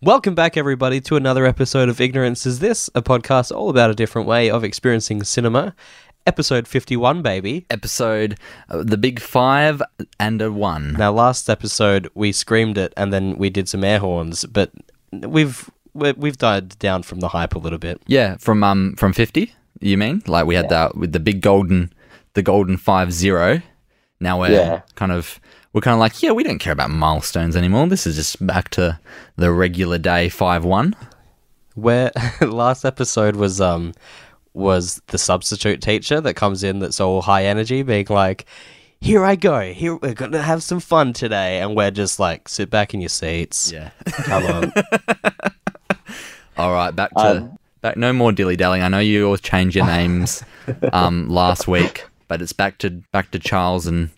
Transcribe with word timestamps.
Welcome 0.00 0.34
back, 0.36 0.56
everybody, 0.56 1.00
to 1.02 1.16
another 1.16 1.44
episode 1.44 1.88
of 1.88 2.00
Ignorance 2.00 2.46
Is 2.46 2.60
This, 2.60 2.88
a 2.94 3.02
podcast 3.02 3.50
all 3.54 3.68
about 3.68 3.90
a 3.90 3.94
different 3.94 4.28
way 4.28 4.48
of 4.48 4.62
experiencing 4.62 5.24
cinema. 5.24 5.74
Episode 6.26 6.68
51, 6.68 7.22
baby. 7.22 7.66
Episode 7.68 8.38
uh, 8.68 8.84
the 8.84 8.96
big 8.96 9.18
five 9.18 9.82
and 10.20 10.40
a 10.40 10.52
one. 10.52 10.92
Now, 10.92 11.10
last 11.10 11.50
episode, 11.50 12.08
we 12.14 12.30
screamed 12.32 12.78
it 12.78 12.92
and 12.96 13.12
then 13.12 13.38
we 13.38 13.50
did 13.50 13.68
some 13.68 13.82
air 13.82 13.98
horns, 13.98 14.44
but 14.44 14.70
we've 15.12 15.68
we- 15.94 16.12
we've 16.12 16.36
died 16.38 16.78
down 16.78 17.02
from 17.02 17.18
the 17.20 17.28
hype 17.28 17.54
a 17.54 17.58
little 17.58 17.78
bit. 17.78 18.00
Yeah, 18.06 18.36
from 18.36 18.62
um 18.62 18.94
from 18.96 19.12
fifty. 19.12 19.54
You 19.80 19.96
mean 19.96 20.22
like 20.26 20.46
we 20.46 20.54
had 20.54 20.68
that 20.68 20.96
with 20.96 21.12
the 21.12 21.20
big 21.20 21.40
golden, 21.40 21.92
the 22.34 22.42
golden 22.42 22.76
five 22.76 23.12
zero. 23.12 23.62
Now 24.20 24.38
we're 24.40 24.50
Yeah. 24.52 24.82
kind 24.96 25.10
of 25.12 25.40
we're 25.78 25.82
kind 25.82 25.94
of 25.94 26.00
like 26.00 26.20
yeah 26.24 26.32
we 26.32 26.42
don't 26.42 26.58
care 26.58 26.72
about 26.72 26.90
milestones 26.90 27.54
anymore. 27.54 27.86
This 27.86 28.04
is 28.04 28.16
just 28.16 28.44
back 28.44 28.68
to 28.70 28.98
the 29.36 29.52
regular 29.52 29.96
day 29.96 30.28
five 30.28 30.64
one. 30.64 30.96
Where 31.76 32.10
last 32.40 32.84
episode 32.84 33.36
was 33.36 33.60
um 33.60 33.94
was 34.54 35.00
the 35.06 35.18
substitute 35.18 35.80
teacher 35.80 36.20
that 36.20 36.34
comes 36.34 36.64
in 36.64 36.80
that's 36.80 36.98
all 36.98 37.22
high 37.22 37.44
energy, 37.44 37.84
being 37.84 38.06
like, 38.10 38.46
"Here 39.00 39.24
I 39.24 39.36
go. 39.36 39.72
Here 39.72 39.94
we're 39.94 40.14
gonna 40.14 40.42
have 40.42 40.64
some 40.64 40.80
fun 40.80 41.12
today," 41.12 41.60
and 41.60 41.76
we're 41.76 41.92
just 41.92 42.18
like, 42.18 42.48
"Sit 42.48 42.70
back 42.70 42.92
in 42.92 43.00
your 43.00 43.08
seats. 43.08 43.70
Yeah. 43.70 43.90
Come 44.06 44.46
on." 44.46 44.72
All 46.56 46.72
right, 46.72 46.90
back 46.90 47.10
to 47.14 47.20
Um, 47.20 47.58
back. 47.82 47.96
No 47.96 48.12
more 48.12 48.32
dilly 48.32 48.56
dallying. 48.56 48.82
I 48.82 48.88
know 48.88 48.98
you 48.98 49.28
all 49.28 49.36
change 49.36 49.76
your 49.76 49.86
names 49.86 50.42
um 50.92 51.28
last 51.28 51.68
week, 51.68 52.04
but 52.26 52.42
it's 52.42 52.52
back 52.52 52.78
to 52.78 52.90
back 53.12 53.30
to 53.30 53.38
Charles 53.38 53.86
and 53.86 54.10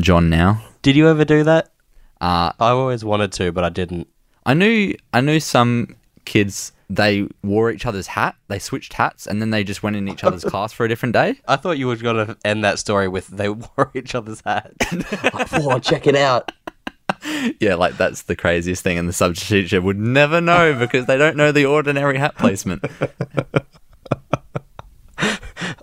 John 0.00 0.30
now. 0.30 0.62
Did 0.82 0.96
you 0.96 1.08
ever 1.08 1.24
do 1.24 1.44
that? 1.44 1.72
Uh 2.20 2.52
I 2.58 2.70
always 2.70 3.04
wanted 3.04 3.32
to, 3.32 3.52
but 3.52 3.64
I 3.64 3.68
didn't. 3.68 4.08
I 4.44 4.54
knew 4.54 4.94
I 5.12 5.20
knew 5.20 5.40
some 5.40 5.96
kids 6.24 6.72
they 6.90 7.26
wore 7.42 7.70
each 7.70 7.86
other's 7.86 8.06
hat. 8.06 8.36
They 8.48 8.58
switched 8.58 8.92
hats 8.92 9.26
and 9.26 9.40
then 9.40 9.50
they 9.50 9.64
just 9.64 9.82
went 9.82 9.96
in 9.96 10.08
each 10.08 10.24
other's 10.24 10.44
class 10.52 10.72
for 10.72 10.84
a 10.84 10.88
different 10.88 11.14
day. 11.14 11.40
I 11.48 11.56
thought 11.56 11.78
you 11.78 11.86
were 11.86 11.96
going 11.96 12.26
to 12.26 12.36
end 12.44 12.64
that 12.64 12.78
story 12.78 13.08
with 13.08 13.28
they 13.28 13.48
wore 13.76 13.90
each 13.94 14.14
other's 14.14 14.42
hats. 14.44 14.74
oh, 15.54 15.78
check 15.78 16.06
it 16.06 16.16
out. 16.16 16.52
Yeah, 17.60 17.76
like 17.76 17.96
that's 17.96 18.22
the 18.22 18.34
craziest 18.34 18.82
thing, 18.82 18.98
and 18.98 19.08
the 19.08 19.12
substitute 19.12 19.64
teacher 19.64 19.80
would 19.80 19.98
never 19.98 20.40
know 20.40 20.76
because 20.76 21.06
they 21.06 21.16
don't 21.16 21.36
know 21.36 21.52
the 21.52 21.66
ordinary 21.66 22.18
hat 22.18 22.36
placement. 22.36 22.84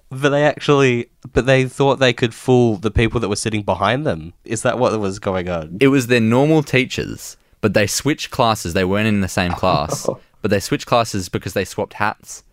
But 0.09 0.29
they 0.29 0.43
actually, 0.43 1.09
but 1.33 1.45
they 1.45 1.65
thought 1.65 1.97
they 1.99 2.13
could 2.13 2.33
fool 2.33 2.77
the 2.77 2.91
people 2.91 3.19
that 3.19 3.29
were 3.29 3.35
sitting 3.35 3.61
behind 3.61 4.05
them. 4.05 4.33
Is 4.43 4.63
that 4.63 4.79
what 4.79 4.97
was 4.99 5.19
going 5.19 5.49
on? 5.49 5.77
It 5.79 5.89
was 5.89 6.07
their 6.07 6.19
normal 6.19 6.63
teachers, 6.63 7.37
but 7.61 7.73
they 7.73 7.85
switched 7.87 8.31
classes. 8.31 8.73
They 8.73 8.85
weren't 8.85 9.07
in 9.07 9.21
the 9.21 9.27
same 9.27 9.51
class, 9.51 10.09
but 10.41 10.51
they 10.51 10.59
switched 10.59 10.87
classes 10.87 11.29
because 11.29 11.53
they 11.53 11.65
swapped 11.65 11.93
hats, 11.93 12.43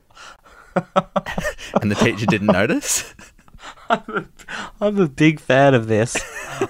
and 1.80 1.90
the 1.90 1.94
teacher 1.94 2.26
didn't 2.26 2.48
notice. 2.48 3.14
I'm 3.88 4.98
a 4.98 5.08
big 5.08 5.40
fan 5.40 5.74
of 5.74 5.86
this. 5.86 6.16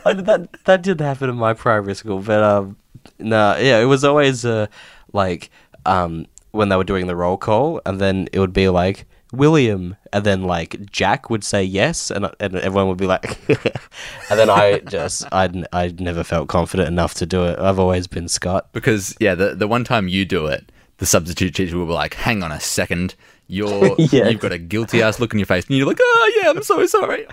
I, 0.05 0.13
that 0.13 0.49
that 0.65 0.83
did 0.83 1.01
happen 1.01 1.29
in 1.29 1.37
my 1.37 1.55
primary 1.55 1.95
school, 1.95 2.21
but 2.21 2.43
um, 2.43 2.77
no, 3.19 3.57
yeah, 3.57 3.81
it 3.81 3.87
was 3.87 4.05
always 4.05 4.45
uh, 4.45 4.67
like 5.13 5.51
um 5.85 6.27
when 6.53 6.69
they 6.69 6.77
were 6.77 6.85
doing 6.85 7.07
the 7.07 7.17
roll 7.17 7.37
call, 7.37 7.81
and 7.85 8.01
then 8.01 8.29
it 8.33 8.39
would 8.39 8.53
be 8.53 8.69
like 8.69 9.07
William, 9.33 9.97
and 10.13 10.25
then 10.25 10.43
like 10.43 10.91
Jack 10.91 11.31
would 11.31 11.45
say 11.45 11.63
yes, 11.63 12.11
and 12.11 12.31
and 12.41 12.57
everyone 12.57 12.89
would 12.89 12.99
be 12.99 13.07
like, 13.07 13.39
and 14.31 14.39
then 14.39 14.51
I 14.51 14.79
just 14.81 15.25
I 15.33 15.65
I 15.73 15.95
never 15.99 16.23
felt 16.25 16.49
confident 16.49 16.89
enough 16.89 17.15
to 17.15 17.27
do 17.27 17.45
it. 17.45 17.59
I've 17.59 17.79
always 17.79 18.07
been 18.07 18.29
Scott. 18.29 18.73
Because 18.73 19.17
yeah, 19.21 19.35
the 19.35 19.55
the 19.55 19.69
one 19.69 19.85
time 19.85 20.09
you 20.09 20.25
do 20.25 20.47
it, 20.47 20.71
the 20.99 21.07
substitute 21.07 21.55
teacher 21.55 21.77
will 21.77 21.87
be 21.87 21.93
like, 21.93 22.15
"Hang 22.15 22.43
on 22.43 22.53
a 22.53 22.61
second, 22.61 23.15
you're 23.49 23.95
Yeah. 23.99 24.29
you've 24.29 24.41
got 24.41 24.53
a 24.53 24.59
guilty 24.59 25.03
ass 25.03 25.19
look 25.21 25.33
in 25.33 25.39
your 25.39 25.47
face," 25.47 25.67
and 25.67 25.77
you're 25.77 25.87
like, 25.87 26.01
"Oh 26.01 26.33
yeah, 26.43 26.51
I'm 26.51 26.63
so 26.63 26.87
sorry." 26.87 27.27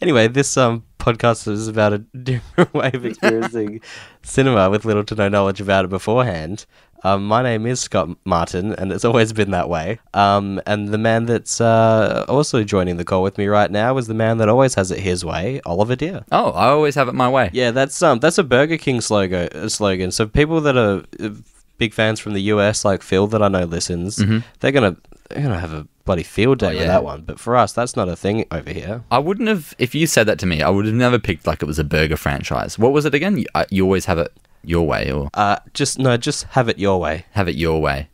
Anyway, 0.00 0.28
this 0.28 0.56
um 0.56 0.84
podcast 0.98 1.48
is 1.48 1.68
about 1.68 1.92
a 1.92 1.98
different 2.22 2.72
way 2.74 2.90
of 2.92 3.04
experiencing 3.04 3.80
cinema 4.22 4.70
with 4.70 4.84
little 4.84 5.04
to 5.04 5.14
no 5.14 5.28
knowledge 5.28 5.60
about 5.60 5.84
it 5.84 5.88
beforehand. 5.88 6.66
Um, 7.02 7.26
my 7.26 7.42
name 7.42 7.66
is 7.66 7.80
Scott 7.80 8.10
Martin, 8.24 8.74
and 8.74 8.92
it's 8.92 9.04
always 9.04 9.32
been 9.32 9.50
that 9.52 9.68
way. 9.68 9.98
Um, 10.14 10.60
and 10.66 10.88
the 10.88 10.98
man 10.98 11.26
that's 11.26 11.60
uh, 11.60 12.24
also 12.28 12.62
joining 12.62 12.96
the 12.96 13.04
call 13.04 13.22
with 13.22 13.38
me 13.38 13.46
right 13.46 13.70
now 13.70 13.96
is 13.96 14.06
the 14.06 14.14
man 14.14 14.38
that 14.38 14.48
always 14.48 14.74
has 14.74 14.90
it 14.90 15.00
his 15.00 15.24
way, 15.24 15.60
Oliver 15.64 15.96
Deer. 15.96 16.24
Oh, 16.30 16.50
I 16.50 16.66
always 16.68 16.94
have 16.94 17.08
it 17.08 17.14
my 17.14 17.28
way. 17.28 17.50
Yeah, 17.52 17.70
that's 17.70 18.02
um 18.02 18.18
that's 18.18 18.38
a 18.38 18.44
Burger 18.44 18.76
King 18.76 19.00
slogan. 19.00 19.48
uh, 19.54 19.68
Slogan. 19.68 20.10
So 20.10 20.26
people 20.26 20.60
that 20.60 20.76
are 20.76 21.04
uh, 21.18 21.30
big 21.78 21.94
fans 21.94 22.20
from 22.20 22.34
the 22.34 22.42
US, 22.42 22.84
like 22.84 23.02
Phil, 23.02 23.26
that 23.28 23.42
I 23.42 23.48
know 23.48 23.64
listens, 23.64 24.16
they're 24.60 24.72
gonna 24.72 24.96
they're 25.30 25.42
gonna 25.42 25.60
have 25.60 25.72
a 25.72 25.86
bloody 26.04 26.22
field 26.22 26.58
day 26.58 26.70
with 26.70 26.82
yeah. 26.82 26.88
that 26.88 27.04
one. 27.04 27.22
But 27.22 27.38
for 27.38 27.56
us, 27.56 27.72
that's 27.72 27.96
not 27.96 28.08
a 28.08 28.16
thing 28.16 28.44
over 28.50 28.70
here. 28.70 29.04
I 29.10 29.18
wouldn't 29.18 29.48
have 29.48 29.74
if 29.78 29.94
you 29.94 30.06
said 30.06 30.26
that 30.26 30.38
to 30.40 30.46
me. 30.46 30.62
I 30.62 30.68
would 30.68 30.86
have 30.86 30.94
never 30.94 31.18
picked 31.18 31.46
like 31.46 31.62
it 31.62 31.66
was 31.66 31.78
a 31.78 31.84
burger 31.84 32.16
franchise. 32.16 32.78
What 32.78 32.92
was 32.92 33.04
it 33.04 33.14
again? 33.14 33.38
You, 33.38 33.46
uh, 33.54 33.64
you 33.70 33.84
always 33.84 34.04
have 34.06 34.18
it 34.18 34.32
your 34.64 34.86
way, 34.86 35.10
or 35.12 35.28
Uh, 35.34 35.56
just 35.74 35.98
no, 35.98 36.16
just 36.16 36.44
have 36.50 36.68
it 36.68 36.78
your 36.78 37.00
way. 37.00 37.24
have 37.32 37.48
it 37.48 37.56
your 37.56 37.80
way. 37.80 38.08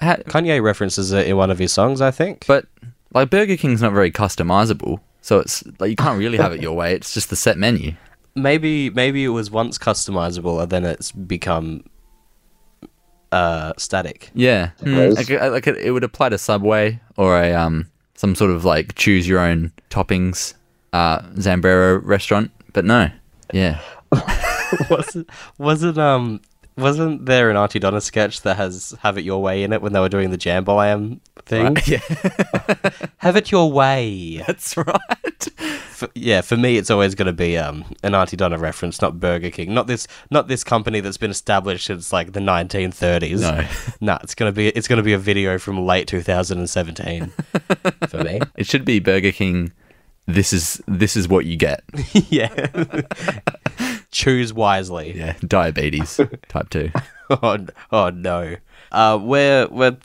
Ha- 0.00 0.18
Kanye 0.26 0.62
references 0.62 1.12
it 1.12 1.26
in 1.26 1.36
one 1.36 1.50
of 1.50 1.58
his 1.58 1.72
songs, 1.72 2.00
I 2.00 2.10
think. 2.10 2.44
but 2.46 2.66
like 3.14 3.30
Burger 3.30 3.56
King's 3.56 3.82
not 3.82 3.92
very 3.92 4.10
customizable, 4.12 5.00
so 5.22 5.38
it's 5.40 5.64
like 5.80 5.90
you 5.90 5.96
can't 5.96 6.18
really 6.18 6.38
have 6.38 6.52
it 6.52 6.60
your 6.62 6.74
way. 6.76 6.94
It's 6.94 7.12
just 7.14 7.30
the 7.30 7.36
set 7.36 7.58
menu. 7.58 7.92
maybe 8.34 8.88
maybe 8.90 9.24
it 9.24 9.28
was 9.30 9.50
once 9.50 9.78
customizable 9.78 10.62
and 10.62 10.70
then 10.70 10.84
it's 10.84 11.10
become 11.10 11.82
uh 13.32 13.72
static. 13.76 14.30
Yeah, 14.34 14.70
Hmm. 14.80 15.10
like, 15.10 15.30
uh, 15.30 15.50
like 15.50 15.66
it, 15.66 15.76
it 15.78 15.90
would 15.90 16.04
apply 16.04 16.30
to 16.30 16.38
Subway 16.38 17.00
or 17.16 17.36
a 17.42 17.52
um 17.54 17.88
some 18.14 18.34
sort 18.34 18.50
of 18.50 18.64
like 18.64 18.94
choose 18.94 19.28
your 19.28 19.40
own 19.40 19.72
toppings 19.90 20.54
uh 20.92 21.20
Zambrero 21.34 22.00
restaurant, 22.04 22.50
but 22.72 22.84
no. 22.84 23.10
Yeah. 23.52 23.80
wasn't 24.90 25.30
wasn't 25.58 25.98
um 25.98 26.40
wasn't 26.78 27.26
there 27.26 27.50
an 27.50 27.56
Aunty 27.56 27.78
Donna 27.78 28.00
sketch 28.00 28.42
that 28.42 28.56
has 28.56 28.94
"Have 29.00 29.18
It 29.18 29.24
Your 29.24 29.42
Way" 29.42 29.64
in 29.64 29.72
it 29.72 29.82
when 29.82 29.92
they 29.92 30.00
were 30.00 30.08
doing 30.08 30.30
the 30.30 30.38
Jambalam 30.38 31.20
thing? 31.44 31.76
yeah. 31.86 32.00
Have 33.18 33.36
it 33.36 33.50
your 33.50 33.72
way. 33.72 34.42
That's 34.46 34.76
right. 34.76 35.48
For, 35.90 36.08
yeah, 36.14 36.42
for 36.42 36.56
me, 36.56 36.76
it's 36.76 36.90
always 36.90 37.16
going 37.16 37.26
to 37.26 37.32
be 37.32 37.58
um, 37.58 37.84
an 38.04 38.14
Aunty 38.14 38.36
Donna 38.36 38.56
reference, 38.56 39.02
not 39.02 39.18
Burger 39.18 39.50
King, 39.50 39.74
not 39.74 39.88
this, 39.88 40.06
not 40.30 40.46
this 40.46 40.62
company 40.62 41.00
that's 41.00 41.16
been 41.16 41.32
established 41.32 41.86
since 41.86 42.12
like 42.12 42.32
the 42.32 42.40
1930s. 42.40 43.40
No. 43.40 43.66
nah, 44.00 44.18
it's 44.22 44.36
gonna 44.36 44.52
be 44.52 44.68
it's 44.68 44.86
gonna 44.86 45.02
be 45.02 45.14
a 45.14 45.18
video 45.18 45.58
from 45.58 45.84
late 45.84 46.06
2017 46.06 47.32
for 48.06 48.22
me. 48.22 48.40
It 48.56 48.66
should 48.66 48.84
be 48.84 49.00
Burger 49.00 49.32
King. 49.32 49.72
This 50.26 50.52
is 50.52 50.80
this 50.86 51.16
is 51.16 51.26
what 51.26 51.46
you 51.46 51.56
get. 51.56 51.82
yeah. 52.28 53.02
Choose 54.10 54.52
wisely. 54.52 55.16
Yeah, 55.16 55.34
diabetes 55.46 56.18
type 56.48 56.70
2. 56.70 56.90
Oh, 57.30 57.66
oh 57.92 58.10
no. 58.10 58.56
Uh, 58.90 59.18
we're 59.20 59.66
we're 59.68 59.96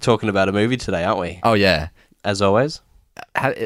talking 0.00 0.28
about 0.28 0.48
a 0.48 0.52
movie 0.52 0.76
today, 0.76 1.02
aren't 1.04 1.20
we? 1.20 1.40
Oh 1.42 1.54
yeah. 1.54 1.88
As 2.24 2.40
always. 2.42 2.80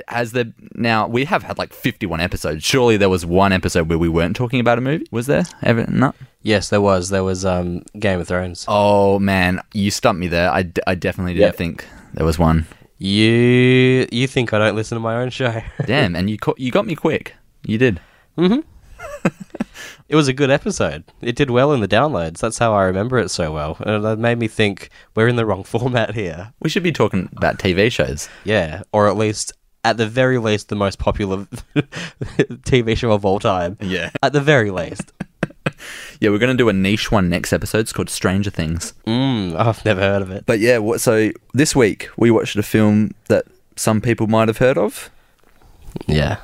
Has 0.08 0.32
there 0.32 0.46
now 0.74 1.06
we 1.06 1.26
have 1.26 1.42
had 1.42 1.58
like 1.58 1.72
51 1.72 2.20
episodes. 2.20 2.64
Surely 2.64 2.96
there 2.96 3.08
was 3.10 3.26
one 3.26 3.52
episode 3.52 3.88
where 3.88 3.98
we 3.98 4.08
weren't 4.08 4.34
talking 4.36 4.58
about 4.58 4.78
a 4.78 4.80
movie. 4.80 5.06
Was 5.10 5.26
there? 5.26 5.44
Ever 5.62 5.86
no? 5.88 6.12
Yes, 6.42 6.70
there 6.70 6.80
was. 6.80 7.10
There 7.10 7.24
was 7.24 7.44
um, 7.44 7.82
Game 7.98 8.20
of 8.20 8.28
Thrones. 8.28 8.64
Oh 8.68 9.18
man, 9.18 9.60
you 9.72 9.90
stumped 9.90 10.18
me 10.20 10.26
there. 10.28 10.50
I, 10.50 10.62
d- 10.62 10.80
I 10.86 10.94
definitely 10.94 11.34
didn't 11.34 11.46
Yep. 11.48 11.56
think 11.56 11.84
there 12.14 12.24
was 12.26 12.38
one. 12.38 12.66
You 12.98 14.06
you 14.10 14.26
think 14.26 14.52
I 14.52 14.58
don't 14.58 14.74
listen 14.76 14.96
to 14.96 15.00
my 15.00 15.16
own 15.16 15.30
show? 15.30 15.60
Damn, 15.84 16.16
and 16.16 16.28
you 16.30 16.38
co- 16.38 16.54
you 16.56 16.70
got 16.72 16.86
me 16.86 16.94
quick. 16.96 17.34
You 17.66 17.76
did. 17.78 18.00
it 20.08 20.16
was 20.16 20.28
a 20.28 20.32
good 20.32 20.50
episode. 20.50 21.04
It 21.20 21.36
did 21.36 21.50
well 21.50 21.72
in 21.72 21.80
the 21.80 21.88
downloads. 21.88 22.38
That's 22.38 22.58
how 22.58 22.74
I 22.74 22.84
remember 22.84 23.18
it 23.18 23.30
so 23.30 23.52
well. 23.52 23.76
And 23.80 24.04
that 24.04 24.18
made 24.18 24.38
me 24.38 24.48
think 24.48 24.90
we're 25.14 25.28
in 25.28 25.36
the 25.36 25.46
wrong 25.46 25.64
format 25.64 26.14
here. 26.14 26.52
We 26.60 26.68
should 26.68 26.82
be 26.82 26.92
talking 26.92 27.28
about 27.36 27.58
TV 27.58 27.90
shows. 27.90 28.28
Yeah, 28.44 28.82
or 28.92 29.08
at 29.08 29.16
least 29.16 29.52
at 29.84 29.96
the 29.98 30.06
very 30.06 30.38
least 30.38 30.68
the 30.70 30.76
most 30.76 30.98
popular 30.98 31.46
TV 31.76 32.96
show 32.96 33.12
of 33.12 33.24
all 33.24 33.38
time. 33.38 33.76
Yeah. 33.80 34.10
At 34.22 34.32
the 34.32 34.40
very 34.40 34.70
least. 34.70 35.12
Yeah, 36.20 36.30
we're 36.30 36.38
going 36.38 36.56
to 36.56 36.62
do 36.62 36.68
a 36.68 36.72
niche 36.72 37.10
one 37.10 37.28
next 37.28 37.52
episode. 37.52 37.80
It's 37.80 37.92
called 37.92 38.08
Stranger 38.08 38.50
Things. 38.50 38.94
Mm, 39.06 39.56
I've 39.56 39.84
never 39.84 40.00
heard 40.00 40.22
of 40.22 40.30
it. 40.30 40.46
But 40.46 40.60
yeah, 40.60 40.78
so 40.96 41.30
this 41.52 41.74
week 41.76 42.08
we 42.16 42.30
watched 42.30 42.56
a 42.56 42.62
film 42.62 43.12
that 43.28 43.44
some 43.76 44.00
people 44.00 44.26
might 44.26 44.48
have 44.48 44.58
heard 44.58 44.78
of. 44.78 45.10
Yeah. 46.06 46.38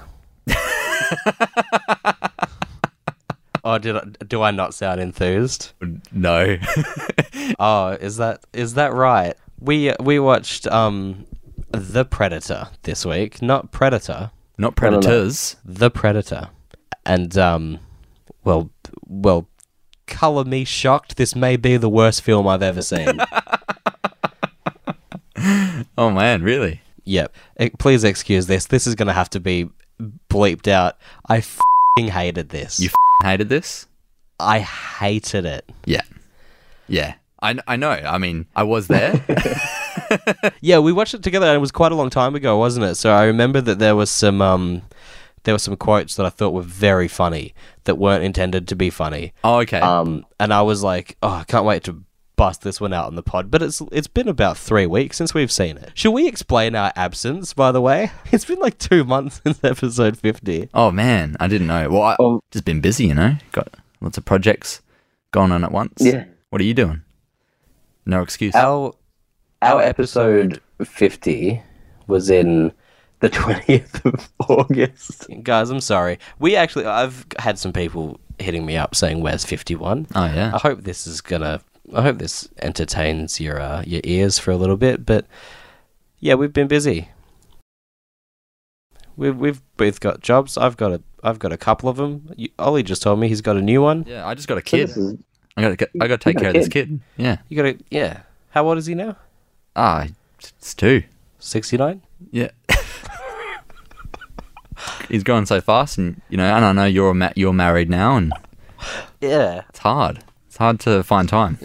Oh, 3.64 3.78
did 3.78 3.96
I, 3.96 4.04
do 4.26 4.42
I 4.42 4.50
not 4.50 4.74
sound 4.74 5.00
enthused? 5.00 5.72
No. 6.12 6.56
Oh, 7.58 7.88
is 8.00 8.16
that 8.18 8.44
is 8.52 8.74
that 8.74 8.92
right? 8.92 9.34
We 9.58 9.92
we 9.98 10.18
watched 10.18 10.66
um 10.68 11.26
The 11.72 12.04
Predator 12.04 12.68
this 12.82 13.04
week, 13.04 13.42
not 13.42 13.72
Predator, 13.72 14.30
Not 14.56 14.80
no, 14.80 14.90
no. 14.90 15.00
Predators. 15.00 15.56
The 15.64 15.90
Predator. 15.90 16.48
And 17.04 17.36
um 17.36 17.80
well 18.44 18.70
well 19.06 19.48
color 20.06 20.44
me 20.44 20.64
shocked. 20.64 21.16
This 21.16 21.34
may 21.34 21.56
be 21.56 21.76
the 21.76 21.88
worst 21.88 22.22
film 22.22 22.46
I've 22.46 22.62
ever 22.62 22.82
seen. 22.82 23.18
Oh 25.96 26.10
man, 26.10 26.42
really? 26.42 26.82
yep. 27.04 27.34
Please 27.78 28.04
excuse 28.04 28.46
this. 28.46 28.66
This 28.66 28.86
is 28.86 28.94
going 28.94 29.08
to 29.08 29.14
have 29.14 29.30
to 29.30 29.40
be 29.40 29.68
bleeped 30.28 30.68
out. 30.68 30.96
I 31.28 31.40
fing 31.40 32.08
hated 32.08 32.50
this. 32.50 32.78
You 32.80 32.88
f- 32.88 32.94
hated 33.22 33.48
this? 33.48 33.86
I 34.38 34.60
hated 34.60 35.44
it. 35.44 35.68
Yeah. 35.84 36.02
Yeah. 36.88 37.14
I, 37.42 37.56
I 37.66 37.76
know. 37.76 37.90
I 37.90 38.18
mean, 38.18 38.46
I 38.54 38.62
was 38.64 38.88
there. 38.88 39.24
Yeah, 40.60 40.78
we 40.78 40.92
watched 40.92 41.14
it 41.14 41.22
together 41.22 41.46
and 41.46 41.56
it 41.56 41.60
was 41.60 41.70
quite 41.72 41.92
a 41.92 41.94
long 41.94 42.10
time 42.10 42.34
ago, 42.34 42.58
wasn't 42.58 42.84
it? 42.86 42.96
So 42.96 43.12
I 43.12 43.24
remember 43.24 43.60
that 43.60 43.78
there 43.78 43.94
was 43.94 44.10
some 44.10 44.42
um 44.42 44.82
there 45.44 45.54
were 45.54 45.58
some 45.58 45.76
quotes 45.76 46.16
that 46.16 46.26
I 46.26 46.30
thought 46.30 46.52
were 46.52 46.62
very 46.62 47.08
funny 47.08 47.54
that 47.84 47.96
weren't 47.96 48.24
intended 48.24 48.66
to 48.68 48.76
be 48.76 48.90
funny. 48.90 49.32
oh, 49.44 49.58
okay. 49.60 49.78
Um 49.80 50.26
and 50.38 50.52
I 50.52 50.62
was 50.62 50.82
like, 50.82 51.16
"Oh, 51.22 51.28
I 51.30 51.44
can't 51.44 51.64
wait 51.64 51.84
to 51.84 52.02
bust 52.40 52.62
this 52.62 52.80
one 52.80 52.92
out 52.92 53.06
on 53.06 53.14
the 53.16 53.22
pod." 53.22 53.50
But 53.50 53.62
it's 53.62 53.82
it's 53.92 54.06
been 54.08 54.28
about 54.28 54.56
3 54.56 54.86
weeks 54.86 55.16
since 55.18 55.34
we've 55.34 55.52
seen 55.52 55.76
it. 55.76 55.90
Should 55.94 56.12
we 56.12 56.26
explain 56.26 56.74
our 56.74 56.92
absence, 56.96 57.52
by 57.54 57.70
the 57.72 57.80
way? 57.80 58.10
It's 58.32 58.44
been 58.44 58.58
like 58.60 58.78
2 58.78 59.04
months 59.04 59.40
since 59.44 59.62
episode 59.62 60.16
50. 60.18 60.70
oh 60.74 60.90
man, 60.90 61.36
I 61.38 61.46
didn't 61.48 61.66
know. 61.66 61.88
Well, 61.90 62.02
I 62.02 62.16
Oh. 62.18 62.40
just 62.50 62.64
been 62.64 62.80
busy, 62.80 63.06
you 63.08 63.14
know. 63.14 63.36
Got 63.52 63.68
lots 64.00 64.16
of 64.18 64.24
projects 64.24 64.80
going 65.32 65.52
on 65.52 65.62
at 65.64 65.72
once. 65.72 65.98
Yeah. 66.00 66.24
What 66.50 66.60
are 66.60 66.64
you 66.64 66.74
doing? 66.74 67.02
No 68.06 68.22
excuse. 68.22 68.54
Our 68.54 68.92
our 69.62 69.82
episode 69.82 70.60
fifty 70.84 71.62
was 72.06 72.30
in 72.30 72.72
the 73.20 73.28
twentieth 73.40 74.04
of 74.06 74.28
August. 74.48 75.26
Guys, 75.42 75.68
I'm 75.70 75.80
sorry. 75.82 76.18
We 76.38 76.56
actually 76.56 76.86
I've 76.86 77.26
had 77.38 77.58
some 77.58 77.72
people 77.72 78.18
hitting 78.38 78.64
me 78.64 78.74
up 78.78 78.94
saying 78.94 79.20
where's 79.20 79.44
51? 79.44 80.06
Oh 80.14 80.24
yeah. 80.24 80.50
I 80.54 80.58
hope 80.58 80.80
this 80.82 81.06
is 81.06 81.20
gonna. 81.20 81.60
I 81.94 82.02
hope 82.02 82.18
this 82.18 82.48
entertains 82.58 83.40
your 83.40 83.60
uh, 83.60 83.82
your 83.86 84.00
ears 84.04 84.38
for 84.38 84.50
a 84.50 84.56
little 84.56 84.76
bit. 84.76 85.04
But 85.06 85.26
yeah, 86.20 86.34
we've 86.34 86.52
been 86.52 86.68
busy. 86.68 87.08
We've 89.16 89.36
we've 89.36 89.60
both 89.76 90.00
got 90.00 90.20
jobs. 90.20 90.56
I've 90.56 90.76
got 90.76 90.92
a 90.92 91.02
I've 91.22 91.38
got 91.38 91.52
a 91.52 91.56
couple 91.56 91.88
of 91.88 91.96
them. 91.96 92.32
You, 92.36 92.48
Ollie 92.58 92.82
just 92.82 93.02
told 93.02 93.18
me 93.18 93.28
he's 93.28 93.40
got 93.42 93.56
a 93.56 93.62
new 93.62 93.82
one. 93.82 94.04
Yeah, 94.06 94.26
I 94.26 94.34
just 94.34 94.48
got 94.48 94.56
a 94.58 94.60
So 94.60 94.64
kid. 94.76 94.88
this 94.88 94.96
is- 94.96 95.18
I 95.56 95.62
got 95.62 95.78
to 95.78 95.88
I 96.00 96.06
got 96.08 96.20
to 96.20 96.24
take 96.24 96.38
care 96.38 96.48
of 96.48 96.54
this 96.54 96.68
kid? 96.68 96.88
kid. 96.88 97.00
Yeah. 97.16 97.36
You 97.48 97.56
got 97.56 97.62
to 97.78 97.84
yeah. 97.90 98.20
How 98.50 98.66
old 98.68 98.78
is 98.78 98.86
he 98.86 98.94
now? 98.94 99.16
Ah, 99.76 100.06
it's 100.38 100.74
two. 100.74 101.02
Sixty 101.38 101.76
nine. 101.76 102.02
Yeah. 102.30 102.50
He's 105.08 105.24
going 105.24 105.44
so 105.46 105.60
fast, 105.60 105.98
and 105.98 106.22
you 106.30 106.36
know, 106.36 106.44
and 106.54 106.64
I 106.64 106.72
know 106.72 106.84
you're 106.84 107.12
ma- 107.14 107.32
you're 107.34 107.52
married 107.52 107.90
now, 107.90 108.16
and 108.16 108.32
Yeah. 109.20 109.62
it's 109.68 109.80
hard. 109.80 110.22
Hard 110.60 110.78
to 110.80 111.02
find 111.02 111.26
time. 111.26 111.58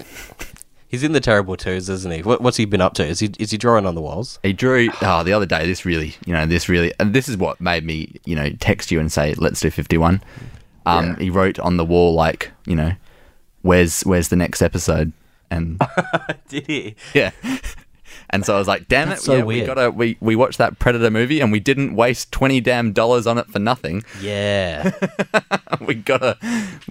He's 0.88 1.04
in 1.04 1.12
the 1.12 1.20
terrible 1.20 1.58
twos, 1.58 1.90
isn't 1.90 2.10
he? 2.14 2.22
What, 2.22 2.40
what's 2.40 2.56
he 2.56 2.64
been 2.64 2.80
up 2.80 2.94
to? 2.94 3.06
Is 3.06 3.20
he 3.20 3.30
is 3.38 3.52
he 3.52 3.58
drawing 3.58 3.86
on 3.86 3.94
the 3.94 4.00
walls? 4.02 4.40
He 4.42 4.54
drew. 4.54 4.88
Oh, 5.02 5.22
the 5.22 5.34
other 5.34 5.46
day, 5.46 5.66
this 5.68 5.84
really, 5.84 6.16
you 6.26 6.32
know, 6.32 6.46
this 6.46 6.70
really, 6.70 6.94
and 6.98 7.14
this 7.14 7.28
is 7.28 7.36
what 7.36 7.60
made 7.60 7.84
me, 7.84 8.16
you 8.24 8.38
know, 8.38 8.50
text 8.62 8.92
you 8.92 9.02
and 9.02 9.12
say, 9.12 9.34
let's 9.34 9.60
do 9.60 9.70
fifty-one. 9.70 10.24
Um, 10.86 11.06
Yeah. 11.08 11.16
he 11.20 11.30
wrote 11.30 11.60
on 11.60 11.76
the 11.76 11.84
wall 11.84 12.14
like, 12.14 12.52
you 12.66 12.76
know, 12.78 12.94
where's 13.64 14.00
where's 14.04 14.30
the 14.30 14.38
next 14.38 14.62
episode, 14.62 15.12
and 15.52 15.78
Did 16.48 16.66
he? 16.68 16.96
yeah. 17.14 17.32
And 18.30 18.46
so 18.46 18.56
I 18.56 18.60
was 18.60 18.68
like, 18.68 18.88
"Damn 18.88 19.12
it! 19.12 19.20
So 19.20 19.38
yeah, 19.38 19.44
we 19.44 19.62
gotta 19.66 19.92
we, 19.92 20.18
we 20.22 20.36
watched 20.36 20.58
that 20.58 20.80
Predator 20.80 21.12
movie 21.12 21.42
and 21.42 21.52
we 21.52 21.60
didn't 21.60 21.96
waste 21.96 22.32
twenty 22.32 22.62
damn 22.62 22.94
dollars 22.94 23.28
on 23.28 23.38
it 23.38 23.48
for 23.48 23.60
nothing. 23.60 24.04
Yeah. 24.22 24.92
we 25.82 25.96
gotta 25.96 26.38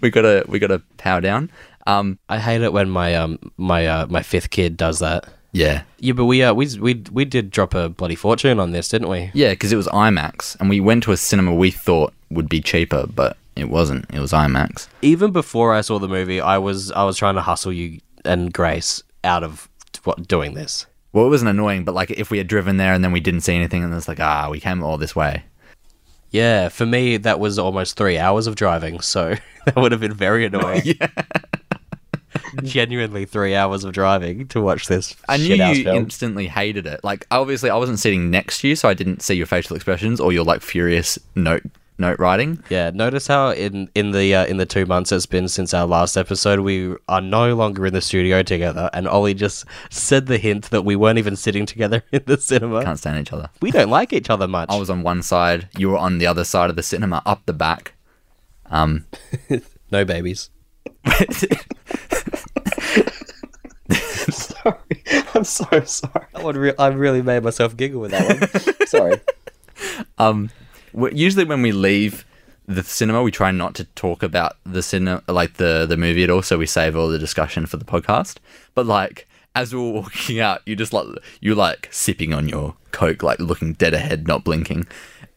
we 0.03 0.11
gotta 0.11 0.45
we 0.49 0.59
gotta 0.59 0.81
power 0.99 1.21
down. 1.23 1.51
Um, 1.87 2.19
I 2.29 2.39
hate 2.39 2.63
it 2.63 2.73
when 2.73 2.89
my 2.91 3.15
um 3.15 3.39
my 3.57 3.87
uh, 3.87 4.07
my 4.09 4.23
fifth 4.23 4.51
kid 4.51 4.77
does 4.77 4.99
that. 5.01 5.27
yeah, 5.53 5.83
Yeah, 5.99 6.15
but 6.15 6.25
we 6.25 6.43
uh 6.43 6.55
we 6.55 6.67
we 6.79 7.03
we 7.13 7.25
did 7.25 7.51
drop 7.51 7.75
a 7.75 7.89
bloody 7.89 8.15
fortune 8.17 8.59
on 8.59 8.73
this, 8.73 8.89
didn't 8.89 9.09
we? 9.09 9.31
yeah, 9.35 9.51
because 9.51 9.73
it 9.73 9.77
was 9.77 9.87
IMAX, 9.89 10.59
and 10.61 10.69
we 10.71 10.81
went 10.81 11.03
to 11.05 11.13
a 11.13 11.17
cinema 11.17 11.55
we 11.55 11.71
thought 11.71 12.13
would 12.31 12.49
be 12.49 12.61
cheaper, 12.61 13.07
but 13.07 13.37
it 13.55 13.69
wasn't. 13.69 14.07
It 14.13 14.19
was 14.21 14.33
IMAX. 14.33 14.89
Even 15.03 15.31
before 15.31 15.75
I 15.75 15.81
saw 15.83 15.99
the 15.99 16.09
movie, 16.09 16.41
I 16.41 16.59
was 16.59 16.91
I 16.93 17.05
was 17.05 17.17
trying 17.19 17.35
to 17.37 17.43
hustle 17.43 17.73
you 17.73 18.01
and 18.25 18.53
Grace 18.53 19.03
out 19.23 19.43
of 19.45 19.69
what 20.05 20.27
doing 20.27 20.55
this. 20.55 20.87
Well, 21.13 21.27
it 21.27 21.31
wasn't 21.31 21.51
annoying, 21.51 21.85
but 21.85 21.95
like 21.95 22.11
if 22.11 22.31
we 22.31 22.39
had 22.39 22.49
driven 22.49 22.77
there 22.79 22.93
and 22.95 23.05
then 23.05 23.13
we 23.13 23.21
didn't 23.21 23.43
see 23.43 23.55
anything, 23.55 23.85
and 23.85 23.95
it's 23.95 24.09
like, 24.09 24.21
ah, 24.21 24.49
we 24.51 24.59
came 24.59 24.83
all 24.83 24.97
this 24.99 25.15
way. 25.15 25.45
Yeah, 26.31 26.69
for 26.69 26.85
me 26.85 27.17
that 27.19 27.39
was 27.39 27.59
almost 27.61 27.97
three 27.97 28.19
hours 28.19 28.49
of 28.49 28.57
driving, 28.57 29.01
so 29.01 29.37
that 29.67 29.77
would 29.77 29.93
have 29.93 30.01
been 30.01 30.15
very 30.15 30.45
annoying. 30.47 30.83
yeah, 30.85 31.07
Genuinely 32.63 33.25
three 33.25 33.55
hours 33.55 33.85
of 33.85 33.93
driving 33.93 34.47
to 34.49 34.61
watch 34.61 34.87
this 34.87 35.15
I 35.29 35.37
knew 35.37 35.55
you 35.55 35.85
film. 35.85 35.97
instantly 35.97 36.49
hated 36.49 36.87
it. 36.87 37.03
Like, 37.05 37.27
obviously, 37.31 37.71
I 37.71 37.77
wasn't 37.77 37.99
sitting 37.99 38.31
next 38.31 38.61
to 38.61 38.69
you, 38.69 38.77
so 38.77 38.89
I 38.89 38.95
didn't 38.95 39.23
see 39.23 39.35
your 39.35 39.47
facial 39.47 39.77
expressions 39.77 40.21
or 40.21 40.33
your 40.33 40.45
like 40.45 40.63
furious 40.63 41.19
note 41.35 41.63
note 41.97 42.19
writing. 42.19 42.61
yeah, 42.71 42.91
notice 42.93 43.29
how 43.29 43.51
in 43.51 43.89
in 43.95 44.11
the 44.11 44.35
uh, 44.35 44.47
in 44.47 44.57
the 44.57 44.67
two 44.67 44.85
months 44.85 45.13
it's 45.13 45.27
been 45.27 45.47
since 45.49 45.73
our 45.73 45.87
last 45.87 46.17
episode, 46.17 46.61
we 46.61 46.95
are 47.09 47.21
no 47.21 47.55
longer 47.55 47.87
in 47.87 47.93
the 47.93 48.01
studio 48.01 48.43
together, 48.43 48.91
and 48.93 49.07
Ollie 49.07 49.35
just 49.35 49.65
said 49.91 50.27
the 50.27 50.39
hint 50.39 50.71
that 50.71 50.83
we 50.83 50.97
weren't 50.97 51.19
even 51.19 51.37
sitting 51.37 51.67
together 51.67 52.03
in 52.13 52.23
the 52.27 52.37
cinema. 52.37 52.83
Can't 52.83 52.99
stand 52.99 53.21
each 53.21 53.33
other. 53.33 53.49
We 53.61 53.71
don't 53.71 53.91
like 53.91 54.13
each 54.13 54.29
other 54.31 54.49
much. 54.49 54.71
I 54.71 54.77
was 54.77 54.91
on 54.91 55.03
one 55.03 55.23
side, 55.23 55.69
you 55.79 55.91
were 55.91 55.99
on 55.99 56.19
the 56.19 56.27
other 56.27 56.45
side 56.45 56.69
of 56.71 56.77
the 56.77 56.83
cinema, 56.83 57.23
up 57.25 57.47
the 57.47 57.53
back. 57.53 57.95
Um, 58.71 59.07
no 59.93 60.05
babies. 60.05 60.51
Sorry, 64.65 65.03
I'm 65.35 65.45
so 65.45 65.65
sorry. 65.85 66.27
That 66.33 66.43
one 66.43 66.57
re- 66.57 66.75
I 66.79 66.89
really 66.89 67.23
made 67.23 67.43
myself 67.45 67.77
giggle 67.77 68.01
with 68.01 68.11
that 68.13 68.27
one. 68.73 68.87
Sorry. 68.87 69.21
um, 70.19 70.51
usually 71.13 71.45
when 71.45 71.63
we 71.63 71.73
leave 71.73 72.25
the 72.67 72.83
cinema, 72.83 73.23
we 73.23 73.31
try 73.31 73.51
not 73.51 73.75
to 73.77 73.85
talk 73.85 74.23
about 74.23 74.57
the 74.65 74.83
cinema, 74.83 75.23
like 75.29 75.55
the 75.55 75.87
the 75.87 75.97
movie 75.97 76.25
at 76.25 76.31
all. 76.31 76.43
So 76.43 76.59
we 76.59 76.67
save 76.67 76.97
all 76.97 77.09
the 77.09 77.19
discussion 77.19 77.67
for 77.67 77.77
the 77.77 77.85
podcast. 77.85 78.39
But 78.75 78.87
like 78.87 79.29
as 79.55 79.73
we 79.75 79.81
were 79.81 79.91
walking 80.01 80.41
out, 80.41 80.63
you 80.67 80.75
just 80.77 80.93
like 80.93 81.07
you 81.41 81.55
like 81.55 81.89
sipping 81.91 82.33
on 82.33 82.49
your 82.49 82.75
coke, 82.91 83.23
like 83.23 83.39
looking 83.41 83.75
dead 83.75 83.95
ahead, 83.95 84.27
not 84.27 84.45
blinking, 84.45 84.87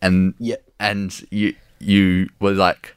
and 0.01 0.33
Yeah. 0.39 0.55
and 0.79 1.13
you 1.31 1.53
you 1.79 2.29
were 2.39 2.53
like 2.53 2.95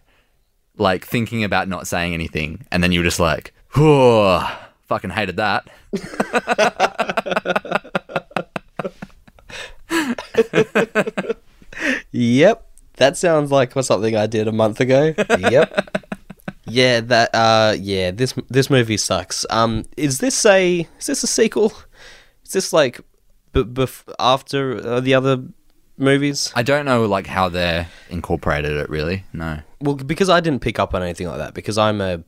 like 0.76 1.04
thinking 1.04 1.44
about 1.44 1.68
not 1.68 1.86
saying 1.86 2.14
anything, 2.14 2.66
and 2.70 2.82
then 2.82 2.92
you 2.92 3.00
were 3.00 3.04
just 3.04 3.20
like, 3.20 3.52
"Whoa, 3.74 4.46
fucking 4.90 5.10
hated 5.10 5.37
that." 5.37 5.66
Yep. 12.12 12.66
That 12.97 13.16
sounds 13.16 13.50
like 13.50 13.73
something 13.73 14.16
I 14.16 14.26
did 14.26 14.47
a 14.49 14.52
month 14.52 14.80
ago. 14.80 15.14
yep. 15.38 15.99
Yeah, 16.66 17.00
that 17.00 17.30
uh 17.35 17.75
yeah, 17.80 18.11
this 18.11 18.35
this 18.49 18.68
movie 18.70 18.97
sucks. 18.97 19.47
Um 19.50 19.85
is 19.97 20.18
this 20.18 20.44
a 20.44 20.87
is 20.99 21.06
this 21.06 21.23
a 21.23 21.26
sequel? 21.26 21.73
Is 22.44 22.52
this 22.52 22.73
like 22.73 23.00
b- 23.52 23.64
bef- 23.64 24.12
after 24.18 24.76
uh, 24.87 25.00
the 25.00 25.14
other 25.14 25.42
movies? 25.97 26.52
I 26.54 26.62
don't 26.62 26.85
know 26.85 27.06
like 27.06 27.26
how 27.26 27.49
they're 27.49 27.88
incorporated 28.11 28.73
it 28.73 28.90
really. 28.90 29.25
No. 29.32 29.61
Well, 29.80 29.94
because 29.94 30.28
I 30.28 30.40
didn't 30.40 30.61
pick 30.62 30.78
up 30.78 30.94
on 30.94 31.02
anything 31.02 31.26
like 31.28 31.38
that 31.38 31.54
because 31.54 31.78
I'm 31.78 32.00
a 32.00 32.23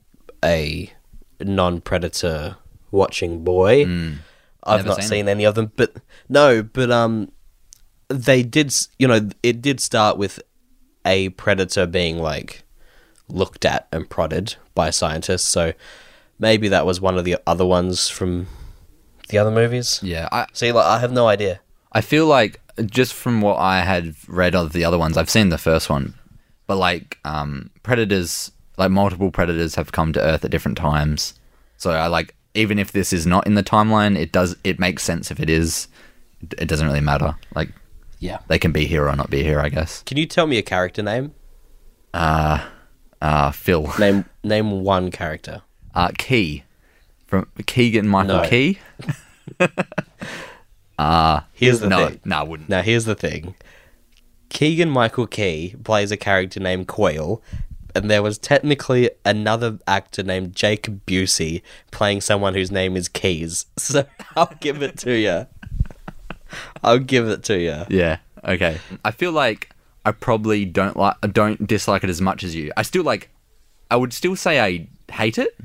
a 0.44 0.90
non-predator 1.44 2.56
watching 2.90 3.44
boy. 3.44 3.82
I've 4.64 4.80
Never 4.80 4.88
not 4.88 4.96
seen 4.98 5.08
seen 5.08 5.28
any 5.28 5.44
of 5.44 5.54
them, 5.54 5.72
but 5.76 5.96
no, 6.28 6.62
but 6.62 6.90
um 6.90 7.32
they 8.08 8.42
did, 8.42 8.74
you 8.98 9.08
know, 9.08 9.28
it 9.42 9.62
did 9.62 9.80
start 9.80 10.18
with 10.18 10.40
a 11.04 11.30
predator 11.30 11.86
being 11.86 12.18
like 12.18 12.62
looked 13.28 13.64
at 13.64 13.88
and 13.90 14.08
prodded 14.08 14.56
by 14.74 14.90
scientists. 14.90 15.44
So 15.44 15.72
maybe 16.38 16.68
that 16.68 16.86
was 16.86 17.00
one 17.00 17.18
of 17.18 17.24
the 17.24 17.38
other 17.46 17.66
ones 17.66 18.08
from 18.08 18.46
the 19.28 19.38
other 19.38 19.50
movies. 19.50 20.00
Yeah, 20.02 20.28
I 20.30 20.46
See, 20.52 20.72
like, 20.72 20.84
I 20.84 20.98
have 20.98 21.12
no 21.12 21.26
idea. 21.26 21.60
I 21.92 22.00
feel 22.00 22.26
like 22.26 22.60
just 22.86 23.12
from 23.14 23.40
what 23.40 23.56
I 23.58 23.80
had 23.80 24.14
read 24.28 24.54
of 24.54 24.72
the 24.72 24.84
other 24.84 24.98
ones, 24.98 25.16
I've 25.16 25.30
seen 25.30 25.48
the 25.48 25.58
first 25.58 25.90
one, 25.90 26.14
but 26.66 26.76
like 26.76 27.18
um, 27.24 27.70
predators, 27.82 28.52
like 28.76 28.90
multiple 28.90 29.30
predators 29.30 29.74
have 29.74 29.92
come 29.92 30.12
to 30.14 30.20
Earth 30.20 30.44
at 30.44 30.50
different 30.50 30.76
times. 30.78 31.34
So 31.76 31.90
I 31.92 32.06
like 32.06 32.34
even 32.54 32.78
if 32.78 32.92
this 32.92 33.12
is 33.12 33.26
not 33.26 33.46
in 33.46 33.54
the 33.54 33.62
timeline, 33.62 34.16
it 34.18 34.32
does 34.32 34.56
it 34.64 34.78
makes 34.78 35.02
sense 35.02 35.30
if 35.30 35.40
it 35.40 35.48
is. 35.50 35.88
It- 36.58 36.66
doesn't 36.68 36.86
really 36.86 37.00
matter. 37.00 37.36
Like 37.54 37.70
Yeah. 38.18 38.38
they 38.48 38.58
can 38.58 38.72
be 38.72 38.86
here 38.86 39.08
or 39.08 39.14
not 39.16 39.30
be 39.30 39.42
here, 39.42 39.60
I 39.60 39.68
guess. 39.68 40.02
Can 40.02 40.16
you 40.16 40.26
tell 40.26 40.46
me 40.46 40.58
a 40.58 40.62
character 40.62 41.02
name? 41.02 41.32
Uh 42.14 42.66
uh 43.20 43.50
Phil, 43.52 43.92
Name 43.98 44.24
name 44.42 44.82
one 44.82 45.10
character. 45.10 45.62
uh, 45.94 46.10
Key 46.18 46.64
from 47.26 47.46
Keegan 47.66 48.08
Michael 48.08 48.42
No. 48.42 48.48
Key. 48.48 48.78
Uh 50.98 51.40
here's 51.52 51.80
the 51.80 51.88
no, 51.88 52.08
thing. 52.08 52.20
no, 52.24 52.36
I 52.38 52.42
wouldn't. 52.42 52.68
Now, 52.68 52.82
here's 52.82 53.06
the 53.06 53.14
thing. 53.14 53.54
Keegan 54.50 54.90
Michael 54.90 55.26
Key 55.26 55.74
plays 55.82 56.12
a 56.12 56.16
character 56.16 56.60
named 56.60 56.86
Coyle, 56.86 57.42
and 57.94 58.10
there 58.10 58.22
was 58.22 58.38
technically 58.38 59.10
another 59.24 59.78
actor 59.86 60.22
named 60.22 60.54
Jake 60.54 60.82
Busey 61.06 61.62
playing 61.90 62.20
someone 62.20 62.54
whose 62.54 62.70
name 62.70 62.96
is 62.96 63.08
Keyes. 63.08 63.66
So 63.78 64.04
I'll 64.36 64.54
give 64.60 64.82
it 64.82 64.96
to 64.98 65.12
you. 65.16 65.46
I'll 66.82 66.98
give 66.98 67.28
it 67.28 67.42
to 67.44 67.58
you. 67.58 67.84
Yeah. 67.88 68.18
Okay. 68.44 68.78
I 69.04 69.10
feel 69.10 69.32
like 69.32 69.70
I 70.04 70.12
probably 70.12 70.64
don't 70.64 70.96
like 70.96 71.16
I 71.22 71.26
don't 71.26 71.66
dislike 71.66 72.04
it 72.04 72.10
as 72.10 72.20
much 72.20 72.42
as 72.44 72.54
you. 72.54 72.72
I 72.76 72.82
still 72.82 73.04
like 73.04 73.30
I 73.90 73.96
would 73.96 74.12
still 74.12 74.36
say 74.36 74.60
I 74.60 74.88
hate 75.12 75.38
it, 75.38 75.56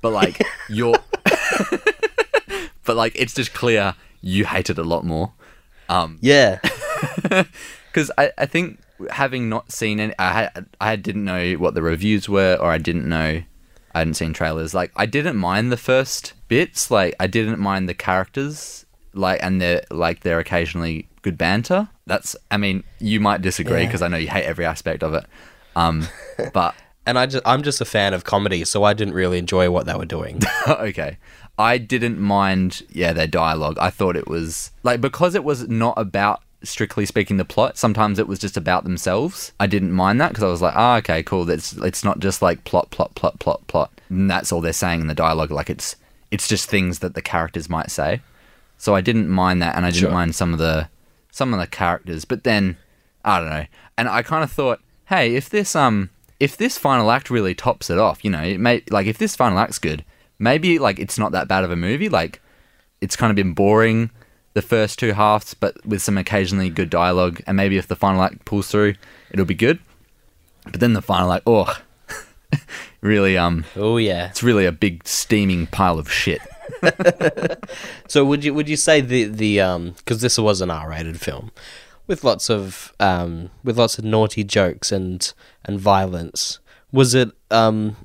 but 0.00 0.12
like 0.12 0.42
you're 0.68 0.96
but 2.84 2.96
like 2.96 3.12
it's 3.16 3.34
just 3.34 3.54
clear 3.54 3.94
you 4.20 4.44
hate 4.44 4.70
it 4.70 4.78
a 4.78 4.82
lot 4.84 5.04
more. 5.04 5.32
Um 5.88 6.18
Yeah. 6.20 6.58
because 7.22 8.10
I, 8.18 8.30
I 8.38 8.46
think 8.46 8.78
having 9.10 9.48
not 9.48 9.72
seen 9.72 10.00
any, 10.00 10.14
I 10.18 10.32
had, 10.32 10.66
I 10.80 10.96
didn't 10.96 11.24
know 11.24 11.52
what 11.54 11.74
the 11.74 11.82
reviews 11.82 12.28
were, 12.28 12.56
or 12.60 12.70
I 12.70 12.78
didn't 12.78 13.08
know, 13.08 13.42
I 13.94 13.98
hadn't 13.98 14.14
seen 14.14 14.32
trailers. 14.32 14.74
Like 14.74 14.92
I 14.96 15.06
didn't 15.06 15.36
mind 15.36 15.70
the 15.72 15.76
first 15.76 16.34
bits, 16.48 16.90
like 16.90 17.14
I 17.20 17.26
didn't 17.26 17.58
mind 17.58 17.88
the 17.88 17.94
characters, 17.94 18.86
like 19.14 19.42
and 19.42 19.60
they're 19.60 19.82
like 19.90 20.20
they're 20.20 20.38
occasionally 20.38 21.08
good 21.22 21.36
banter. 21.38 21.88
That's, 22.06 22.34
I 22.50 22.56
mean, 22.56 22.82
you 22.98 23.20
might 23.20 23.42
disagree 23.42 23.80
Yeah. 23.82 23.86
because 23.86 24.02
I 24.02 24.08
know 24.08 24.16
you 24.16 24.28
hate 24.28 24.44
every 24.44 24.64
aspect 24.66 25.02
of 25.02 25.14
it. 25.14 25.24
Um, 25.76 26.08
but 26.52 26.74
And 27.06 27.18
I 27.18 27.26
just, 27.26 27.46
I'm 27.46 27.62
just 27.62 27.80
a 27.80 27.84
fan 27.84 28.12
of 28.14 28.24
comedy, 28.24 28.64
so 28.64 28.82
I 28.84 28.92
didn't 28.92 29.14
really 29.14 29.38
enjoy 29.38 29.70
what 29.70 29.86
they 29.86 29.94
were 29.94 30.04
doing. 30.04 30.40
okay. 30.68 31.18
I 31.58 31.78
didn't 31.78 32.18
mind, 32.18 32.82
yeah, 32.90 33.12
their 33.12 33.26
dialogue. 33.26 33.76
I 33.80 33.90
thought 33.90 34.16
it 34.16 34.26
was 34.26 34.70
like 34.82 35.00
because 35.00 35.34
it 35.34 35.44
was 35.44 35.68
not 35.68 35.94
about 35.96 36.40
strictly 36.64 37.06
speaking 37.06 37.36
the 37.36 37.44
plot. 37.44 37.76
Sometimes 37.78 38.18
it 38.18 38.28
was 38.28 38.38
just 38.38 38.56
about 38.56 38.84
themselves. 38.84 39.52
I 39.60 39.66
didn't 39.66 39.92
mind 39.92 40.20
that 40.20 40.28
because 40.28 40.44
I 40.44 40.48
was 40.48 40.62
like, 40.62 40.74
ah, 40.76 40.96
okay, 40.98 41.22
cool. 41.22 41.44
That's 41.44 41.72
it's 41.74 42.04
not 42.04 42.18
just 42.20 42.42
like 42.42 42.64
plot, 42.64 42.90
plot, 42.90 43.14
plot, 43.14 43.38
plot, 43.38 43.66
plot. 43.66 43.90
And 44.08 44.30
that's 44.30 44.52
all 44.52 44.60
they're 44.60 44.72
saying 44.72 45.00
in 45.00 45.06
the 45.06 45.14
dialogue. 45.14 45.50
Like 45.50 45.70
it's 45.70 45.96
it's 46.30 46.48
just 46.48 46.68
things 46.68 47.00
that 47.00 47.14
the 47.14 47.22
characters 47.22 47.68
might 47.68 47.90
say. 47.90 48.20
So 48.78 48.94
I 48.94 49.00
didn't 49.00 49.28
mind 49.28 49.62
that, 49.62 49.76
and 49.76 49.84
I 49.86 49.90
didn't 49.90 50.00
Sure. 50.02 50.10
mind 50.10 50.34
some 50.34 50.52
of 50.52 50.58
the 50.58 50.88
some 51.30 51.54
of 51.54 51.60
the 51.60 51.66
characters. 51.66 52.24
But 52.24 52.44
then 52.44 52.76
I 53.24 53.38
don't 53.38 53.48
know, 53.50 53.66
and 53.96 54.08
I 54.08 54.22
kind 54.22 54.42
of 54.42 54.50
thought, 54.50 54.80
hey, 55.06 55.34
if 55.34 55.48
this 55.48 55.76
um 55.76 56.10
if 56.40 56.56
this 56.56 56.76
final 56.78 57.10
act 57.12 57.30
really 57.30 57.54
tops 57.54 57.88
it 57.90 57.98
off, 57.98 58.24
you 58.24 58.30
know, 58.30 58.42
it 58.42 58.58
may 58.58 58.82
like 58.90 59.06
if 59.06 59.18
this 59.18 59.36
final 59.36 59.58
act's 59.58 59.78
good, 59.78 60.04
maybe 60.38 60.78
like 60.78 60.98
it's 60.98 61.18
not 61.18 61.32
that 61.32 61.46
bad 61.48 61.64
of 61.64 61.70
a 61.70 61.76
movie. 61.76 62.08
Like 62.08 62.40
it's 63.00 63.16
kind 63.16 63.30
of 63.30 63.36
been 63.36 63.52
boring 63.54 64.10
the 64.54 64.62
first 64.62 64.98
two 64.98 65.12
halves, 65.12 65.54
but 65.54 65.84
with 65.86 66.02
some 66.02 66.18
occasionally 66.18 66.70
good 66.70 66.90
dialogue, 66.90 67.40
and 67.46 67.56
maybe 67.56 67.78
if 67.78 67.88
the 67.88 67.96
final 67.96 68.22
act 68.22 68.44
pulls 68.44 68.68
through, 68.68 68.94
it'll 69.30 69.46
be 69.46 69.54
good. 69.54 69.78
But 70.64 70.80
then 70.80 70.92
the 70.92 71.02
final 71.02 71.32
act, 71.32 71.44
oh, 71.46 71.74
really 73.00 73.36
um, 73.36 73.64
oh 73.76 73.96
yeah. 73.96 74.28
it's 74.28 74.42
really 74.42 74.66
a 74.66 74.72
big 74.72 75.06
steaming 75.06 75.66
pile 75.66 75.98
of 75.98 76.10
shit. 76.10 76.40
So 78.08 78.24
would 78.26 78.44
you 78.44 78.52
would 78.52 78.68
you 78.68 78.76
say 78.76 79.00
the 79.00 79.24
the 79.24 79.60
um 79.60 79.94
because 79.96 80.20
this 80.20 80.38
was 80.38 80.60
an 80.60 80.70
R-rated 80.70 81.18
film 81.18 81.50
with 82.06 82.24
lots 82.24 82.50
of 82.50 82.92
um 83.00 83.48
with 83.64 83.78
lots 83.78 83.96
of 83.96 84.04
naughty 84.04 84.44
jokes 84.44 84.92
and 84.92 85.32
and 85.64 85.80
violence 85.80 86.58
was 86.92 87.14
it 87.14 87.30
um 87.50 87.96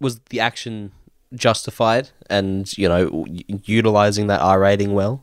was 0.00 0.18
the 0.30 0.40
action 0.40 0.90
justified 1.34 2.10
and 2.28 2.76
you 2.76 2.88
know 2.88 3.24
utilizing 3.64 4.26
that 4.26 4.40
R 4.40 4.58
rating 4.58 4.94
well? 4.94 5.22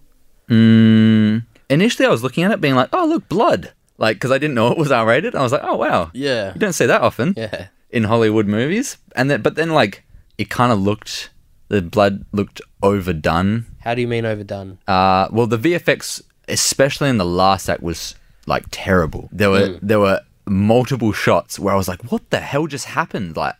Mm, 0.49 1.45
initially, 1.69 2.05
I 2.07 2.09
was 2.11 2.23
looking 2.23 2.43
at 2.43 2.51
it, 2.51 2.61
being 2.61 2.75
like, 2.75 2.89
"Oh, 2.93 3.05
look, 3.05 3.29
blood!" 3.29 3.71
Like, 3.97 4.15
because 4.17 4.31
I 4.31 4.37
didn't 4.37 4.55
know 4.55 4.71
it 4.71 4.77
was 4.77 4.91
R 4.91 5.05
rated. 5.05 5.35
I 5.35 5.41
was 5.43 5.51
like, 5.51 5.61
"Oh, 5.63 5.75
wow, 5.75 6.09
Yeah. 6.13 6.53
you 6.53 6.59
don't 6.59 6.73
see 6.73 6.85
that 6.85 7.01
often 7.01 7.33
Yeah. 7.37 7.67
in 7.89 8.05
Hollywood 8.05 8.47
movies." 8.47 8.97
And 9.15 9.29
then, 9.29 9.41
but 9.41 9.55
then, 9.55 9.69
like, 9.71 10.03
it 10.37 10.49
kind 10.49 10.71
of 10.71 10.79
looked 10.79 11.29
the 11.69 11.81
blood 11.83 12.25
looked 12.31 12.61
overdone. 12.81 13.65
How 13.81 13.93
do 13.93 14.01
you 14.01 14.07
mean 14.07 14.25
overdone? 14.25 14.79
Uh, 14.87 15.27
well, 15.31 15.45
the 15.45 15.57
VFX, 15.57 16.21
especially 16.47 17.09
in 17.09 17.17
the 17.17 17.25
last 17.25 17.69
act, 17.69 17.83
was 17.83 18.15
like 18.47 18.65
terrible. 18.71 19.29
There 19.31 19.51
were 19.51 19.77
there 19.81 19.99
were 19.99 20.21
multiple 20.47 21.11
shots 21.13 21.59
where 21.59 21.73
I 21.73 21.77
was 21.77 21.87
like, 21.87 22.11
"What 22.11 22.27
the 22.31 22.39
hell 22.39 22.65
just 22.65 22.85
happened?" 22.85 23.37
Like, 23.37 23.53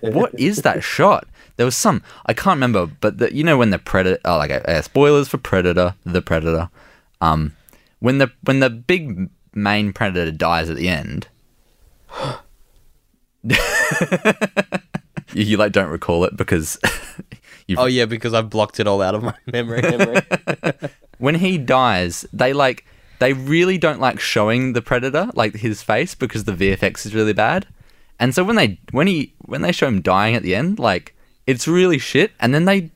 what 0.00 0.38
is 0.38 0.62
that 0.62 0.82
shot? 0.82 1.26
There 1.56 1.66
was 1.66 1.76
some 1.76 2.02
I 2.26 2.32
can't 2.34 2.56
remember, 2.56 2.86
but 2.86 3.18
the, 3.18 3.34
you 3.34 3.44
know 3.44 3.58
when 3.58 3.70
the 3.70 3.78
predator, 3.78 4.20
oh, 4.24 4.36
like 4.38 4.50
uh, 4.50 4.82
spoilers 4.82 5.28
for 5.28 5.38
Predator, 5.38 5.94
the 6.04 6.22
Predator, 6.22 6.70
um, 7.20 7.56
when 7.98 8.18
the 8.18 8.32
when 8.42 8.60
the 8.60 8.70
big 8.70 9.28
main 9.54 9.92
predator 9.92 10.30
dies 10.30 10.70
at 10.70 10.76
the 10.76 10.88
end. 10.88 11.28
you, 13.42 13.56
you 15.34 15.56
like 15.56 15.72
don't 15.72 15.90
recall 15.90 16.24
it 16.24 16.36
because 16.36 16.78
you've 17.66 17.78
Oh 17.78 17.86
yeah, 17.86 18.04
because 18.04 18.34
I've 18.34 18.50
blocked 18.50 18.80
it 18.80 18.86
all 18.86 19.00
out 19.02 19.14
of 19.14 19.22
my 19.22 19.34
memory. 19.46 19.82
memory. 19.82 20.20
when 21.18 21.36
he 21.36 21.58
dies, 21.58 22.26
they 22.32 22.52
like 22.52 22.84
they 23.18 23.32
really 23.32 23.78
don't 23.78 24.00
like 24.00 24.18
showing 24.18 24.72
the 24.72 24.82
predator 24.82 25.30
like 25.34 25.56
his 25.56 25.82
face 25.82 26.14
because 26.14 26.44
the 26.44 26.52
VFX 26.52 27.06
is 27.06 27.14
really 27.14 27.32
bad. 27.34 27.66
And 28.20 28.34
so 28.34 28.44
when 28.44 28.54
they 28.54 28.78
when 28.92 29.08
he 29.08 29.34
when 29.46 29.62
they 29.62 29.72
show 29.72 29.88
him 29.88 30.00
dying 30.02 30.36
at 30.36 30.42
the 30.44 30.54
end, 30.54 30.78
like 30.78 31.16
it's 31.46 31.66
really 31.66 31.98
shit. 31.98 32.30
And 32.38 32.54
then 32.54 32.66
they 32.66 32.90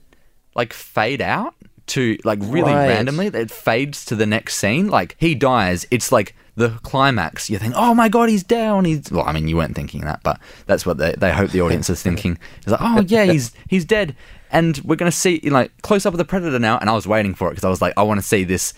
like 0.55 0.73
fade 0.73 1.21
out 1.21 1.55
to 1.87 2.17
like 2.25 2.39
really 2.43 2.73
Right. 2.73 2.89
randomly. 2.89 3.27
It 3.27 3.51
fades 3.51 4.05
to 4.05 4.15
the 4.15 4.27
next 4.27 4.57
scene. 4.59 4.89
Like 4.89 5.17
he 5.19 5.35
dies. 5.35 5.87
It's 5.91 6.13
like 6.13 6.37
the 6.57 6.69
climax. 6.83 7.51
You 7.51 7.59
think 7.59 7.75
oh 7.77 7.95
my 7.95 8.09
god 8.09 8.29
he's 8.29 8.45
down. 8.45 8.85
He's 8.85 9.11
well 9.11 9.25
i 9.27 9.33
mean 9.33 9.49
you 9.49 9.57
weren't 9.57 9.75
thinking 9.75 10.03
that 10.03 10.23
but 10.23 10.39
that's 10.67 10.87
what 10.87 10.99
they, 10.99 11.13
they 11.19 11.33
hope 11.33 11.51
the 11.51 11.63
audience 11.63 11.91
is 11.91 12.03
thinking. 12.03 12.39
It's 12.59 12.69
like 12.69 12.81
oh 12.83 13.01
yeah 13.07 13.25
he's 13.25 13.53
he's 13.69 13.85
dead. 13.87 14.15
And 14.51 14.79
we're 14.85 14.95
gonna 14.97 15.11
see 15.11 15.41
like 15.41 15.73
close 15.83 16.07
up 16.07 16.15
of 16.15 16.19
the 16.19 16.25
predator 16.25 16.59
now 16.61 16.79
and 16.79 16.89
i 16.89 16.93
was 16.93 17.09
waiting 17.09 17.35
for 17.35 17.49
it 17.49 17.53
because 17.53 17.65
i 17.65 17.71
was 17.71 17.83
like 17.83 17.95
i 17.97 18.03
want 18.05 18.21
to 18.21 18.27
see 18.27 18.45
this 18.45 18.73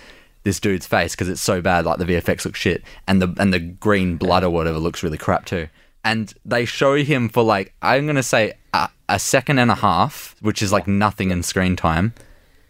this 0.45 0.59
dude's 0.61 0.87
face 0.87 1.13
because 1.15 1.29
it's 1.29 1.41
so 1.41 1.61
bad. 1.61 1.85
Like 1.85 1.99
the 1.99 2.05
vfx 2.07 2.45
looks 2.45 2.61
shit 2.61 2.83
and 3.09 3.21
the 3.21 3.35
and 3.37 3.53
the 3.53 3.59
green 3.59 4.17
blood 4.17 4.45
or 4.45 4.51
whatever 4.51 4.79
looks 4.79 5.03
really 5.03 5.19
crap 5.19 5.45
too 5.45 5.67
and 6.07 6.33
they 6.45 6.65
show 6.65 6.95
him 6.95 7.29
for 7.29 7.43
like 7.43 7.75
i'm 7.83 8.07
gonna 8.07 8.23
say 8.23 8.55
a, 8.73 8.89
a 9.09 9.19
second 9.19 9.59
and 9.59 9.71
a 9.71 9.75
half 9.75 10.35
which 10.41 10.63
is 10.63 10.73
like 10.73 10.87
nothing 10.87 11.31
in 11.31 11.43
screen 11.43 11.77
time 11.77 12.15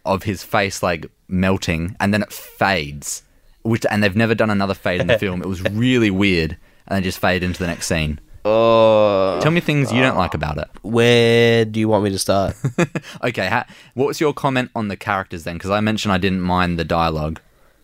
of 0.04 0.24
his 0.24 0.42
face 0.42 0.82
like 0.82 1.06
melting 1.28 1.94
and 2.00 2.12
then 2.12 2.22
it 2.22 2.32
fades 2.32 3.22
which 3.66 3.84
and 3.90 4.02
they've 4.02 4.16
never 4.16 4.34
done 4.34 4.50
another 4.50 4.74
fade 4.74 5.00
in 5.00 5.06
the 5.06 5.18
film. 5.26 5.42
It 5.42 5.48
was 5.48 5.62
really 5.62 6.10
weird 6.10 6.56
and 6.86 6.96
they 6.96 7.06
just 7.06 7.18
fade 7.18 7.42
into 7.42 7.58
the 7.58 7.66
next 7.66 7.86
scene. 7.86 8.20
Oh, 8.44 9.40
tell 9.42 9.50
me 9.50 9.60
things 9.60 9.92
you 9.92 10.00
don't 10.00 10.16
like 10.16 10.34
about 10.34 10.56
it. 10.58 10.68
Where 10.82 11.64
do 11.64 11.80
you 11.80 11.88
want 11.88 12.04
me 12.04 12.10
to 12.10 12.18
start? 12.18 12.54
okay 13.24 13.48
ha- 13.48 13.66
what 13.94 14.06
was 14.06 14.20
your 14.20 14.32
comment 14.32 14.70
on 14.74 14.88
the 14.88 14.96
characters 14.96 15.44
then? 15.44 15.56
Because 15.56 15.70
i 15.70 15.80
mentioned 15.80 16.12
i 16.12 16.18
didn't 16.18 16.42
mind 16.42 16.78
the 16.78 16.84
dialogue. 16.84 17.40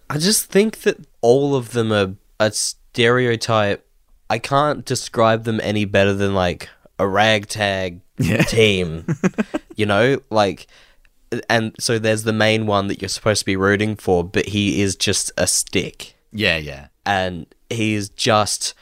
I 0.09 0.19
just 0.19 0.47
think 0.47 0.83
that 0.83 0.99
all 1.21 1.57
of 1.57 1.73
them 1.73 1.93
are 1.93 2.15
a 2.39 2.53
stereotype. 2.53 3.87
I 4.33 4.39
can't 4.39 4.85
describe 4.85 5.45
them 5.45 5.61
any 5.63 5.85
better 5.85 6.15
than 6.15 6.35
like 6.35 6.69
a 6.99 7.07
ragtag 7.07 8.01
Yeah. 8.19 8.43
team. 8.59 9.05
you 9.77 9.87
know, 9.87 10.21
like 10.31 10.67
and 11.49 11.75
so 11.81 11.99
there's 11.99 12.25
the 12.25 12.33
main 12.47 12.67
one 12.67 12.89
that 12.89 13.01
you're 13.01 13.09
supposed 13.19 13.41
to 13.41 13.47
be 13.47 13.57
rooting 13.57 13.97
for, 13.97 14.23
but 14.25 14.47
he 14.55 14.83
is 14.83 14.97
just 14.97 15.33
a 15.37 15.47
stick. 15.47 16.15
yeah 16.33 16.57
yeah 16.71 16.89
And 17.05 17.47
he's 17.71 18.09
just 18.11 18.75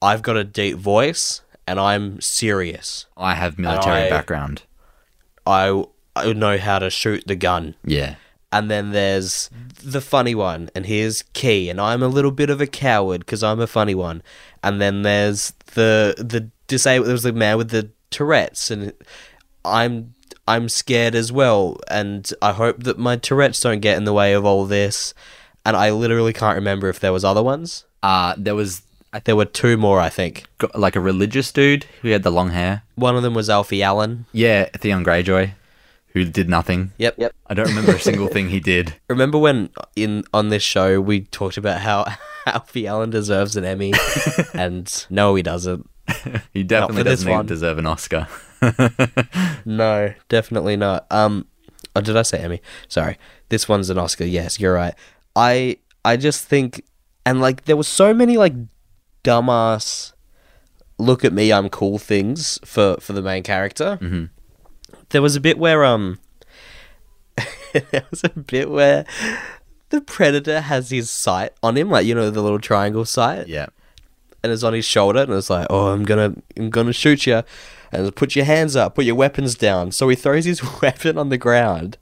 I've 0.00 0.22
got 0.22 0.36
a 0.36 0.44
deep 0.44 0.76
voice 0.76 1.42
and 1.66 1.78
I'm 1.78 2.20
serious. 2.20 3.06
i 3.16 3.34
have 3.34 3.58
military 3.58 4.02
I- 4.06 4.10
background 4.10 4.62
I 5.46 5.84
I 6.16 6.32
know 6.32 6.58
how 6.58 6.78
to 6.80 6.90
shoot 6.90 7.22
the 7.26 7.36
gun. 7.36 7.74
yeah 7.84 8.14
And 8.52 8.70
then 8.70 8.92
there's 8.92 9.50
the 9.96 10.00
funny 10.00 10.34
one, 10.34 10.70
and 10.74 10.86
here's 10.86 11.22
Key, 11.40 11.68
and 11.70 11.80
I'm 11.80 12.02
a 12.02 12.08
little 12.16 12.30
bit 12.32 12.50
of 12.50 12.60
a 12.60 12.66
coward 12.66 13.20
because 13.20 13.42
I'm 13.48 13.60
a 13.60 13.66
funny 13.78 13.94
one. 13.94 14.22
And 14.62 14.80
then 14.80 15.02
there's 15.02 15.52
the 15.74 16.14
the 16.18 16.48
disabled. 16.66 17.06
There 17.06 17.14
was 17.14 17.22
the 17.22 17.32
man 17.32 17.56
with 17.58 17.70
the 17.70 17.90
Tourette's, 18.10 18.70
and 18.70 18.92
I'm 19.64 20.14
I'm 20.46 20.68
scared 20.68 21.14
as 21.14 21.30
well. 21.32 21.78
And 21.90 22.30
I 22.42 22.52
hope 22.52 22.82
that 22.84 22.98
my 22.98 23.16
Tourette's 23.16 23.60
don't 23.60 23.80
get 23.80 23.96
in 23.96 24.04
the 24.04 24.12
way 24.12 24.32
of 24.32 24.44
all 24.44 24.64
this. 24.64 25.14
And 25.64 25.76
I 25.76 25.90
literally 25.90 26.32
can't 26.32 26.56
remember 26.56 26.88
if 26.88 27.00
there 27.00 27.12
was 27.12 27.24
other 27.24 27.42
ones. 27.42 27.84
uh 28.02 28.34
there 28.38 28.54
was 28.54 28.82
There 29.24 29.36
were 29.36 29.44
two 29.44 29.76
more, 29.76 30.00
I 30.00 30.08
think. 30.08 30.44
like 30.74 30.96
a 30.96 31.00
religious 31.00 31.52
dude 31.52 31.84
who 32.02 32.08
had 32.08 32.22
the 32.22 32.30
long 32.32 32.50
hair 32.50 32.82
One 32.94 33.16
of 33.16 33.22
them 33.22 33.34
was 33.34 33.50
Alfie 33.50 33.82
Allen. 33.82 34.24
yeah 34.32 34.64
theon 34.78 35.04
greyjoy 35.04 35.50
who 36.14 36.24
did 36.24 36.48
nothing 36.48 36.92
Yep. 36.98 37.14
Yep. 37.18 37.32
i 37.48 37.54
don't 37.54 37.68
remember 37.68 37.92
a 37.92 38.00
single 38.00 38.28
thing 38.28 38.48
he 38.48 38.60
did 38.60 38.94
Remember 39.10 39.36
when 39.38 39.68
in 39.94 40.24
on 40.32 40.48
this 40.48 40.62
show 40.62 41.00
we 41.00 41.20
talked 41.22 41.56
about 41.58 41.80
how 41.82 42.06
Alfie 42.54 42.86
Allen 42.86 43.10
deserves 43.10 43.56
an 43.56 43.64
Emmy, 43.64 43.92
and 44.54 45.06
no, 45.10 45.34
he 45.34 45.42
doesn't. 45.42 45.88
he 46.52 46.62
definitely 46.62 47.02
doesn't 47.02 47.46
deserve 47.46 47.76
an 47.76 47.84
oscar 47.84 48.26
No, 49.66 50.14
definitely 50.30 50.76
not. 50.76 51.06
Um, 51.10 51.46
oh, 51.94 52.00
did 52.00 52.16
I 52.16 52.22
say 52.22 52.38
Emmy? 52.38 52.62
Sorry, 52.88 53.18
this 53.50 53.68
one's 53.68 53.90
an 53.90 53.98
Oscar. 53.98 54.24
Yes, 54.24 54.58
you're 54.58 54.74
right. 54.74 54.94
I 55.36 55.78
I 56.04 56.16
just 56.16 56.46
think, 56.46 56.82
and 57.26 57.40
like 57.40 57.66
there 57.66 57.76
was 57.76 57.88
so 57.88 58.14
many 58.14 58.36
like 58.36 58.54
dumbass 59.22 60.12
look 60.98 61.24
at 61.24 61.32
me, 61.32 61.52
I'm 61.52 61.68
cool 61.68 61.98
things 61.98 62.58
for 62.64 62.96
for 63.00 63.12
the 63.12 63.22
main 63.22 63.42
character. 63.42 63.98
Mm-hmm. 64.00 64.24
There 65.10 65.22
was 65.22 65.36
a 65.36 65.40
bit 65.40 65.58
where 65.58 65.84
um, 65.84 66.18
there 67.90 68.04
was 68.10 68.24
a 68.24 68.30
bit 68.30 68.70
where 68.70 69.06
the 69.90 70.00
predator 70.00 70.60
has 70.60 70.90
his 70.90 71.10
sight 71.10 71.52
on 71.62 71.76
him, 71.76 71.90
like 71.90 72.06
you 72.06 72.14
know 72.14 72.30
the 72.30 72.42
little 72.42 72.58
triangle 72.58 73.04
sight, 73.04 73.48
Yeah. 73.48 73.66
and 74.42 74.52
it's 74.52 74.62
on 74.62 74.72
his 74.74 74.84
shoulder, 74.84 75.20
and 75.22 75.32
it's 75.32 75.50
like, 75.50 75.66
oh, 75.70 75.88
I'm 75.88 76.04
gonna, 76.04 76.34
I'm 76.56 76.70
gonna 76.70 76.92
shoot 76.92 77.26
you, 77.26 77.42
and 77.92 78.14
put 78.14 78.36
your 78.36 78.44
hands 78.44 78.76
up, 78.76 78.94
put 78.94 79.04
your 79.04 79.14
weapons 79.14 79.54
down. 79.54 79.92
So 79.92 80.08
he 80.08 80.16
throws 80.16 80.44
his 80.44 80.62
weapon 80.82 81.16
on 81.18 81.28
the 81.30 81.38
ground, 81.38 81.96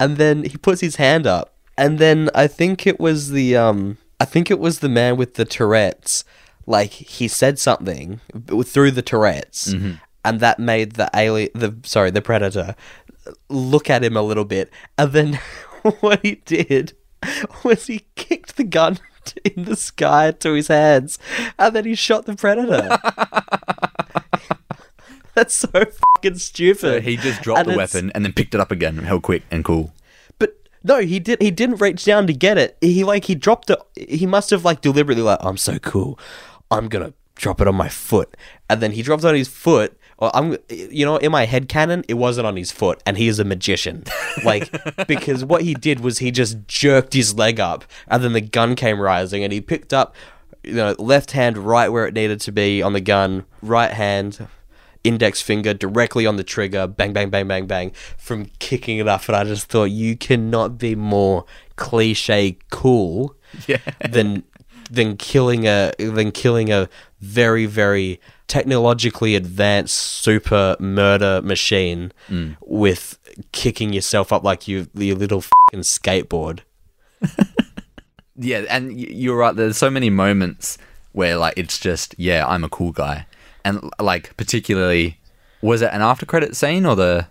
and 0.00 0.16
then 0.16 0.44
he 0.44 0.56
puts 0.56 0.80
his 0.80 0.96
hand 0.96 1.26
up, 1.26 1.54
and 1.76 1.98
then 1.98 2.30
I 2.34 2.46
think 2.46 2.86
it 2.86 2.98
was 2.98 3.30
the, 3.30 3.56
um, 3.56 3.98
I 4.20 4.24
think 4.24 4.50
it 4.50 4.58
was 4.58 4.78
the 4.80 4.88
man 4.88 5.16
with 5.16 5.34
the 5.34 5.44
Tourette's, 5.44 6.24
like 6.66 6.90
he 6.90 7.28
said 7.28 7.58
something 7.58 8.20
through 8.64 8.90
the 8.92 9.02
Tourette's, 9.02 9.74
and 10.24 10.40
that 10.40 10.58
made 10.58 10.92
the 10.92 11.08
alien, 11.14 11.50
the 11.54 11.74
sorry, 11.84 12.10
the 12.10 12.20
predator, 12.22 12.74
look 13.48 13.88
at 13.90 14.02
him 14.02 14.16
a 14.16 14.22
little 14.22 14.44
bit, 14.44 14.70
and 14.96 15.12
then 15.12 15.34
what 16.00 16.20
he 16.22 16.36
did 16.44 16.92
was 17.64 17.86
he 17.86 18.04
kicked 18.16 18.56
the 18.56 18.64
gun 18.64 18.98
in 19.44 19.64
the 19.64 19.76
sky 19.76 20.30
to 20.32 20.52
his 20.54 20.68
hands, 20.68 21.18
and 21.58 21.74
then 21.74 21.84
he 21.84 21.94
shot 21.94 22.26
the 22.26 22.34
predator. 22.36 22.98
That's 25.34 25.54
so 25.54 25.68
fucking 25.68 26.38
stupid. 26.38 26.80
So 26.80 27.00
he 27.00 27.16
just 27.16 27.42
dropped 27.42 27.60
And 27.60 27.68
the 27.68 27.72
it's- 27.74 27.94
weapon 27.94 28.10
and 28.14 28.24
then 28.24 28.32
picked 28.32 28.54
it 28.54 28.60
up 28.60 28.72
again, 28.72 28.96
held 28.98 29.22
quick 29.22 29.44
and 29.50 29.64
cool. 29.64 29.92
But 30.38 30.56
no, 30.82 30.98
he 31.00 31.20
did. 31.20 31.40
He 31.40 31.50
didn't 31.52 31.76
reach 31.80 32.04
down 32.04 32.26
to 32.26 32.32
get 32.32 32.58
it. 32.58 32.76
He 32.80 33.04
like 33.04 33.24
he 33.24 33.34
dropped 33.36 33.70
it. 33.70 33.78
He 34.08 34.26
must 34.26 34.50
have 34.50 34.64
like 34.64 34.80
deliberately 34.80 35.22
like 35.22 35.38
I'm 35.42 35.56
so 35.56 35.78
cool. 35.78 36.18
I'm 36.70 36.88
gonna 36.88 37.12
drop 37.36 37.60
it 37.60 37.68
on 37.68 37.76
my 37.76 37.88
foot, 37.88 38.36
and 38.68 38.80
then 38.80 38.92
he 38.92 39.02
dropped 39.02 39.22
it 39.22 39.28
on 39.28 39.34
his 39.36 39.48
foot. 39.48 39.96
Or 40.18 40.34
I'm, 40.34 40.56
you 40.68 41.04
know, 41.06 41.16
in 41.16 41.30
my 41.30 41.44
head 41.46 41.68
canon, 41.68 42.04
it 42.08 42.14
wasn't 42.14 42.46
on 42.46 42.56
his 42.56 42.72
foot, 42.72 43.00
and 43.06 43.16
he 43.16 43.28
is 43.28 43.38
a 43.38 43.44
magician. 43.44 44.04
Like 44.44 44.70
because 45.08 45.44
what 45.44 45.62
he 45.62 45.74
did 45.74 45.98
was 46.00 46.18
he 46.18 46.30
just 46.30 46.68
jerked 46.68 47.12
his 47.14 47.34
leg 47.36 47.58
up, 47.58 47.84
and 48.06 48.22
then 48.22 48.32
the 48.34 48.40
gun 48.40 48.76
came 48.76 49.00
rising, 49.00 49.42
and 49.42 49.52
he 49.52 49.60
picked 49.60 49.92
up, 49.92 50.14
you 50.62 50.74
know, 50.74 50.94
left 50.98 51.32
hand 51.32 51.58
right 51.58 51.88
where 51.88 52.06
it 52.06 52.14
needed 52.14 52.40
to 52.42 52.52
be 52.52 52.80
on 52.80 52.92
the 52.92 53.00
gun, 53.00 53.44
right 53.62 53.90
hand 53.92 54.46
index 55.04 55.40
finger 55.40 55.72
directly 55.74 56.26
on 56.26 56.36
the 56.36 56.44
trigger, 56.44 56.86
bang, 56.86 57.12
bang, 57.12 57.30
bang, 57.30 57.48
bang, 57.48 57.66
bang, 57.66 57.90
from 58.16 58.46
kicking 58.58 58.98
it 58.98 59.08
up. 59.08 59.26
And 59.28 59.36
I 59.36 59.44
just 59.44 59.66
thought, 59.68 59.84
you 59.86 60.16
cannot 60.16 60.78
be 60.78 60.94
more 60.94 61.44
cliche 61.76 62.58
cool 62.70 63.34
Yeah. 63.66 63.78
than 64.08 64.44
than 64.90 65.16
killing 65.16 65.66
a 65.66 65.92
than 65.98 66.30
killing 66.32 66.70
a 66.72 66.88
very 67.20 67.66
very 67.66 68.20
technologically 68.46 69.34
advanced 69.34 69.96
super 69.96 70.76
murder 70.78 71.42
machine 71.42 72.12
mm. 72.28 72.56
with 72.60 73.18
kicking 73.52 73.92
yourself 73.92 74.32
up 74.32 74.42
like 74.42 74.66
you 74.66 74.88
your 74.94 75.16
little 75.16 75.42
fucking 75.42 75.80
skateboard. 75.80 76.60
Yeah, 78.38 78.64
and 78.70 78.98
you're 78.98 79.36
right. 79.36 79.54
There's 79.54 79.76
so 79.76 79.90
many 79.90 80.10
moments 80.10 80.78
where 81.12 81.36
like 81.36 81.54
it's 81.56 81.78
just 81.78 82.14
yeah, 82.18 82.46
I'm 82.46 82.62
a 82.62 82.68
cool 82.68 82.92
guy, 82.92 83.26
and 83.64 83.90
like 84.00 84.36
particularly, 84.36 85.18
was 85.60 85.82
it 85.82 85.90
an 85.92 86.02
after 86.02 86.24
credit 86.24 86.56
scene 86.56 86.86
or 86.86 86.94
the 86.94 87.26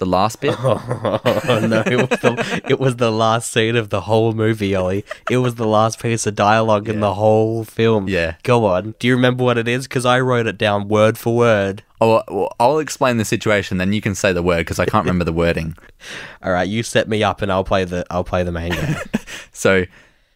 the 0.00 0.06
last 0.06 0.40
bit? 0.40 0.56
Oh 0.60 1.60
no! 1.66 1.82
It 1.86 1.96
was, 1.96 2.20
the, 2.20 2.62
it 2.68 2.80
was 2.80 2.96
the 2.96 3.10
last 3.10 3.52
scene 3.52 3.76
of 3.76 3.90
the 3.90 4.02
whole 4.02 4.32
movie, 4.32 4.74
Ollie. 4.74 5.04
It 5.30 5.38
was 5.38 5.54
the 5.54 5.66
last 5.66 6.00
piece 6.00 6.26
of 6.26 6.34
dialogue 6.34 6.88
in 6.88 7.00
the 7.00 7.14
whole 7.14 7.64
film. 7.64 8.08
Yeah. 8.08 8.34
Go 8.42 8.64
on. 8.66 8.94
Do 8.98 9.06
you 9.06 9.14
remember 9.14 9.44
what 9.44 9.58
it 9.58 9.68
is? 9.68 9.86
Because 9.86 10.04
I 10.04 10.20
wrote 10.20 10.46
it 10.46 10.58
down 10.58 10.88
word 10.88 11.18
for 11.18 11.34
word. 11.36 11.82
Oh, 12.00 12.22
well, 12.28 12.54
I'll 12.58 12.78
explain 12.78 13.18
the 13.18 13.24
situation, 13.24 13.76
then 13.78 13.92
you 13.92 14.00
can 14.00 14.14
say 14.14 14.32
the 14.32 14.42
word 14.42 14.58
because 14.58 14.78
I 14.78 14.86
can't 14.86 15.04
remember 15.04 15.24
the 15.24 15.32
wording. 15.32 15.76
All 16.42 16.52
right, 16.52 16.68
you 16.68 16.82
set 16.82 17.08
me 17.08 17.22
up, 17.22 17.42
and 17.42 17.52
I'll 17.52 17.64
play 17.64 17.84
the 17.84 18.04
I'll 18.10 18.24
play 18.24 18.42
the 18.42 18.52
main 18.52 18.72
game. 18.72 18.96
So 19.52 19.84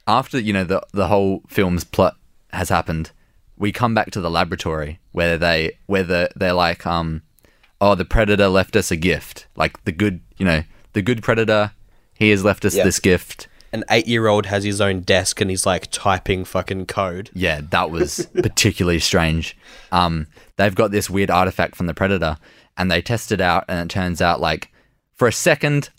after 0.07 0.38
you 0.38 0.53
know 0.53 0.64
the 0.64 0.83
the 0.92 1.09
whole 1.09 1.42
film's 1.48 1.85
plot 1.85 2.16
has 2.53 2.68
happened, 2.68 3.11
we 3.57 3.72
come 3.72 3.94
back 3.94 4.11
to 4.12 4.20
the 4.20 4.31
laboratory 4.31 5.00
where 5.12 5.38
they 5.38 5.79
where 5.87 6.03
the, 6.03 6.31
they're 6.37 6.53
like 6.53 6.87
um 6.87 7.22
oh 7.85 7.94
the 7.94 8.05
predator 8.05 8.49
left 8.49 8.75
us 8.77 8.90
a 8.90 8.97
gift 8.97 9.47
like 9.57 9.83
the 9.85 9.92
good 9.92 10.20
you 10.38 10.44
know 10.47 10.62
the 10.94 11.03
good 11.03 11.23
predator 11.23 11.73
he 12.14 12.31
has 12.31 12.44
left 12.44 12.64
us 12.64 12.75
Yeah. 12.77 12.85
this 12.85 13.01
gift. 13.01 13.49
An 13.73 13.83
eight-year-old 13.90 14.47
has 14.47 14.62
his 14.62 14.81
own 14.81 15.01
desk, 15.01 15.40
and 15.40 15.51
he's 15.51 15.66
like 15.66 15.88
typing 15.90 16.44
fucking 16.44 16.87
code. 16.87 17.29
Yeah, 17.35 17.61
that 17.70 17.90
was 17.90 18.29
particularly 18.35 19.01
strange. 19.01 19.57
Um, 19.90 20.29
they've 20.57 20.75
got 20.77 20.92
this 20.92 21.11
weird 21.11 21.29
artifact 21.29 21.75
from 21.75 21.88
the 21.88 21.94
predator, 21.94 22.37
and 22.77 22.88
they 22.88 23.03
test 23.03 23.33
it 23.33 23.40
out, 23.40 23.64
and 23.66 23.81
it 23.81 23.92
turns 23.92 24.23
out 24.23 24.40
like 24.40 24.70
for 25.14 25.27
a 25.27 25.33
second 25.33 25.90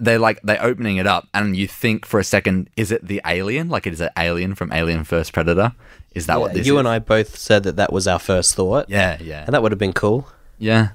they're 0.00 0.18
like 0.18 0.40
they're 0.42 0.60
opening 0.64 0.96
it 0.96 1.06
up, 1.06 1.28
and 1.32 1.56
you 1.56 1.68
think 1.68 2.04
for 2.06 2.18
a 2.18 2.24
second, 2.24 2.68
is 2.76 2.90
it 2.90 3.06
the 3.06 3.20
alien? 3.24 3.68
Like 3.68 3.86
it 3.86 3.92
is 3.92 4.00
an 4.00 4.10
alien 4.18 4.56
from 4.56 4.72
Alien 4.72 5.04
versus 5.04 5.30
Predator? 5.30 5.70
Is 6.16 6.26
that 6.26 6.40
what 6.40 6.50
Yeah, 6.50 6.58
this 6.58 6.66
you 6.66 6.74
is? 6.74 6.78
and 6.80 6.88
I 6.88 6.98
both 6.98 7.36
said 7.38 7.62
that 7.62 7.76
that 7.76 7.92
was 7.92 8.08
our 8.08 8.18
first 8.18 8.56
thought. 8.56 8.86
Yeah, 8.88 9.16
yeah, 9.20 9.44
and 9.44 9.54
that 9.54 9.62
would 9.62 9.70
have 9.70 9.78
been 9.78 9.92
cool. 9.92 10.26
yeah. 10.58 10.88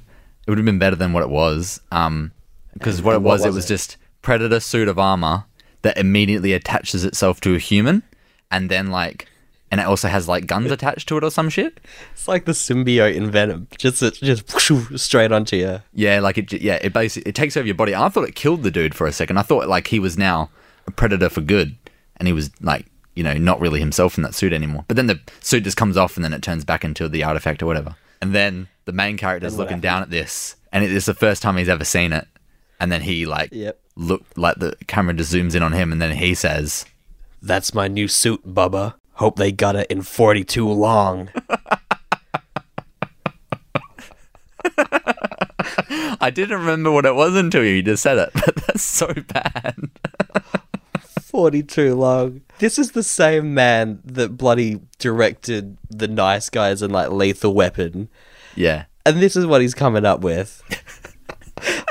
It 0.47 0.51
would 0.51 0.57
have 0.57 0.65
been 0.65 0.79
better 0.79 0.95
than 0.95 1.11
what 1.11 1.23
it 1.23 1.29
was. 1.29 1.81
Um, 1.91 2.31
because 2.73 3.01
what 3.01 3.15
it 3.15 3.21
what 3.21 3.33
was, 3.33 3.45
it 3.45 3.49
was 3.49 3.55
was 3.55 3.65
it? 3.65 3.67
just 3.69 3.97
predator 4.21 4.59
suit 4.59 4.87
of 4.87 4.97
armor 4.97 5.45
that 5.81 5.97
immediately 5.97 6.53
attaches 6.53 7.03
itself 7.03 7.41
to 7.41 7.55
a 7.55 7.59
human, 7.59 8.03
and 8.49 8.69
then 8.69 8.87
like, 8.87 9.27
and 9.71 9.81
it 9.81 9.85
also 9.85 10.07
has 10.07 10.27
like 10.27 10.47
guns 10.47 10.71
attached 10.77 11.07
to 11.09 11.17
it 11.17 11.23
or 11.23 11.31
some 11.31 11.49
shit. 11.49 11.79
It's 12.13 12.27
like 12.27 12.45
the 12.45 12.53
symbiote 12.53 13.15
in 13.15 13.29
Venom, 13.29 13.67
just 13.77 13.99
just 14.21 14.99
straight 14.99 15.31
onto 15.31 15.57
you. 15.57 15.81
Yeah, 15.93 16.19
like 16.19 16.37
it. 16.37 16.53
Yeah, 16.53 16.79
it 16.81 16.93
basically 16.93 17.29
it 17.29 17.35
takes 17.35 17.57
over 17.57 17.65
your 17.65 17.75
body. 17.75 17.93
I 17.93 18.09
thought 18.09 18.27
it 18.27 18.35
killed 18.35 18.63
the 18.63 18.71
dude 18.71 18.95
for 18.95 19.05
a 19.05 19.11
second. 19.11 19.37
I 19.37 19.41
thought 19.41 19.67
like 19.67 19.87
he 19.87 19.99
was 19.99 20.17
now 20.17 20.49
a 20.87 20.91
predator 20.91 21.29
for 21.29 21.41
good, 21.41 21.75
and 22.17 22.27
he 22.27 22.33
was 22.33 22.51
like 22.61 22.85
you 23.15 23.23
know 23.23 23.33
not 23.33 23.59
really 23.59 23.79
himself 23.79 24.17
in 24.17 24.23
that 24.23 24.35
suit 24.35 24.53
anymore. 24.53 24.85
But 24.87 24.95
then 24.95 25.07
the 25.07 25.19
suit 25.41 25.63
just 25.63 25.77
comes 25.77 25.97
off, 25.97 26.15
and 26.15 26.23
then 26.23 26.33
it 26.33 26.41
turns 26.41 26.63
back 26.63 26.85
into 26.85 27.09
the 27.09 27.23
artifact 27.23 27.61
or 27.61 27.65
whatever. 27.65 27.95
And 28.21 28.33
then 28.33 28.69
the 28.87 28.93
main 28.93 29.17
character's 29.17 29.57
looking 29.57 29.79
down 29.79 30.01
at 30.01 30.09
this, 30.09 30.55
and 30.71 30.83
it 30.83 30.91
is 30.91 31.05
the 31.05 31.13
first 31.13 31.43
time 31.43 31.57
he's 31.57 31.69
ever 31.69 31.85
seen 31.85 32.11
it. 32.13 32.25
And 32.79 32.91
then 32.91 33.01
he 33.01 33.25
like 33.25 33.49
Yep. 33.51 33.79
look 33.95 34.23
like 34.35 34.55
the 34.57 34.75
camera 34.87 35.13
just 35.13 35.31
zooms 35.33 35.53
in 35.55 35.61
on 35.61 35.73
him, 35.73 35.91
and 35.91 36.01
then 36.01 36.15
he 36.15 36.33
says, 36.33 36.85
That's 37.41 37.73
my 37.73 37.87
new 37.87 38.07
suit, 38.07 38.47
Bubba. 38.53 38.95
Hope 39.13 39.35
they 39.37 39.51
got 39.51 39.75
it 39.75 39.87
in 39.91 40.01
42 40.03 40.67
long. 40.67 41.29
"I 46.19 46.29
didn't 46.33 46.59
remember 46.59 46.91
what 46.91 47.05
it 47.05 47.15
was 47.15 47.35
until 47.35 47.63
you 47.63 47.81
just 47.81 48.03
said 48.03 48.17
it." 48.17 48.29
But 48.45 48.55
that's 48.67 48.83
so 48.83 49.13
bad. 49.27 49.75
42 51.21 51.93
long. 51.95 52.41
This 52.59 52.79
is 52.79 52.91
the 52.91 53.03
same 53.03 53.53
man 53.53 53.99
that 54.05 54.37
bloody 54.37 54.79
directed 54.99 55.77
The 55.89 56.07
Nice 56.07 56.49
Guys 56.49 56.81
and 56.81 56.91
like 56.93 57.09
Lethal 57.11 57.53
Weapon. 57.53 58.09
Yeah. 58.57 58.85
And 59.05 59.21
this 59.21 59.35
is 59.37 59.45
what 59.45 59.61
he's 59.61 59.73
coming 59.73 60.03
up 60.05 60.19
with. 60.19 60.61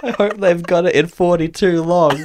I 0.02 0.10
hope 0.10 0.36
they've 0.36 0.62
got 0.62 0.84
it 0.86 0.94
in 0.94 1.06
42 1.06 1.82
long. 1.82 2.18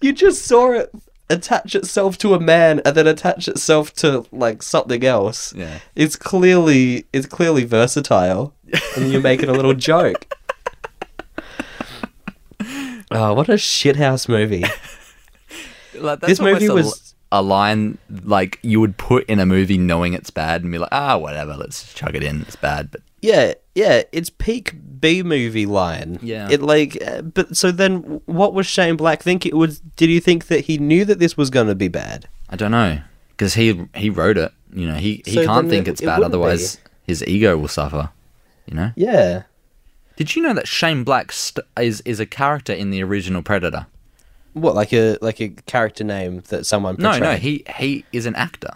you 0.00 0.12
just 0.12 0.44
saw 0.46 0.72
it 0.72 0.90
attach 1.30 1.74
itself 1.74 2.18
to 2.18 2.34
a 2.34 2.40
man 2.40 2.80
and 2.84 2.94
then 2.96 3.06
attach 3.06 3.46
itself 3.48 3.94
to 3.94 4.26
like 4.32 4.62
something 4.62 5.04
else. 5.04 5.54
Yeah. 5.54 5.78
It's 5.94 6.16
clearly 6.16 7.06
it's 7.12 7.26
clearly 7.26 7.64
versatile. 7.64 8.52
And 8.96 9.12
you're 9.12 9.20
making 9.22 9.48
a 9.48 9.52
little 9.52 9.74
joke. 9.74 10.26
Oh, 13.10 13.32
what 13.34 13.48
a 13.48 13.52
shithouse 13.54 14.28
movie. 14.28 14.64
Like, 15.94 16.20
that's 16.20 16.26
This 16.32 16.40
movie 16.40 16.68
almost 16.68 16.70
a- 16.70 16.74
was- 16.74 17.14
a 17.30 17.42
line 17.42 17.98
like 18.24 18.58
you 18.62 18.80
would 18.80 18.96
put 18.96 19.24
in 19.26 19.38
a 19.40 19.46
movie 19.46 19.78
knowing 19.78 20.14
it's 20.14 20.30
bad 20.30 20.62
and 20.62 20.72
be 20.72 20.78
like, 20.78 20.88
ah, 20.92 21.16
whatever, 21.16 21.54
let's 21.56 21.82
just 21.84 21.96
chuck 21.96 22.14
it 22.14 22.22
in. 22.24 22.42
It's 22.42 22.56
bad, 22.56 22.90
but 22.90 23.02
Yeah, 23.24 23.54
yeah, 23.74 24.02
it's 24.12 24.28
peak 24.30 24.74
B 25.00 25.22
movie 25.22 25.66
line. 25.66 26.18
Yeah. 26.22 26.48
It 26.50 26.60
like 26.62 26.98
uh, 27.06 27.22
but 27.22 27.56
so 27.56 27.70
then 27.70 28.20
what 28.26 28.52
was 28.54 28.66
Shane 28.66 28.96
Black 28.96 29.22
think 29.22 29.46
it 29.46 29.56
was 29.56 29.80
did 29.80 30.10
you 30.10 30.20
think 30.20 30.46
that 30.48 30.60
he 30.66 30.78
knew 30.78 31.04
that 31.06 31.18
this 31.18 31.36
was 31.36 31.48
going 31.50 31.68
to 31.68 31.74
be 31.74 31.88
bad? 31.88 32.28
I 32.50 32.56
don't 32.56 32.70
know 32.70 33.00
because 33.30 33.54
he 33.54 33.86
he 33.94 34.10
wrote 34.10 34.36
it. 34.38 34.52
You 34.72 34.86
know, 34.88 34.94
he 34.96 35.22
he 35.24 35.34
So 35.34 35.46
can't 35.46 35.68
think 35.70 35.88
it- 35.88 35.92
it's 35.92 36.00
bad, 36.00 36.18
wouldn't 36.18 36.34
otherwise 36.34 36.78
his 37.06 37.24
ego 37.26 37.56
will 37.56 37.68
suffer. 37.68 38.10
You 38.66 38.74
know. 38.76 38.92
Yeah. 38.96 39.42
Did 40.16 40.36
you 40.36 40.42
know 40.42 40.54
that 40.54 40.68
Shane 40.68 41.02
Black 41.04 41.32
st- 41.32 41.66
is 41.80 42.00
is 42.02 42.20
a 42.20 42.26
character 42.26 42.72
in 42.72 42.90
the 42.90 43.02
original 43.02 43.42
Predator? 43.42 43.86
What 44.52 44.74
like 44.74 44.92
a 44.92 45.16
like 45.20 45.40
a 45.40 45.48
character 45.66 46.04
name 46.04 46.42
that 46.48 46.66
someone 46.66 46.96
No, 46.98 47.18
no, 47.18 47.34
he 47.36 47.64
he 47.78 48.04
is 48.12 48.26
an 48.26 48.36
actor. 48.36 48.74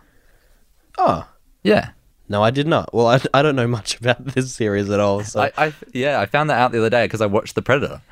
Oh. 0.97 1.29
Yeah. 1.63 1.91
No, 2.29 2.43
I 2.43 2.51
did 2.51 2.67
not. 2.67 2.93
Well, 2.93 3.07
I, 3.07 3.21
I 3.33 3.43
don't 3.43 3.57
know 3.57 3.67
much 3.67 3.97
about 4.01 4.25
this 4.27 4.53
series 4.55 4.91
at 4.91 5.01
all. 5.01 5.23
So 5.25 5.41
I, 5.43 5.53
I 5.57 5.73
yeah, 5.93 6.21
I 6.21 6.27
found 6.27 6.51
that 6.51 6.59
out 6.59 6.73
the 6.73 6.79
other 6.79 6.91
day 6.91 7.05
because 7.07 7.21
I 7.21 7.27
watched 7.27 7.55
the 7.55 7.63
Predator, 7.63 8.03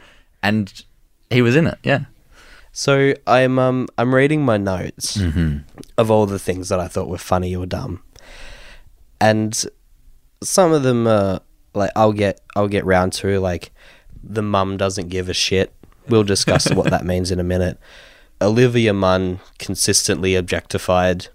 and 0.42 0.72
he 1.30 1.42
was 1.42 1.54
in 1.56 1.66
it. 1.66 1.78
Yeah. 1.82 2.04
So 2.72 3.14
I'm 3.26 3.58
um 3.58 3.88
I'm 3.98 4.14
reading 4.14 4.44
my 4.44 4.56
notes 4.58 5.16
Mm-hmm. 5.16 5.58
of 5.98 6.10
all 6.10 6.26
the 6.26 6.38
things 6.38 6.68
that 6.68 6.78
I 6.80 6.88
thought 6.88 7.08
were 7.08 7.16
funny 7.18 7.54
or 7.56 7.66
dumb, 7.66 8.02
and 9.20 9.64
some 10.42 10.72
of 10.72 10.82
them 10.82 11.06
are 11.06 11.40
like 11.74 11.90
I'll 11.96 12.12
get 12.12 12.40
I'll 12.54 12.68
get 12.68 12.84
round 12.84 13.12
to 13.14 13.38
like 13.40 13.70
the 14.22 14.42
mum 14.42 14.76
doesn't 14.76 15.08
give 15.08 15.28
a 15.28 15.34
shit. 15.34 15.72
We'll 16.08 16.24
discuss 16.24 16.70
what 16.72 16.90
that 16.90 17.04
means 17.12 17.30
in 17.30 17.40
a 17.40 17.44
minute. 17.44 17.78
Olivia 18.40 18.92
Munn 18.92 19.40
consistently 19.58 20.34
objectified. 20.34 21.28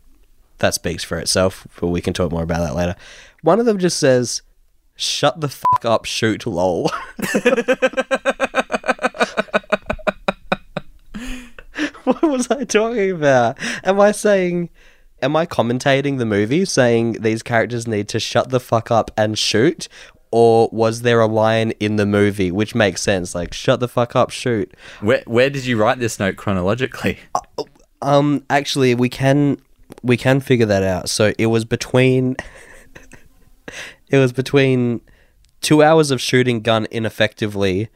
That 0.62 0.74
speaks 0.74 1.04
for 1.04 1.18
itself, 1.18 1.68
but 1.80 1.88
we 1.88 2.02
can 2.02 2.14
talk 2.14 2.32
more 2.32 2.44
about 2.44 2.60
that 2.60 2.76
later. 2.76 2.96
One 3.42 3.60
of 3.60 3.66
them 3.66 3.80
just 3.80 4.00
says, 4.00 4.42
"Shut 4.96 5.42
the 5.42 5.50
fuck 5.50 5.84
up, 5.84 6.06
shoot 6.06 6.46
lol." 6.46 6.92
what 12.04 12.22
was 12.22 12.50
I 12.52 12.64
talking 12.64 13.12
about? 13.12 13.58
Am 13.84 14.00
I 14.00 14.12
saying 14.12 14.70
am 15.22 15.36
I 15.36 15.46
commentating 15.46 16.18
the 16.18 16.26
movie 16.26 16.66
saying 16.66 17.14
these 17.14 17.44
characters 17.44 17.88
need 17.88 18.08
to 18.10 18.20
shut 18.20 18.50
the 18.50 18.60
fuck 18.60 18.92
up 18.92 19.12
and 19.18 19.38
shoot? 19.38 19.88
Or 20.32 20.70
was 20.72 21.02
there 21.02 21.20
a 21.20 21.28
line 21.28 21.72
in 21.80 21.98
the 21.98 22.06
movie 22.06 22.52
which 22.52 22.74
makes 22.74 23.02
sense, 23.02 23.36
like 23.36 23.54
shut 23.54 23.80
the 23.80 23.88
fuck 23.88 24.16
up, 24.16 24.30
shoot? 24.30 24.74
Where 25.02 25.24
where 25.26 25.50
did 25.50 25.66
you 25.66 25.78
write 25.78 26.00
this 26.00 26.20
note 26.20 26.38
chronologically? 26.38 27.20
Um, 28.02 28.46
actually, 28.50 28.96
we 28.96 29.10
can 29.10 29.58
we 30.02 30.18
can 30.18 30.40
figure 30.40 30.66
that 30.66 30.84
out. 30.84 31.10
So 31.10 31.34
it 31.38 31.48
was 31.48 31.66
between 31.66 32.36
it 34.10 34.18
was 34.18 34.34
between 34.34 35.02
two 35.62 35.84
hours 35.84 36.12
of 36.12 36.22
shooting 36.22 36.62
gun 36.62 36.86
ineffectively. 36.92 37.90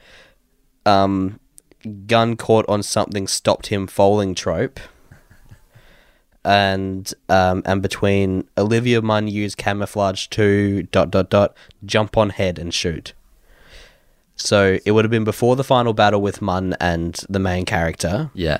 Um, 0.85 1.39
gun 2.07 2.35
caught 2.35 2.67
on 2.67 2.83
something 2.83 3.27
stopped 3.27 3.67
him 3.67 3.87
falling 3.87 4.35
trope. 4.35 4.79
And 6.43 7.11
um, 7.27 7.63
and 7.65 7.81
between 7.81 8.47
Olivia 8.55 9.01
Munn 9.01 9.27
use 9.27 9.55
camouflage 9.55 10.27
to 10.27 10.83
dot 10.83 11.09
dot 11.09 11.31
dot 11.31 11.57
jump 11.83 12.17
on 12.17 12.29
head 12.29 12.59
and 12.59 12.71
shoot. 12.71 13.13
So 14.35 14.77
it 14.85 14.91
would 14.91 15.05
have 15.05 15.11
been 15.11 15.23
before 15.23 15.55
the 15.55 15.63
final 15.63 15.93
battle 15.93 16.21
with 16.21 16.41
Munn 16.41 16.75
and 16.79 17.15
the 17.29 17.39
main 17.39 17.65
character 17.65 18.29
Yeah. 18.33 18.59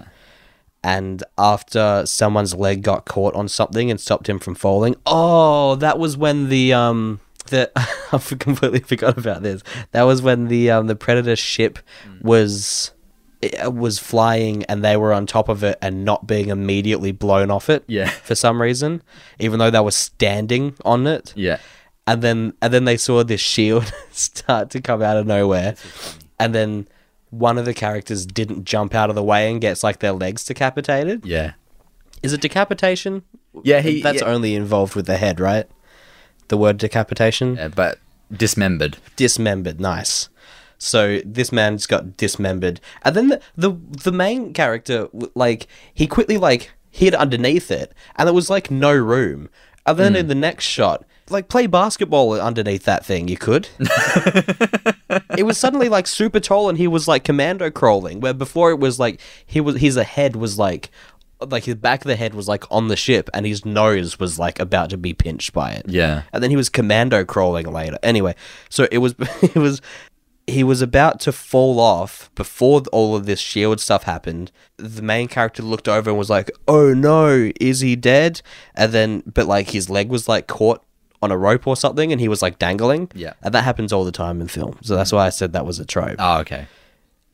And 0.86 1.24
after 1.36 2.04
someone's 2.06 2.54
leg 2.54 2.84
got 2.84 3.06
caught 3.06 3.34
on 3.34 3.48
something 3.48 3.90
and 3.90 4.00
stopped 4.00 4.30
him 4.30 4.38
from 4.38 4.54
falling. 4.54 4.96
Oh, 5.08 5.74
that 5.78 5.98
was 5.98 6.16
when 6.16 6.50
the 6.50 6.74
um 6.74 7.20
the 7.48 7.72
I 7.76 8.18
completely 8.20 8.80
forgot 8.92 9.18
about 9.18 9.42
this. 9.42 9.64
That 9.94 10.04
was 10.04 10.22
when 10.22 10.48
the 10.48 10.70
um 10.70 10.86
the 10.86 10.96
predator 10.96 11.36
ship 11.36 11.80
was 12.22 12.92
it 13.42 13.74
was 13.74 13.98
flying 13.98 14.64
and 14.66 14.86
they 14.86 14.96
were 14.96 15.12
on 15.12 15.26
top 15.26 15.50
of 15.50 15.64
it 15.64 15.80
and 15.82 16.06
not 16.06 16.28
being 16.28 16.50
immediately 16.50 17.12
blown 17.12 17.50
off 17.50 17.68
it. 17.68 17.84
Yeah. 17.88 18.10
For 18.24 18.36
some 18.36 18.62
reason, 18.62 19.02
even 19.40 19.58
though 19.58 19.72
they 19.72 19.80
were 19.80 19.90
standing 19.90 20.76
on 20.86 21.08
it. 21.08 21.34
Yeah. 21.36 21.58
And 22.06 22.22
then 22.22 22.54
and 22.62 22.72
then 22.72 22.86
they 22.86 22.98
saw 22.98 23.24
this 23.24 23.42
shield 23.42 23.92
start 24.12 24.70
to 24.70 24.82
come 24.82 25.02
out 25.02 25.18
of 25.18 25.26
nowhere. 25.26 25.78
And 26.40 26.54
then 26.54 26.88
one 27.40 27.58
of 27.58 27.66
the 27.66 27.74
characters 27.74 28.26
didn't 28.26 28.66
jump 28.66 28.96
out 28.96 29.10
of 29.10 29.16
the 29.16 29.24
way 29.24 29.52
and 29.52 29.62
gets 29.62 29.84
like 29.84 30.00
their 30.00 30.12
legs 30.12 30.44
decapitated. 30.46 31.26
Yeah. 31.26 31.54
Is 32.24 32.34
it 32.34 32.42
decapitation? 32.42 33.24
Yeah, 33.64 33.82
he- 33.82 34.02
That's 34.02 34.22
yeah. 34.22 34.28
only 34.28 34.56
involved 34.56 34.96
with 34.96 35.06
the 35.06 35.18
head, 35.18 35.40
right? 35.40 35.68
The 36.48 36.58
word 36.58 36.78
decapitation? 36.78 37.56
Yeah, 37.56 37.70
but 37.70 38.00
dismembered. 38.32 38.98
Dismembered. 39.16 39.80
Nice. 39.80 40.30
So 40.78 41.22
this 41.26 41.52
man's 41.52 41.88
got 41.88 42.18
dismembered, 42.18 42.82
and 43.04 43.16
then 43.16 43.30
the 43.30 43.42
the, 43.56 43.72
the 44.04 44.12
main 44.12 44.54
character, 44.54 45.08
like 45.34 45.68
he 45.94 46.06
quickly 46.06 46.38
like 46.38 46.74
hid 46.92 47.16
underneath 47.16 47.72
it, 47.72 47.94
and 48.16 48.28
there 48.28 48.34
was 48.34 48.50
like 48.50 48.70
no 48.70 48.94
room. 48.94 49.50
And 49.86 49.98
then 49.98 50.14
hmm. 50.14 50.18
in 50.18 50.28
the 50.28 50.36
next 50.36 50.66
shot, 50.66 51.06
like 51.30 51.48
play 51.50 51.68
basketball 51.68 52.34
underneath 52.34 52.84
that 52.86 53.06
thing, 53.06 53.28
you 53.28 53.38
could. 53.38 53.68
it 55.38 55.46
was 55.46 55.58
suddenly 55.58 55.90
like 55.90 56.08
super 56.08 56.40
tall, 56.40 56.70
and 56.70 56.78
he 56.78 56.88
was 56.88 57.08
like 57.08 57.24
commando 57.24 57.70
crawling. 57.72 58.20
Where 58.20 58.34
before 58.34 58.72
it 58.72 58.80
was 58.80 59.00
like 59.00 59.20
he 59.46 59.60
was 59.62 59.78
his 59.78 59.96
head 59.96 60.36
was 60.36 60.58
like 60.60 60.90
like 61.42 61.66
his 61.66 61.76
back 61.76 62.02
of 62.02 62.08
the 62.08 62.16
head 62.16 62.34
was 62.34 62.48
like 62.48 62.64
on 62.72 62.88
the 62.88 62.96
ship, 62.96 63.30
and 63.34 63.46
his 63.46 63.66
nose 63.66 64.20
was 64.20 64.40
like 64.40 64.60
about 64.60 64.90
to 64.92 64.98
be 64.98 65.14
pinched 65.14 65.54
by 65.54 65.72
it 65.72 65.86
Yeah. 65.88 66.24
and 66.32 66.42
then 66.42 66.50
he 66.50 66.56
was 66.56 66.70
commando 66.70 67.26
crawling 67.26 67.72
later. 67.72 67.98
Anyway, 68.04 68.36
so 68.70 68.88
it 68.92 69.00
was 69.00 69.16
it 69.42 69.56
was 69.56 69.82
he 70.48 70.64
was 70.64 70.82
about 70.82 71.20
to 71.22 71.32
fall 71.32 71.80
off 71.80 72.30
before 72.36 72.84
all 72.92 73.16
of 73.16 73.26
this 73.26 73.40
shield 73.40 73.80
stuff 73.80 74.04
happened. 74.04 74.52
The 74.78 75.02
main 75.02 75.28
character 75.28 75.64
looked 75.64 75.88
over 75.88 76.10
and 76.12 76.20
was 76.20 76.30
like, 76.30 76.52
"Oh 76.68 76.94
no, 76.94 77.52
is 77.60 77.80
he 77.80 77.96
dead?" 77.96 78.42
And 78.76 78.92
then, 78.92 79.24
but 79.26 79.48
like 79.48 79.72
his 79.72 79.90
leg 79.90 80.10
was 80.10 80.28
like 80.28 80.46
caught 80.48 80.84
on 81.22 81.32
a 81.32 81.38
rope 81.38 81.66
or 81.68 81.76
something, 81.76 82.12
and 82.12 82.20
he 82.22 82.28
was 82.28 82.42
like 82.42 82.60
dangling. 82.60 83.10
Yeah. 83.16 83.34
and 83.42 83.54
that 83.54 83.64
happens 83.64 83.92
all 83.94 84.04
the 84.06 84.12
time 84.12 84.42
in 84.42 84.48
film. 84.48 84.78
So 84.82 84.96
that's 84.96 85.12
why 85.12 85.26
I 85.26 85.30
said 85.30 85.54
that 85.54 85.66
was 85.66 85.80
a 85.80 85.86
trope. 85.86 86.16
Oh, 86.20 86.40
okay. 86.40 86.68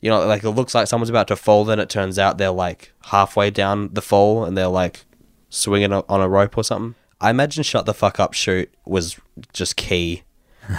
You 0.00 0.10
know, 0.10 0.24
like 0.26 0.42
it 0.44 0.50
looks 0.50 0.74
like 0.74 0.86
someone's 0.88 1.10
about 1.10 1.28
to 1.28 1.36
fall, 1.36 1.64
then 1.64 1.78
it 1.78 1.88
turns 1.88 2.18
out 2.18 2.38
they're 2.38 2.50
like 2.50 2.92
halfway 3.06 3.50
down 3.50 3.90
the 3.92 4.02
fall 4.02 4.44
and 4.44 4.56
they're 4.56 4.66
like 4.66 5.04
swinging 5.48 5.92
on 5.92 6.20
a 6.20 6.28
rope 6.28 6.56
or 6.58 6.64
something. 6.64 6.94
I 7.20 7.30
imagine 7.30 7.62
"shut 7.62 7.86
the 7.86 7.94
fuck 7.94 8.18
up, 8.18 8.34
shoot" 8.34 8.68
was 8.84 9.18
just 9.52 9.76
key, 9.76 10.22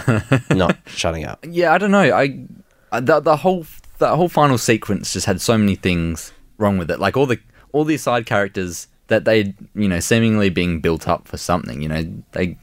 not 0.50 0.76
shutting 0.86 1.24
up. 1.24 1.44
Yeah, 1.48 1.72
I 1.72 1.78
don't 1.78 1.90
know. 1.90 2.00
I 2.14 2.44
I- 2.92 3.00
the 3.00 3.20
the 3.20 3.36
whole 3.36 3.66
that 3.98 4.14
whole 4.16 4.28
final 4.28 4.58
sequence 4.58 5.12
just 5.14 5.26
had 5.26 5.40
so 5.40 5.56
many 5.56 5.74
things 5.74 6.32
wrong 6.58 6.76
with 6.78 6.90
it. 6.90 7.00
Like 7.00 7.16
all 7.16 7.26
the 7.26 7.38
all 7.72 7.84
these 7.84 8.02
side 8.02 8.26
characters 8.26 8.88
that 9.08 9.24
they 9.24 9.54
you 9.74 9.88
know 9.88 10.00
seemingly 10.00 10.50
being 10.50 10.80
built 10.80 11.08
up 11.08 11.26
for 11.26 11.36
something. 11.38 11.80
You 11.82 11.88
know 11.88 12.22
they 12.32 12.58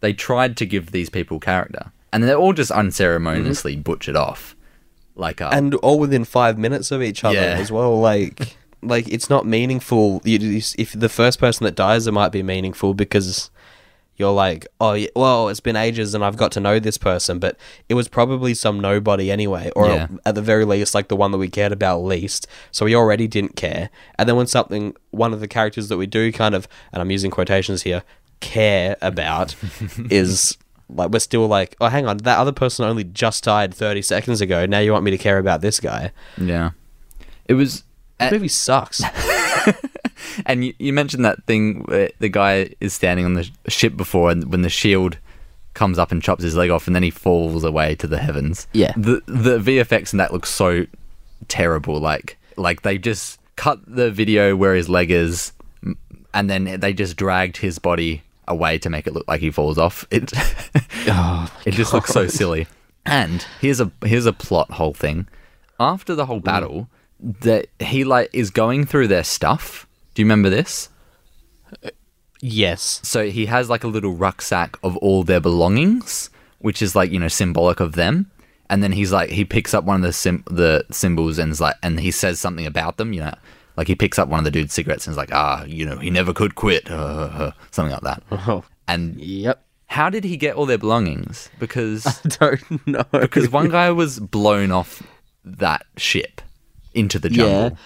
they 0.00 0.12
tried 0.12 0.56
to 0.58 0.66
give 0.66 0.90
these 0.92 1.10
people 1.10 1.38
character, 1.40 1.92
and 2.12 2.24
they're 2.24 2.36
all 2.36 2.52
just 2.52 2.70
unceremoniously 2.70 3.76
butchered 3.76 4.16
off. 4.16 4.56
Like 5.16 5.40
uh, 5.42 5.50
and 5.52 5.74
all 5.76 5.98
within 5.98 6.24
five 6.24 6.56
minutes 6.58 6.90
of 6.90 7.02
each 7.02 7.24
other 7.24 7.34
Yeah. 7.36 7.58
as 7.58 7.70
well. 7.70 7.98
Like, 8.00 8.56
like 8.82 9.06
it's 9.08 9.28
not 9.28 9.44
meaningful. 9.46 10.22
You, 10.24 10.38
you- 10.38 10.62
if 10.78 10.92
the 10.92 11.08
first 11.10 11.38
person 11.38 11.64
that 11.64 11.74
dies, 11.74 12.06
it 12.06 12.12
might 12.12 12.30
be 12.32 12.42
meaningful 12.42 12.94
because 12.94 13.50
you're 14.16 14.32
like, 14.32 14.66
oh, 14.80 14.98
well, 15.16 15.48
it's 15.48 15.60
been 15.60 15.76
ages 15.76 16.14
and 16.14 16.22
I've 16.22 16.36
got 16.36 16.52
to 16.52 16.60
know 16.60 16.78
this 16.78 16.98
person, 16.98 17.38
but 17.38 17.56
it 17.88 17.94
was 17.94 18.06
probably 18.06 18.52
some 18.52 18.78
nobody 18.78 19.30
anyway, 19.30 19.70
or 19.74 19.86
Yeah. 19.88 20.08
at 20.26 20.34
the 20.34 20.42
very 20.42 20.66
least, 20.66 20.94
like 20.94 21.08
the 21.08 21.16
one 21.16 21.30
that 21.32 21.38
we 21.38 21.48
cared 21.48 21.72
about 21.72 22.00
least. 22.00 22.46
So 22.70 22.84
we 22.84 22.94
already 22.94 23.26
didn't 23.26 23.56
care. 23.56 23.88
And 24.18 24.28
then 24.28 24.36
when 24.36 24.46
something, 24.46 24.94
one 25.10 25.32
of 25.32 25.40
the 25.40 25.48
characters 25.48 25.88
that 25.88 25.96
we 25.96 26.06
do 26.06 26.32
kind 26.32 26.54
of, 26.54 26.68
and 26.92 27.00
I'm 27.00 27.10
using 27.10 27.30
quotations 27.30 27.82
here, 27.82 28.02
care 28.40 28.96
about 29.00 29.54
is 30.10 30.56
like 30.88 31.10
we're 31.10 31.18
still 31.20 31.46
like, 31.46 31.76
oh, 31.80 31.88
hang 31.88 32.06
on, 32.06 32.18
that 32.18 32.38
other 32.38 32.52
person 32.52 32.84
only 32.84 33.04
just 33.04 33.44
died 33.44 33.74
30 33.74 34.02
seconds 34.02 34.40
ago. 34.40 34.66
Now 34.66 34.80
you 34.80 34.92
want 34.92 35.04
me 35.04 35.10
to 35.12 35.18
care 35.18 35.38
about 35.38 35.60
this 35.60 35.80
guy? 35.80 36.12
yeah, 36.36 36.70
it 37.46 37.54
was. 37.54 37.84
This 38.18 38.32
movie 38.32 38.48
sucks. 38.48 39.02
And 40.46 40.64
you, 40.64 40.74
you 40.78 40.92
mentioned 40.92 41.24
that 41.24 41.44
thing 41.44 41.82
where 41.84 42.10
the 42.18 42.28
guy 42.28 42.70
is 42.80 42.92
standing 42.92 43.24
on 43.24 43.34
the 43.34 43.44
sh- 43.44 43.50
ship 43.68 43.96
before, 43.96 44.30
and 44.30 44.50
when 44.50 44.62
the 44.62 44.68
shield 44.68 45.18
comes 45.74 45.98
up 45.98 46.12
and 46.12 46.22
chops 46.22 46.42
his 46.42 46.56
leg 46.56 46.70
off, 46.70 46.86
and 46.86 46.94
then 46.94 47.02
he 47.02 47.10
falls 47.10 47.64
away 47.64 47.94
to 47.96 48.06
the 48.06 48.18
heavens. 48.18 48.66
Yeah. 48.72 48.92
the 48.96 49.22
the 49.26 49.58
VFX 49.58 50.12
in 50.12 50.18
that 50.18 50.32
looks 50.32 50.50
so 50.50 50.86
terrible. 51.48 51.98
Like 51.98 52.38
like 52.56 52.82
they 52.82 52.98
just 52.98 53.40
cut 53.56 53.80
the 53.86 54.10
video 54.10 54.56
where 54.56 54.74
his 54.74 54.88
leg 54.88 55.10
is, 55.10 55.52
and 56.32 56.48
then 56.48 56.78
they 56.80 56.92
just 56.92 57.16
dragged 57.16 57.56
his 57.58 57.78
body 57.78 58.22
away 58.50 58.78
to 58.78 58.90
make 58.90 59.06
it 59.06 59.14
look 59.14 59.26
like 59.28 59.40
he 59.40 59.50
falls 59.50 59.78
off. 59.78 60.06
It 60.10 60.32
oh, 61.08 61.52
it 61.64 61.72
just 61.72 61.92
looks 61.92 62.10
so 62.10 62.26
silly. 62.26 62.66
And 63.06 63.44
here's 63.60 63.80
a 63.80 63.90
here's 64.04 64.26
a 64.26 64.32
plot 64.32 64.72
hole 64.72 64.94
thing. 64.94 65.28
After 65.78 66.14
the 66.14 66.26
whole 66.26 66.40
mm. 66.40 66.44
battle, 66.44 66.88
that 67.18 67.66
he 67.78 68.04
like 68.04 68.30
is 68.32 68.50
going 68.50 68.86
through 68.86 69.08
their 69.08 69.24
stuff. 69.24 69.86
Do 70.14 70.22
you 70.22 70.26
remember 70.26 70.50
this? 70.50 70.88
yes. 72.40 73.00
So 73.02 73.30
he 73.30 73.46
has 73.46 73.70
like 73.70 73.84
a 73.84 73.88
little 73.88 74.12
rucksack 74.12 74.76
of 74.82 74.96
all 74.98 75.22
their 75.22 75.40
belongings, 75.40 76.30
which 76.58 76.82
is 76.82 76.94
like 76.94 77.10
you 77.10 77.18
know 77.18 77.28
symbolic 77.28 77.80
of 77.80 77.92
them. 77.92 78.30
And 78.68 78.82
then 78.82 78.92
he's 78.92 79.12
like 79.12 79.30
he 79.30 79.44
picks 79.44 79.74
up 79.74 79.84
one 79.84 79.96
of 79.96 80.02
the 80.02 80.12
sim- 80.12 80.44
the 80.48 80.84
symbols 80.90 81.38
and 81.38 81.52
is 81.52 81.60
like 81.60 81.76
and 81.82 82.00
he 82.00 82.10
says 82.10 82.38
something 82.38 82.66
about 82.66 82.96
them. 82.98 83.12
You 83.12 83.20
know, 83.20 83.34
like 83.80 83.88
he 83.88 83.94
picks 83.94 84.18
up 84.18 84.28
one 84.28 84.38
of 84.40 84.44
the 84.44 84.50
dude's 84.50 84.74
cigarettes 84.74 85.06
and 85.06 85.12
is 85.14 85.16
like 85.16 85.32
ah 85.32 85.64
you 85.64 85.86
know 85.86 85.96
he 85.96 86.10
never 86.10 86.32
could 86.34 86.54
quit, 86.54 86.90
uh, 86.90 87.50
something 87.70 87.92
like 87.92 88.02
that. 88.02 88.22
Oh, 88.30 88.62
And 88.86 89.18
yep. 89.18 89.64
how 89.86 90.10
did 90.10 90.24
he 90.24 90.36
get 90.36 90.54
all 90.54 90.66
their 90.66 90.76
belongings? 90.78 91.48
Because 91.58 92.04
I 92.24 92.28
Don't 92.28 92.86
know. 92.86 93.04
because 93.12 93.48
one 93.50 93.70
guy 93.70 93.90
was 93.90 94.20
blown 94.20 94.70
off 94.70 95.02
that 95.44 95.86
ship 95.96 96.42
into 96.92 97.18
the 97.18 97.30
jungle. 97.30 97.78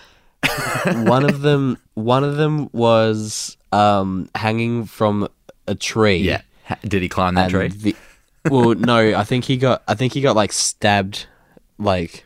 Yeah. 0.44 1.04
one 1.08 1.24
of 1.24 1.40
them, 1.42 1.78
one 1.94 2.24
of 2.24 2.36
them 2.36 2.68
was 2.72 3.56
um, 3.72 4.28
hanging 4.34 4.84
from 4.84 5.28
a 5.68 5.74
tree. 5.74 6.16
Yeah. 6.18 6.42
Did 6.82 7.02
he 7.02 7.08
climb 7.08 7.34
that 7.36 7.50
tree? 7.50 7.68
the- 7.68 7.96
well, 8.50 8.74
no, 8.74 9.14
I 9.16 9.24
think 9.24 9.44
he 9.46 9.56
got. 9.56 9.82
I 9.88 9.94
think 9.94 10.12
he 10.12 10.20
got 10.20 10.36
like 10.36 10.52
stabbed, 10.52 11.26
like, 11.78 12.24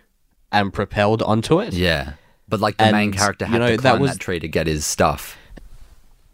and 0.50 0.72
propelled 0.72 1.22
onto 1.22 1.60
it. 1.60 1.74
Yeah. 1.74 2.14
But 2.48 2.60
like 2.60 2.76
the 2.78 2.84
main 2.92 2.94
And, 3.10 3.16
character 3.16 3.44
you 3.44 3.52
had 3.52 3.58
know, 3.58 3.66
to 3.68 3.76
climb 3.78 3.94
that, 3.96 4.00
was- 4.00 4.16
tree 4.18 4.40
to 4.40 4.48
get 4.48 4.66
his 4.66 4.86
stuff. 4.86 5.36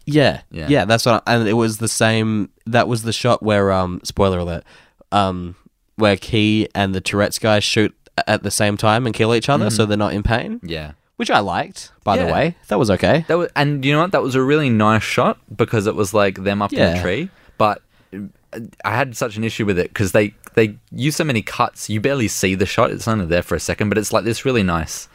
Yeah, 0.05 0.41
Yeah. 0.51 0.67
yeah, 0.69 0.85
that's 0.85 1.05
what. 1.05 1.23
I, 1.25 1.33
and 1.35 1.47
it 1.47 1.53
was 1.53 1.79
the 1.79 1.87
same. 1.87 2.49
That 2.67 2.87
was 2.87 3.01
the 3.03 3.11
shot 3.13 3.41
where, 3.41 3.71
um, 3.71 4.01
spoiler 4.03 4.37
alert, 4.39 4.63
um, 5.11 5.55
where 5.95 6.15
Key 6.15 6.67
and 6.75 6.93
the 6.93 7.01
Tourette's 7.01 7.39
guy 7.39 7.59
shoot 7.59 7.93
at 8.27 8.43
the 8.43 8.51
same 8.51 8.77
time 8.77 9.05
and 9.07 9.15
kill 9.15 9.33
each 9.33 9.49
other, 9.49 9.69
so 9.71 9.85
they're 9.85 9.97
not 9.97 10.13
in 10.13 10.21
pain. 10.23 10.59
Yeah. 10.63 10.91
Which 11.17 11.31
I 11.31 11.39
liked, 11.39 11.91
by 12.03 12.17
the 12.17 12.23
Mm-hmm. 12.23 12.33
Way. 12.33 12.55
That 12.67 12.77
was 12.77 12.91
okay. 12.91 13.25
That 13.27 13.37
was, 13.37 13.49
and 13.55 13.83
you 13.83 13.93
know 13.93 14.01
what? 14.01 14.11
That 14.11 14.21
was 14.21 14.35
a 14.35 14.41
really 14.41 14.69
nice 14.69 15.01
shot 15.03 15.39
because 15.55 15.87
it 15.87 15.95
was 15.95 16.13
like 16.13 16.43
them 16.43 16.61
up 16.61 16.71
in 16.71 16.93
the 16.93 17.01
tree. 17.01 17.29
But 17.57 17.81
I 18.83 18.95
had 18.95 19.17
such 19.17 19.37
an 19.37 19.43
issue 19.43 19.65
with 19.65 19.79
it 19.79 19.87
because 19.89 20.11
they 20.11 20.33
they 20.53 20.77
use 20.91 21.15
so 21.15 21.23
many 21.23 21.41
cuts. 21.41 21.89
You 21.89 21.99
barely 21.99 22.27
see 22.27 22.53
the 22.53 22.65
shot. 22.65 22.91
It's 22.91 23.07
only 23.07 23.25
there 23.25 23.41
for 23.41 23.55
a 23.55 23.59
second, 23.59 23.89
but 23.89 23.97
it's 23.97 24.13
like 24.13 24.23
this 24.23 24.45
really 24.45 24.63
nice. 24.63 25.07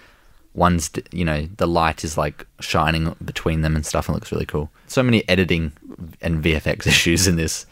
One's 0.54 0.90
you 1.12 1.24
know 1.24 1.48
the 1.56 1.66
light 1.66 2.02
is 2.04 2.18
like 2.18 2.46
shining 2.60 3.14
between 3.24 3.62
them 3.62 3.76
and 3.76 3.86
stuff, 3.86 4.08
and 4.08 4.14
looks 4.14 4.32
really 4.32 4.46
cool. 4.46 4.70
So 4.86 5.02
many 5.02 5.28
editing 5.28 5.72
and 6.20 6.42
VFX 6.42 6.86
issues 6.94 7.26
in 7.28 7.36
this 7.36 7.66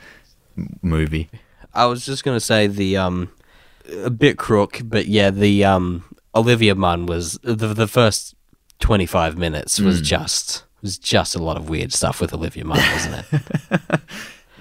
movie. 0.82 1.28
I 1.74 1.86
was 1.86 2.06
just 2.06 2.24
gonna 2.24 2.40
say 2.40 2.66
the 2.66 2.96
um, 2.96 3.30
a 4.02 4.10
bit 4.10 4.38
crook, 4.38 4.80
but 4.84 5.06
yeah, 5.06 5.30
the 5.30 5.64
um, 5.64 6.04
Olivia 6.34 6.74
Munn 6.74 7.06
was 7.06 7.38
the 7.42 7.54
the 7.74 7.88
first 7.88 8.34
twenty 8.78 9.06
five 9.06 9.36
minutes 9.36 9.80
was 9.80 10.00
just 10.00 10.64
was 10.80 10.98
just 10.98 11.34
a 11.34 11.42
lot 11.42 11.56
of 11.56 11.68
weird 11.68 11.92
stuff 11.92 12.20
with 12.20 12.32
Olivia 12.32 12.64
Munn, 12.64 12.78
wasn't 12.92 13.24
it? 13.32 14.00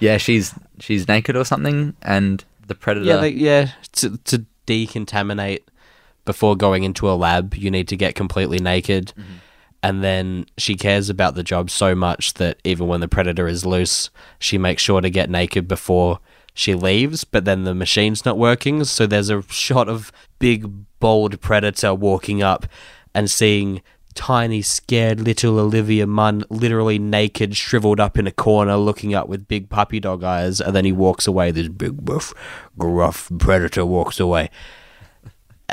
Yeah, 0.00 0.16
she's 0.16 0.54
she's 0.78 1.08
naked 1.08 1.34
or 1.36 1.44
something, 1.44 1.94
and 2.02 2.44
the 2.66 2.74
predator. 2.74 3.06
yeah, 3.06 3.16
they, 3.16 3.30
yeah. 3.30 3.70
To 3.94 4.16
to 4.16 4.44
decontaminate 4.66 5.62
before 6.28 6.54
going 6.54 6.84
into 6.84 7.08
a 7.08 7.16
lab, 7.16 7.54
you 7.54 7.70
need 7.70 7.88
to 7.88 7.96
get 7.96 8.14
completely 8.14 8.58
naked. 8.58 9.14
Mm-hmm. 9.16 9.32
And 9.82 10.04
then 10.04 10.44
she 10.58 10.74
cares 10.74 11.08
about 11.08 11.36
the 11.36 11.42
job 11.42 11.70
so 11.70 11.94
much 11.94 12.34
that 12.34 12.58
even 12.64 12.86
when 12.86 13.00
the 13.00 13.08
predator 13.08 13.48
is 13.48 13.64
loose, 13.64 14.10
she 14.38 14.58
makes 14.58 14.82
sure 14.82 15.00
to 15.00 15.08
get 15.08 15.30
naked 15.30 15.66
before 15.66 16.18
she 16.52 16.74
leaves. 16.74 17.24
But 17.24 17.46
then 17.46 17.64
the 17.64 17.74
machine's 17.74 18.26
not 18.26 18.36
working, 18.36 18.84
so 18.84 19.06
there's 19.06 19.30
a 19.30 19.42
shot 19.44 19.88
of 19.88 20.12
big, 20.38 20.70
bold 21.00 21.40
predator 21.40 21.94
walking 21.94 22.42
up 22.42 22.66
and 23.14 23.30
seeing 23.30 23.80
tiny, 24.14 24.60
scared 24.60 25.20
little 25.20 25.58
Olivia 25.58 26.06
Munn 26.06 26.44
literally 26.50 26.98
naked, 26.98 27.56
shriveled 27.56 28.00
up 28.00 28.18
in 28.18 28.26
a 28.26 28.32
corner, 28.32 28.76
looking 28.76 29.14
up 29.14 29.30
with 29.30 29.48
big 29.48 29.70
puppy 29.70 29.98
dog 29.98 30.22
eyes. 30.22 30.60
And 30.60 30.76
then 30.76 30.84
he 30.84 30.92
walks 30.92 31.26
away. 31.26 31.52
This 31.52 31.68
big, 31.68 32.04
buff, 32.04 32.34
gruff 32.76 33.30
predator 33.38 33.86
walks 33.86 34.20
away. 34.20 34.50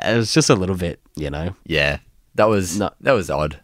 It 0.05 0.15
was 0.17 0.33
just 0.33 0.49
a 0.49 0.55
little 0.55 0.75
bit, 0.77 0.99
you 1.15 1.29
know. 1.29 1.55
yeah, 1.65 1.99
that 2.35 2.45
was 2.45 2.77
No. 2.79 2.91
that 3.01 3.13
was 3.13 3.29
odd. 3.29 3.59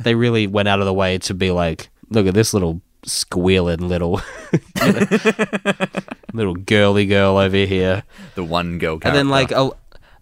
They 0.00 0.14
really 0.14 0.46
went 0.46 0.68
out 0.68 0.78
of 0.80 0.86
the 0.86 0.94
way 0.94 1.18
to 1.18 1.34
be 1.34 1.50
like, 1.50 1.88
look 2.10 2.26
at 2.28 2.34
this 2.34 2.54
little 2.54 2.80
squealing 3.04 3.88
little, 3.88 4.20
little 6.32 6.54
girly 6.54 7.06
girl 7.06 7.36
over 7.38 7.56
here. 7.56 8.04
The 8.34 8.44
one 8.44 8.78
girl 8.78 8.98
character. 8.98 9.08
and 9.08 9.16
then 9.16 9.28
like 9.28 9.50
a, 9.50 9.70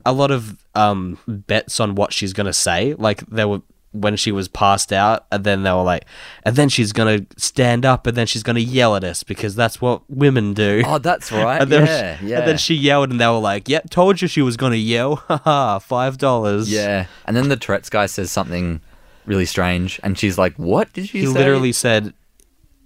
a 0.04 0.12
lot 0.12 0.30
of 0.30 0.56
um 0.74 1.18
bets 1.26 1.80
on 1.80 1.94
what 1.94 2.12
she's 2.12 2.32
gonna 2.32 2.52
say 2.52 2.94
like 2.94 3.20
there 3.26 3.46
were 3.46 3.60
when 3.92 4.16
she 4.16 4.32
was 4.32 4.48
passed 4.48 4.92
out 4.92 5.26
and 5.30 5.44
then 5.44 5.62
they 5.62 5.70
were 5.70 5.82
like 5.82 6.04
and 6.44 6.56
then 6.56 6.68
she's 6.68 6.92
gonna 6.92 7.24
stand 7.36 7.84
up 7.84 8.06
and 8.06 8.16
then 8.16 8.26
she's 8.26 8.42
gonna 8.42 8.58
yell 8.60 8.96
at 8.96 9.04
us 9.04 9.22
because 9.22 9.54
that's 9.54 9.80
what 9.80 10.02
women 10.08 10.54
do 10.54 10.82
oh, 10.86 10.98
that's 10.98 11.30
right. 11.32 11.60
and 11.62 11.70
then 11.70 11.86
yeah, 11.86 12.18
she, 12.18 12.26
yeah. 12.26 12.38
and 12.38 12.48
then 12.48 12.56
she 12.58 12.74
yelled 12.74 13.10
and 13.10 13.20
they 13.20 13.26
were 13.26 13.38
like 13.38 13.68
yep 13.68 13.88
told 13.90 14.20
you 14.22 14.26
she 14.28 14.42
was 14.42 14.56
gonna 14.56 14.76
yell 14.76 15.16
haha 15.28 15.78
five 15.78 16.16
dollars 16.18 16.72
Yeah, 16.72 17.06
and 17.26 17.36
then 17.36 17.48
the 17.48 17.56
Tourette's 17.56 17.90
guy 17.90 18.06
says 18.06 18.30
something 18.32 18.80
really 19.24 19.46
strange, 19.46 20.00
and 20.02 20.18
she's 20.18 20.36
like, 20.36 20.58
"What 20.58 20.92
did 20.92 21.12
you 21.14 21.20
he 21.20 21.26
say?" 21.26 21.32
literally 21.32 21.72
said 21.72 22.12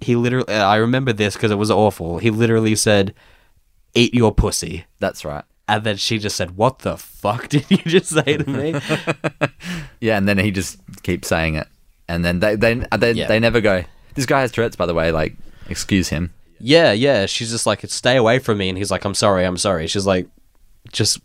he 0.02 0.14
literally 0.16 0.52
i 0.52 0.76
remember 0.76 1.10
this 1.12 1.32
because 1.34 1.50
it 1.50 1.54
was 1.56 1.70
awful 1.70 2.18
he 2.18 2.30
literally 2.30 2.76
said 2.76 3.14
eat 3.94 4.12
your 4.12 4.30
pussy 4.34 4.84
That's 4.98 5.24
right. 5.24 5.44
and 5.66 5.84
then 5.84 5.96
she 5.96 6.18
just 6.18 6.36
said 6.36 6.58
what 6.58 6.80
the 6.80 6.98
fuck 6.98 7.48
did 7.54 7.64
you 7.70 7.78
just 7.78 8.10
say 8.10 8.36
to 8.36 8.46
me 8.50 8.78
Yeah, 9.98 10.18
and 10.18 10.28
then 10.28 10.36
he 10.36 10.50
just 10.50 10.78
keeps 11.06 11.28
saying 11.28 11.54
it, 11.54 11.66
and 12.08 12.24
then 12.24 12.40
they 12.40 12.56
they 12.56 12.74
they, 12.98 13.12
Yeah. 13.12 13.26
they 13.28 13.40
never 13.40 13.60
go. 13.60 13.84
This 14.14 14.26
guy 14.26 14.40
has 14.40 14.52
Tourette's, 14.52 14.76
by 14.76 14.86
the 14.86 14.94
way. 14.94 15.10
Like, 15.12 15.34
excuse 15.68 16.08
him. 16.08 16.32
Yeah, 16.58 16.92
yeah. 16.92 17.26
She's 17.26 17.50
just 17.50 17.66
like, 17.66 17.82
stay 17.88 18.16
away 18.16 18.38
from 18.38 18.58
me. 18.58 18.68
And 18.70 18.78
he's 18.78 18.90
like, 18.90 19.04
I'm 19.04 19.14
sorry, 19.14 19.44
I'm 19.44 19.58
sorry. 19.58 19.86
She's 19.86 20.06
like, 20.06 20.26
just 20.90 21.18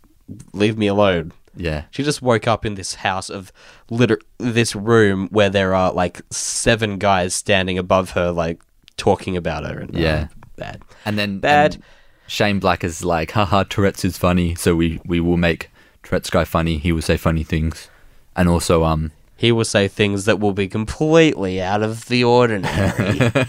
leave 0.52 0.76
me 0.76 0.86
alone. 0.88 1.32
Yeah, 1.54 1.82
She 1.90 2.02
just 2.02 2.22
woke 2.22 2.46
up 2.48 2.64
in 2.64 2.76
this 2.76 2.94
house 2.96 3.28
of 3.28 3.52
liter- 3.90 4.20
this 4.38 4.74
room 4.74 5.28
where 5.30 5.50
there 5.50 5.74
are 5.74 5.92
like 5.92 6.22
seven 6.30 6.96
guys 6.98 7.34
standing 7.34 7.76
above 7.78 8.10
her, 8.12 8.30
like 8.30 8.60
talking 8.96 9.36
about 9.36 9.64
her. 9.64 9.78
And, 9.80 9.94
uh, 9.94 9.98
Yeah. 9.98 10.26
bad. 10.56 10.80
and 11.04 11.18
then 11.18 11.40
Bad. 11.40 11.74
and 11.74 11.82
Shane 12.26 12.58
Black 12.58 12.82
is 12.84 13.04
like, 13.04 13.32
"Haha, 13.32 13.64
Tourette's 13.64 14.04
is 14.04 14.16
funny, 14.16 14.54
so 14.54 14.74
we 14.74 15.00
we 15.04 15.20
will 15.20 15.36
make 15.36 15.70
Tourette's 16.02 16.30
guy 16.30 16.44
funny. 16.44 16.78
He 16.78 16.90
will 16.92 17.02
say 17.02 17.16
funny 17.18 17.44
things, 17.44 17.88
and 18.36 18.48
also 18.48 18.84
um." 18.84 19.10
He 19.42 19.50
will 19.50 19.64
say 19.64 19.88
things 19.88 20.24
that 20.26 20.38
will 20.38 20.52
be 20.52 20.68
completely 20.68 21.60
out 21.60 21.82
of 21.82 22.06
the 22.06 22.22
ordinary. 22.22 23.32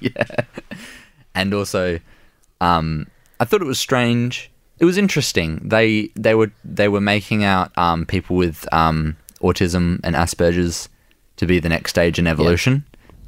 Yeah. 0.00 0.24
And 1.34 1.52
also 1.54 2.00
um, 2.60 3.06
I 3.40 3.44
thought 3.44 3.60
it 3.60 3.66
was 3.66 3.78
strange. 3.78 4.50
It 4.78 4.84
was 4.84 4.96
interesting. 4.98 5.60
They 5.68 6.10
they 6.14 6.34
were 6.34 6.50
they 6.64 6.88
were 6.88 7.00
making 7.00 7.44
out 7.44 7.76
um, 7.76 8.06
people 8.06 8.36
with 8.36 8.66
um, 8.72 9.16
autism 9.40 10.00
and 10.04 10.14
Asperger's 10.14 10.88
to 11.36 11.46
be 11.46 11.58
the 11.58 11.68
next 11.68 11.90
stage 11.90 12.18
in 12.18 12.26
evolution. 12.26 12.84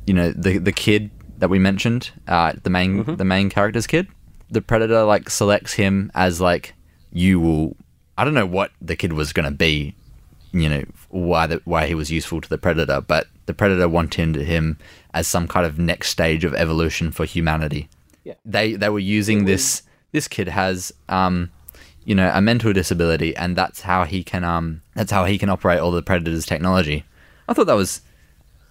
You 0.06 0.14
know, 0.14 0.32
the 0.32 0.58
the 0.58 0.72
kid 0.72 1.10
that 1.38 1.50
we 1.50 1.58
mentioned, 1.58 2.10
uh, 2.28 2.52
the 2.62 2.70
main 2.70 3.16
the 3.16 3.24
main 3.24 3.50
character's 3.50 3.86
kid. 3.86 4.08
The 4.50 4.62
predator 4.62 5.04
like 5.04 5.28
selects 5.28 5.74
him 5.74 6.10
as 6.14 6.40
like 6.40 6.74
you 7.12 7.40
will. 7.40 7.76
I 8.16 8.24
don't 8.24 8.34
know 8.34 8.46
what 8.46 8.70
the 8.80 8.96
kid 8.96 9.12
was 9.12 9.32
going 9.32 9.50
to 9.50 9.56
be. 9.56 9.94
You 10.52 10.68
know 10.68 10.84
why 11.08 11.46
the, 11.46 11.60
why 11.64 11.86
he 11.86 11.94
was 11.94 12.10
useful 12.10 12.40
to 12.40 12.48
the 12.48 12.58
predator, 12.58 13.00
but 13.00 13.26
the 13.46 13.54
predator 13.54 13.88
wanted 13.88 14.36
him 14.36 14.78
as 15.14 15.26
some 15.26 15.48
kind 15.48 15.64
of 15.66 15.78
next 15.78 16.08
stage 16.10 16.44
of 16.44 16.54
evolution 16.54 17.10
for 17.10 17.24
humanity 17.24 17.88
Yeah. 18.24 18.34
they 18.44 18.74
they 18.74 18.88
were 18.90 18.98
using 18.98 19.44
this 19.46 19.82
this 20.12 20.28
kid 20.28 20.48
has 20.48 20.92
um 21.08 21.50
you 22.04 22.14
know 22.14 22.30
a 22.34 22.40
mental 22.42 22.72
disability 22.74 23.34
and 23.36 23.56
that's 23.56 23.80
how 23.82 24.04
he 24.04 24.22
can 24.22 24.44
um 24.44 24.82
that's 24.94 25.10
how 25.10 25.24
he 25.24 25.38
can 25.38 25.48
operate 25.48 25.80
all 25.80 25.90
the 25.92 26.02
predator's 26.02 26.44
technology 26.46 27.04
i 27.48 27.54
thought 27.54 27.66
that 27.66 27.74
was 27.76 28.02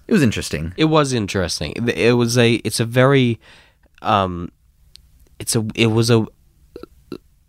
it 0.07 0.13
was 0.13 0.21
interesting 0.23 0.73
it 0.77 0.85
was 0.85 1.11
interesting. 1.13 1.73
It- 1.75 1.97
It 1.97 2.13
was 2.13 2.37
a. 2.37 2.53
It's 2.63 2.79
a 2.79 2.85
very. 2.85 3.39
Um, 4.01 4.51
it's 5.37 5.53
a. 5.55 5.65
It 5.75 5.87
was 5.87 6.09
a. 6.09 6.25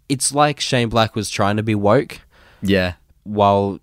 It's 0.08 0.34
like 0.34 0.58
Shane 0.60 0.88
Black 0.88 1.14
was 1.14 1.30
trying 1.30 1.56
to 1.58 1.62
be 1.62 1.74
woke. 1.74 2.20
yeah 2.62 2.94
while 3.24 3.78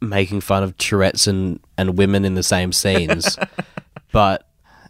making 0.00 0.40
fun 0.40 0.62
of 0.62 0.76
Tourette's 0.76 1.26
and, 1.26 1.60
and 1.76 1.96
women 1.98 2.24
in 2.24 2.34
the 2.34 2.42
same 2.42 2.72
scenes. 2.72 3.36
but 4.12 4.48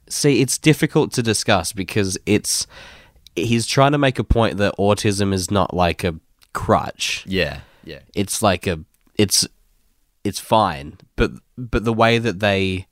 see, 0.08 0.40
it's 0.40 0.58
difficult 0.58 1.12
to 1.12 1.22
discuss 1.22 1.72
because 1.72 2.18
it's 2.26 2.66
he's 3.36 3.66
trying 3.66 3.92
to 3.92 3.98
make 3.98 4.18
a 4.18 4.24
point 4.24 4.56
that 4.58 4.74
autism 4.78 5.32
is 5.32 5.50
not 5.50 5.74
like 5.74 6.04
a 6.04 6.14
crutch. 6.52 7.24
yeah 7.26 7.60
yeah 7.84 8.00
It's 8.14 8.42
like 8.42 8.66
a 8.66 8.80
it's 9.16 9.46
it's 10.24 10.40
fine, 10.40 10.98
but 11.16 11.32
but 11.56 11.84
the 11.84 11.92
way 11.92 12.18
that 12.18 12.40
they 12.40 12.86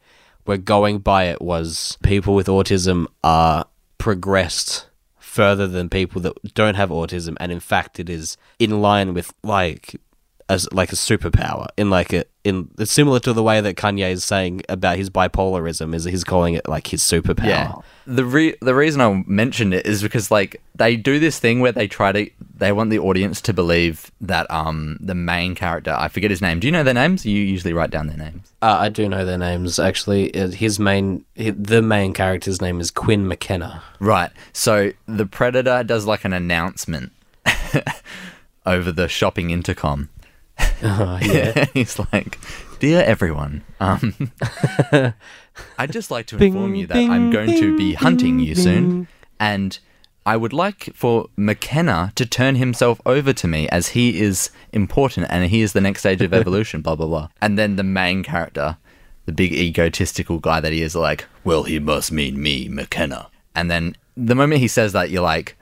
were 0.46 0.56
going 0.56 0.98
by 0.98 1.24
it 1.24 1.42
was 1.42 1.98
people 2.02 2.34
with 2.34 2.46
autism 2.46 3.06
are 3.22 3.66
progressed 3.98 4.86
further 5.18 5.66
than 5.66 5.88
people 5.90 6.22
that 6.22 6.32
don't 6.54 6.74
have 6.74 6.88
autism 6.88 7.36
and 7.38 7.52
in 7.52 7.60
fact 7.60 8.00
it 8.00 8.08
is 8.08 8.36
in 8.58 8.80
line 8.80 9.12
with 9.12 9.32
like 9.42 10.00
as 10.48 10.66
like 10.72 10.92
a 10.92 10.96
superpower 10.96 11.66
in 11.76 11.90
like 11.90 12.12
a 12.12 12.24
in 12.44 12.70
it's 12.78 12.90
similar 12.92 13.20
to 13.20 13.32
the 13.34 13.42
way 13.42 13.60
that 13.60 13.76
Kanye 13.76 14.10
is 14.12 14.24
saying 14.24 14.62
about 14.68 14.96
his 14.96 15.10
bipolarism 15.10 15.94
is 15.94 16.04
he's 16.04 16.24
calling 16.24 16.54
it 16.54 16.66
like 16.68 16.86
his 16.86 17.02
superpower. 17.02 17.44
yeah 17.44 17.72
the 18.06 18.24
re- 18.24 18.56
the 18.62 18.74
reason 18.74 19.02
i 19.02 19.22
mentioned 19.26 19.74
it 19.74 19.84
is 19.84 20.02
because 20.02 20.30
like 20.30 20.62
they 20.74 20.96
do 20.96 21.18
this 21.18 21.38
thing 21.38 21.60
where 21.60 21.72
they 21.72 21.86
try 21.86 22.10
to 22.12 22.30
they 22.56 22.72
want 22.72 22.88
the 22.88 22.98
audience 22.98 23.42
to 23.42 23.52
believe 23.52 24.10
that 24.22 24.50
um 24.50 24.96
the 25.00 25.14
main 25.14 25.54
character 25.54 25.94
i 25.98 26.08
forget 26.08 26.30
his 26.30 26.40
name 26.40 26.58
do 26.58 26.66
you 26.66 26.72
know 26.72 26.82
their 26.82 26.94
names 26.94 27.26
you 27.26 27.38
usually 27.42 27.74
write 27.74 27.90
down 27.90 28.06
their 28.06 28.16
names 28.16 28.50
Uh, 28.62 28.76
I 28.80 28.88
do 28.88 29.08
know 29.08 29.24
their 29.24 29.38
names 29.38 29.78
actually. 29.78 30.34
Uh, 30.34 30.48
His 30.48 30.80
main 30.80 31.24
hi- 31.36 31.54
the 31.56 31.82
main 31.82 32.12
character's 32.14 32.60
name 32.60 32.80
is 32.80 32.90
Quinn 32.90 33.28
McKenna. 33.28 33.82
Right. 34.00 34.30
So 34.52 34.92
the 35.06 35.26
Predator 35.26 35.84
does 35.84 36.06
like 36.06 36.24
an 36.24 36.32
announcement 36.32 37.12
over 38.66 38.90
the 38.92 39.08
shopping 39.08 39.50
intercom. 39.50 40.08
Oh, 40.82 41.18
yeah. 41.22 41.66
He's 41.74 41.98
like, 42.12 42.38
"Dear 42.78 43.02
everyone, 43.02 43.62
um, 43.80 44.32
I'd 45.78 45.92
just 45.92 46.10
like 46.10 46.26
to 46.26 46.36
Bing, 46.36 46.52
inform 46.54 46.74
you 46.74 46.86
that 46.86 46.94
bing, 46.94 47.10
I'm 47.10 47.30
going 47.30 47.58
to 47.58 47.76
be 47.76 47.90
bing, 47.90 47.96
hunting 47.96 48.38
you 48.38 48.54
bing, 48.54 48.64
soon, 48.64 49.08
and 49.40 49.78
I 50.24 50.36
would 50.36 50.52
like 50.52 50.90
for 50.94 51.28
McKenna 51.36 52.12
to 52.16 52.26
turn 52.26 52.56
himself 52.56 53.00
over 53.06 53.32
to 53.32 53.48
me 53.48 53.68
as 53.70 53.88
he 53.88 54.20
is 54.20 54.50
important 54.72 55.26
and 55.30 55.44
he 55.46 55.62
is 55.62 55.72
the 55.72 55.80
next 55.80 56.00
stage 56.00 56.22
of 56.22 56.32
evolution." 56.40 56.80
blah 56.82 56.94
blah 56.94 57.06
blah. 57.06 57.28
And 57.40 57.58
then 57.58 57.76
the 57.76 57.84
main 57.84 58.22
character 58.22 58.76
the 59.28 59.32
big 59.32 59.52
egotistical 59.52 60.38
guy 60.38 60.58
that 60.58 60.72
he 60.72 60.80
is, 60.80 60.96
like, 60.96 61.26
well, 61.44 61.64
he 61.64 61.78
must 61.78 62.10
mean 62.10 62.42
me, 62.42 62.66
McKenna. 62.66 63.28
And 63.54 63.70
then 63.70 63.94
the 64.16 64.34
moment 64.34 64.62
he 64.62 64.68
says 64.68 64.94
that, 64.94 65.10
you're 65.10 65.20
like, 65.20 65.54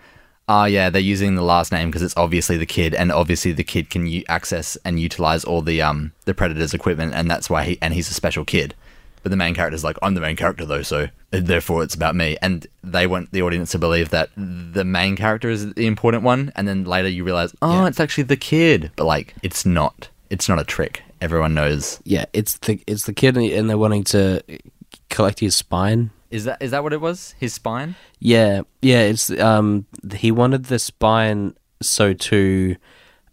oh 0.48 0.64
yeah, 0.64 0.90
they're 0.90 1.00
using 1.00 1.34
the 1.34 1.42
last 1.42 1.72
name 1.72 1.88
because 1.88 2.02
it's 2.02 2.16
obviously 2.16 2.56
the 2.56 2.66
kid, 2.66 2.94
and 2.94 3.10
obviously 3.12 3.52
the 3.52 3.64
kid 3.64 3.90
can 3.90 4.06
u- 4.06 4.24
access 4.28 4.76
and 4.84 5.00
utilize 5.00 5.44
all 5.44 5.62
the 5.62 5.82
um 5.82 6.12
the 6.24 6.34
predator's 6.34 6.74
equipment, 6.74 7.14
and 7.14 7.30
that's 7.30 7.48
why 7.50 7.64
he 7.64 7.78
and 7.82 7.94
he's 7.94 8.10
a 8.10 8.14
special 8.14 8.44
kid. 8.44 8.74
But 9.22 9.30
the 9.30 9.36
main 9.36 9.54
character's 9.56 9.82
like, 9.82 9.96
I'm 10.02 10.14
the 10.14 10.20
main 10.20 10.36
character 10.36 10.64
though, 10.64 10.82
so 10.82 11.08
therefore 11.32 11.82
it's 11.82 11.96
about 11.96 12.14
me. 12.14 12.36
And 12.40 12.64
they 12.84 13.08
want 13.08 13.32
the 13.32 13.42
audience 13.42 13.72
to 13.72 13.78
believe 13.78 14.10
that 14.10 14.30
the 14.36 14.84
main 14.84 15.16
character 15.16 15.48
is 15.50 15.74
the 15.74 15.86
important 15.88 16.22
one, 16.22 16.52
and 16.54 16.68
then 16.68 16.84
later 16.84 17.08
you 17.08 17.24
realize, 17.24 17.52
oh, 17.60 17.82
Yeah. 17.82 17.88
it's 17.88 17.98
actually 17.98 18.24
the 18.24 18.36
kid. 18.36 18.92
But 18.94 19.06
like, 19.06 19.34
it's 19.42 19.66
not. 19.66 20.10
It's 20.30 20.48
not 20.48 20.60
a 20.60 20.64
trick. 20.64 21.02
Everyone 21.20 21.54
knows. 21.54 21.98
Yeah, 22.04 22.26
it's 22.32 22.56
the 22.58 22.78
it's 22.86 23.06
the 23.06 23.12
kid, 23.12 23.36
and 23.36 23.68
they're 23.68 23.76
wanting 23.78 24.04
to 24.04 24.42
collect 25.10 25.40
his 25.40 25.56
spine. 25.56 26.10
Is 26.30 26.44
that 26.44 26.60
is 26.60 26.70
that 26.72 26.82
what 26.82 26.92
it 26.92 27.00
was? 27.00 27.34
His 27.38 27.54
spine? 27.54 27.94
Yeah, 28.18 28.62
yeah. 28.82 29.02
It's 29.02 29.30
um 29.30 29.86
he 30.14 30.30
wanted 30.30 30.64
the 30.66 30.78
spine 30.78 31.54
so 31.82 32.12
to 32.14 32.76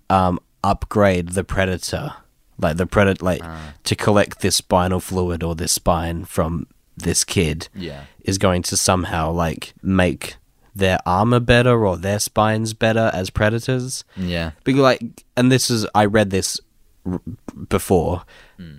um 0.10 0.40
upgrade 0.64 1.30
the 1.30 1.44
predator, 1.44 2.14
like 2.58 2.78
the 2.78 2.86
predator, 2.86 3.24
like 3.26 3.42
to 3.84 3.96
collect 3.96 4.42
this 4.42 4.56
spinal 4.58 5.00
fluid 5.00 5.44
or 5.44 5.56
this 5.56 5.72
spine 5.72 6.26
from 6.26 6.68
this 6.96 7.24
kid 7.24 7.68
Yeah. 7.74 8.04
is 8.24 8.38
going 8.38 8.62
to 8.64 8.78
somehow 8.78 9.32
like 9.32 9.74
make 9.82 10.36
their 10.76 11.00
armor 11.06 11.40
better 11.40 11.86
or 11.86 11.98
their 11.98 12.20
spines 12.20 12.74
better 12.74 13.10
as 13.14 13.30
predators. 13.30 14.04
Yeah. 14.16 14.52
Because 14.64 14.82
like, 14.82 15.02
and 15.36 15.52
this 15.52 15.70
is 15.72 15.86
I 15.96 16.06
read 16.06 16.30
this 16.30 16.60
r- 17.06 17.22
before. 17.70 18.24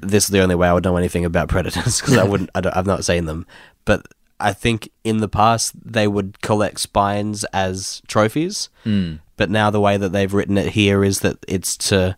This 0.00 0.24
is 0.24 0.30
the 0.30 0.40
only 0.40 0.54
way 0.54 0.68
I 0.68 0.72
would 0.72 0.84
know 0.84 0.96
anything 0.96 1.24
about 1.26 1.48
predators 1.48 2.00
because 2.00 2.16
I 2.16 2.24
wouldn't. 2.30 2.48
I 2.54 2.60
don't, 2.62 2.74
I've 2.76 2.86
not 2.86 3.04
seen 3.04 3.26
them, 3.26 3.46
but 3.84 4.06
I 4.40 4.52
think 4.52 4.90
in 5.04 5.18
the 5.18 5.28
past 5.28 5.72
they 5.84 6.06
would 6.08 6.40
collect 6.42 6.80
spines 6.80 7.44
as 7.52 8.02
trophies. 8.06 8.68
Mm. 8.84 9.20
But 9.36 9.50
now 9.50 9.70
the 9.70 9.80
way 9.80 9.96
that 9.96 10.10
they've 10.12 10.32
written 10.32 10.56
it 10.58 10.72
here 10.72 11.02
is 11.04 11.20
that 11.20 11.38
it's 11.48 11.76
to 11.88 12.16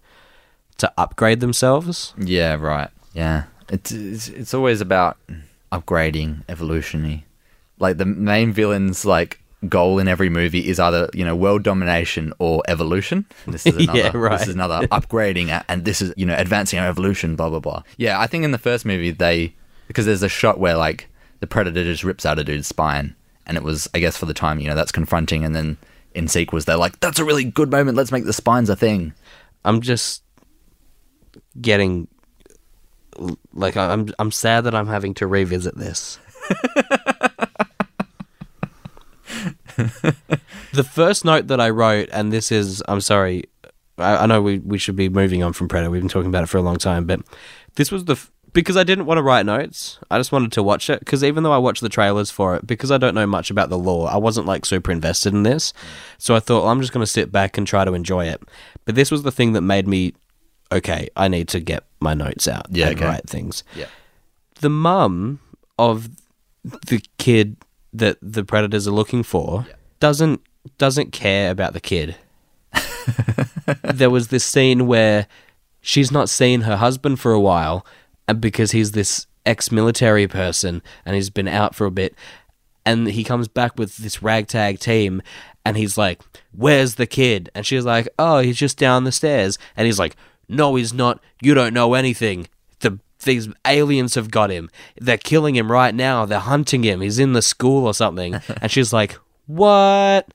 to 0.78 0.92
upgrade 0.98 1.40
themselves. 1.40 2.14
Yeah, 2.18 2.54
right. 2.54 2.90
Yeah. 3.14 3.44
It's, 3.68 3.90
it's 3.90 4.28
it's 4.28 4.54
always 4.54 4.80
about 4.80 5.16
upgrading, 5.72 6.42
evolutionary. 6.48 7.24
Like 7.78 7.98
the 7.98 8.04
main 8.06 8.52
villain's 8.52 9.04
like 9.04 9.40
goal 9.68 9.98
in 9.98 10.06
every 10.06 10.28
movie 10.28 10.68
is 10.68 10.78
either, 10.78 11.08
you 11.14 11.24
know, 11.24 11.34
world 11.34 11.62
domination 11.62 12.32
or 12.38 12.62
evolution. 12.68 13.26
This 13.46 13.66
is 13.66 13.76
another 13.88 13.98
Yeah, 13.98 14.10
right. 14.16 14.38
this 14.38 14.48
is 14.48 14.54
another 14.54 14.86
upgrading 14.92 15.62
and 15.68 15.84
this 15.84 16.00
is, 16.02 16.12
you 16.16 16.26
know, 16.26 16.34
advancing 16.36 16.78
our 16.78 16.86
evolution, 16.88 17.36
blah 17.36 17.50
blah 17.50 17.60
blah. 17.60 17.82
Yeah, 17.96 18.20
I 18.20 18.26
think 18.26 18.44
in 18.44 18.50
the 18.52 18.58
first 18.58 18.84
movie 18.84 19.10
they 19.10 19.54
because 19.88 20.06
there's 20.06 20.22
a 20.22 20.28
shot 20.28 20.58
where 20.60 20.76
like 20.76 21.08
the 21.40 21.46
predator 21.46 21.84
just 21.84 22.04
rips 22.04 22.26
out 22.26 22.38
a 22.38 22.44
dude's 22.44 22.66
spine 22.66 23.14
and 23.46 23.56
it 23.56 23.62
was 23.62 23.88
I 23.94 23.98
guess 23.98 24.16
for 24.16 24.26
the 24.26 24.34
time, 24.34 24.58
you 24.60 24.68
know, 24.68 24.74
that's 24.74 24.92
confronting 24.92 25.44
and 25.44 25.54
then 25.54 25.76
in 26.14 26.28
sequels 26.28 26.64
they're 26.64 26.76
like, 26.76 27.00
That's 27.00 27.18
a 27.18 27.24
really 27.24 27.44
good 27.44 27.70
moment, 27.70 27.96
let's 27.96 28.12
make 28.12 28.24
the 28.24 28.32
spines 28.32 28.70
a 28.70 28.76
thing. 28.76 29.12
I'm 29.64 29.80
just 29.80 30.22
getting 31.60 32.08
like 33.52 33.76
I'm 33.76 34.08
I'm 34.18 34.30
sad 34.30 34.64
that 34.64 34.74
I'm 34.74 34.86
having 34.86 35.14
to 35.14 35.26
revisit 35.26 35.76
this. 35.76 36.18
the 40.72 40.84
first 40.84 41.24
note 41.24 41.48
that 41.48 41.60
I 41.60 41.70
wrote, 41.70 42.08
and 42.12 42.32
this 42.32 42.52
is 42.52 42.82
I'm 42.88 43.00
sorry, 43.00 43.44
I, 43.98 44.18
I 44.18 44.26
know 44.26 44.42
we 44.42 44.58
we 44.58 44.78
should 44.78 44.96
be 44.96 45.08
moving 45.08 45.42
on 45.42 45.52
from 45.52 45.68
Predator. 45.68 45.90
We've 45.90 46.00
been 46.00 46.08
talking 46.08 46.28
about 46.28 46.44
it 46.44 46.48
for 46.48 46.58
a 46.58 46.62
long 46.62 46.76
time, 46.76 47.04
but 47.04 47.20
this 47.74 47.90
was 47.90 48.04
the 48.04 48.14
f- 48.14 48.30
because 48.56 48.78
I 48.78 48.84
didn't 48.84 49.04
want 49.04 49.18
to 49.18 49.22
write 49.22 49.44
notes. 49.44 49.98
I 50.10 50.16
just 50.16 50.32
wanted 50.32 50.50
to 50.52 50.62
watch 50.62 50.88
it 50.88 51.00
because 51.00 51.22
even 51.22 51.42
though 51.42 51.52
I 51.52 51.58
watched 51.58 51.82
the 51.82 51.90
trailers 51.90 52.30
for 52.30 52.56
it, 52.56 52.66
because 52.66 52.90
I 52.90 52.96
don't 52.96 53.14
know 53.14 53.26
much 53.26 53.50
about 53.50 53.68
the 53.68 53.76
lore, 53.76 54.08
I 54.10 54.16
wasn't 54.16 54.46
like 54.46 54.64
super 54.64 54.90
invested 54.90 55.34
in 55.34 55.42
this. 55.42 55.74
So 56.16 56.34
I 56.34 56.40
thought 56.40 56.62
well, 56.62 56.70
I'm 56.72 56.80
just 56.80 56.90
going 56.94 57.02
to 57.04 57.06
sit 57.06 57.30
back 57.30 57.58
and 57.58 57.66
try 57.66 57.84
to 57.84 57.92
enjoy 57.92 58.24
it. 58.24 58.40
But 58.86 58.94
this 58.94 59.10
was 59.10 59.24
the 59.24 59.30
thing 59.30 59.52
that 59.52 59.60
made 59.60 59.86
me 59.86 60.14
okay. 60.72 61.10
I 61.14 61.28
need 61.28 61.48
to 61.48 61.60
get 61.60 61.84
my 62.00 62.14
notes 62.14 62.48
out 62.48 62.64
Yeah, 62.70 62.88
and 62.88 62.96
okay. 62.96 63.04
write 63.06 63.28
things. 63.28 63.62
Yeah. 63.74 63.88
The 64.62 64.70
mum 64.70 65.38
of 65.78 66.08
the 66.64 67.04
kid 67.18 67.58
that 67.92 68.16
the 68.22 68.42
predators 68.42 68.88
are 68.88 68.92
looking 68.92 69.22
for 69.22 69.66
doesn't 70.00 70.40
doesn't 70.78 71.12
care 71.12 71.50
about 71.50 71.74
the 71.74 71.80
kid. 71.80 72.16
there 73.82 74.08
was 74.08 74.28
this 74.28 74.46
scene 74.46 74.86
where 74.86 75.26
she's 75.82 76.10
not 76.10 76.30
seen 76.30 76.62
her 76.62 76.76
husband 76.78 77.20
for 77.20 77.32
a 77.32 77.40
while 77.40 77.84
because 78.34 78.72
he's 78.72 78.92
this 78.92 79.26
ex-military 79.44 80.26
person 80.26 80.82
and 81.04 81.14
he's 81.14 81.30
been 81.30 81.48
out 81.48 81.74
for 81.74 81.86
a 81.86 81.90
bit. 81.90 82.14
And 82.84 83.08
he 83.08 83.24
comes 83.24 83.48
back 83.48 83.78
with 83.78 83.96
this 83.96 84.22
ragtag 84.22 84.78
team 84.78 85.22
and 85.64 85.76
he's 85.76 85.98
like 85.98 86.20
where's 86.52 86.94
the 86.94 87.06
kid? 87.06 87.50
And 87.54 87.66
she's 87.66 87.84
like 87.84 88.08
oh 88.18 88.38
he's 88.38 88.56
just 88.56 88.78
down 88.78 89.04
the 89.04 89.12
stairs. 89.12 89.58
And 89.76 89.86
he's 89.86 89.98
like 89.98 90.16
no 90.48 90.74
he's 90.76 90.92
not. 90.92 91.20
You 91.42 91.54
don't 91.54 91.74
know 91.74 91.94
anything. 91.94 92.48
The 92.80 92.98
these 93.24 93.48
aliens 93.66 94.14
have 94.14 94.30
got 94.30 94.50
him. 94.50 94.70
They're 95.00 95.18
killing 95.18 95.56
him 95.56 95.72
right 95.72 95.94
now. 95.94 96.24
They're 96.26 96.38
hunting 96.38 96.84
him. 96.84 97.00
He's 97.00 97.18
in 97.18 97.32
the 97.32 97.42
school 97.42 97.86
or 97.86 97.94
something. 97.94 98.40
And 98.62 98.70
she's 98.70 98.92
like 98.92 99.18
what? 99.46 100.28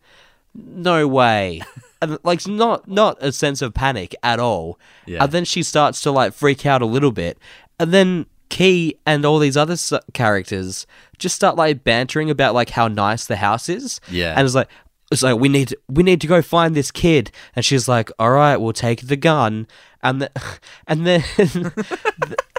No 0.53 1.07
way. 1.07 1.61
And 2.01 2.17
like 2.23 2.45
not 2.47 2.87
not 2.87 3.17
a 3.21 3.31
sense 3.31 3.61
of 3.61 3.73
panic 3.73 4.15
at 4.23 4.39
all. 4.39 4.79
Yeah. 5.05 5.23
and 5.23 5.31
then 5.31 5.45
she 5.45 5.63
starts 5.63 6.01
to 6.01 6.11
like 6.11 6.33
freak 6.33 6.65
out 6.65 6.81
a 6.81 6.85
little 6.85 7.11
bit 7.11 7.37
and 7.81 7.91
then 7.93 8.25
key 8.49 8.95
and 9.05 9.25
all 9.25 9.39
these 9.39 9.55
other 9.57 9.73
s- 9.73 9.93
characters 10.13 10.85
just 11.17 11.35
start 11.35 11.55
like 11.55 11.83
bantering 11.83 12.29
about 12.29 12.53
like 12.53 12.69
how 12.69 12.87
nice 12.87 13.25
the 13.25 13.37
house 13.37 13.69
is. 13.69 13.99
Yeah. 14.09 14.33
and 14.37 14.45
it's 14.45 14.55
like 14.55 14.67
it's 15.11 15.23
like 15.23 15.37
we 15.39 15.49
need 15.49 15.69
to, 15.69 15.77
we 15.89 16.03
need 16.03 16.21
to 16.21 16.27
go 16.27 16.41
find 16.41 16.73
this 16.75 16.91
kid. 16.91 17.31
And 17.55 17.63
she's 17.65 17.87
like 17.87 18.09
all 18.19 18.31
right 18.31 18.57
we'll 18.57 18.73
take 18.73 19.07
the 19.07 19.15
gun. 19.17 19.67
And 20.03 20.21
the, 20.21 20.31
and 20.87 21.05
then 21.07 21.23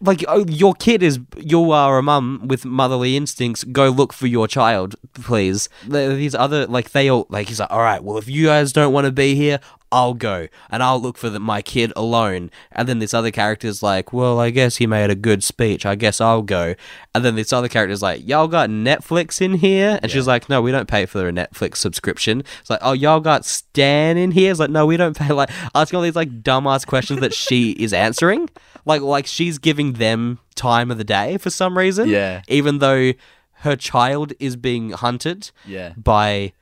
like 0.00 0.24
oh, 0.28 0.44
your 0.46 0.74
kid 0.74 1.02
is 1.02 1.18
you 1.36 1.70
are 1.70 1.98
a 1.98 2.02
mum 2.02 2.42
with 2.46 2.64
motherly 2.64 3.16
instincts. 3.16 3.64
Go 3.64 3.88
look 3.88 4.12
for 4.12 4.26
your 4.26 4.48
child 4.48 4.96
please. 5.14 5.68
These 5.86 6.34
other 6.34 6.66
like 6.66 6.90
they 6.90 7.08
all 7.08 7.26
like 7.28 7.48
he's 7.48 7.60
like 7.60 7.70
all 7.70 7.80
right 7.80 8.02
well 8.02 8.18
if 8.18 8.28
you 8.28 8.46
guys 8.46 8.72
don't 8.72 8.92
want 8.92 9.06
to 9.06 9.12
be 9.12 9.34
here 9.34 9.60
I'll 9.92 10.14
go 10.14 10.48
and 10.68 10.82
I'll 10.82 11.00
look 11.00 11.16
for 11.16 11.30
the, 11.30 11.38
my 11.38 11.62
kid 11.62 11.92
alone. 11.94 12.50
And 12.72 12.88
then 12.88 12.98
this 12.98 13.14
other 13.14 13.30
character's 13.30 13.82
like 13.82 14.12
well 14.12 14.40
I 14.40 14.50
guess 14.50 14.76
he 14.76 14.86
made 14.86 15.10
a 15.10 15.14
good 15.14 15.42
speech. 15.42 15.86
I 15.86 15.94
guess 15.94 16.20
I'll 16.20 16.42
go. 16.42 16.74
And 17.14 17.24
then 17.24 17.36
this 17.36 17.52
other 17.52 17.68
character's 17.68 18.02
like 18.02 18.26
y'all 18.26 18.48
got 18.48 18.68
Netflix 18.68 19.40
in 19.40 19.54
here? 19.54 19.98
And 20.02 20.10
she's 20.10 20.26
like 20.26 20.48
no 20.48 20.60
we 20.60 20.72
don't 20.72 20.88
pay 20.88 21.06
for 21.06 21.28
a 21.28 21.32
Netflix 21.32 21.76
subscription. 21.76 22.42
It's 22.60 22.70
like 22.70 22.80
oh 22.82 22.92
y'all 22.92 23.20
got 23.20 23.44
Stan 23.44 24.16
in 24.16 24.32
here? 24.32 24.50
It's 24.50 24.60
like 24.60 24.70
no 24.70 24.86
we 24.86 24.96
don't 24.96 25.16
pay 25.16 25.32
like 25.32 25.50
asking 25.74 25.96
all 25.96 26.02
these 26.02 26.16
like 26.16 26.42
dumbass 26.42 26.86
questions 26.86 27.20
that 27.20 27.34
she 27.34 27.70
is 27.72 27.92
answering. 27.92 28.48
Like 28.84 29.02
like 29.02 29.26
she's 29.36 29.58
giving 29.58 29.94
them 29.94 30.38
time 30.54 30.90
of 30.90 30.98
the 30.98 31.04
day 31.04 31.36
for 31.38 31.50
some 31.50 31.76
reason 31.76 32.08
Yeah. 32.08 32.42
even 32.48 32.78
though 32.78 33.12
her 33.66 33.76
child 33.76 34.32
is 34.38 34.54
being 34.56 34.90
hunted 34.90 35.50
Yeah. 35.66 35.92
by 35.96 36.52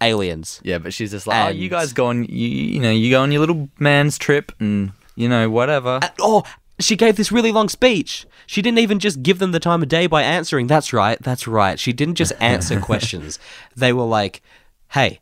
aliens 0.00 0.60
Yeah, 0.62 0.78
but 0.78 0.92
she's 0.94 1.10
just 1.10 1.26
like, 1.26 1.46
oh, 1.46 1.48
you 1.50 1.68
guys 1.68 1.92
go 1.92 2.06
on, 2.06 2.24
you, 2.24 2.48
you 2.74 2.80
know, 2.80 2.90
you 2.90 3.10
go 3.10 3.22
on 3.22 3.32
your 3.32 3.40
little 3.40 3.68
man's 3.78 4.16
trip 4.18 4.52
and, 4.60 4.92
you 5.16 5.28
know, 5.28 5.50
whatever. 5.50 5.98
And- 6.02 6.12
oh, 6.20 6.42
she 6.78 6.96
gave 6.96 7.16
this 7.16 7.30
really 7.32 7.52
long 7.52 7.68
speech. 7.68 8.26
She 8.46 8.62
didn't 8.62 8.78
even 8.78 8.98
just 8.98 9.22
give 9.22 9.38
them 9.38 9.52
the 9.52 9.60
time 9.60 9.82
of 9.82 9.88
day 9.88 10.06
by 10.06 10.22
answering. 10.22 10.66
That's 10.66 10.92
right. 10.92 11.18
That's 11.22 11.46
right. 11.46 11.78
She 11.78 11.92
didn't 11.92 12.14
just 12.16 12.32
answer 12.40 12.80
questions. 12.90 13.38
They 13.76 13.92
were 13.92 14.04
like, 14.06 14.40
"Hey, 14.88 15.20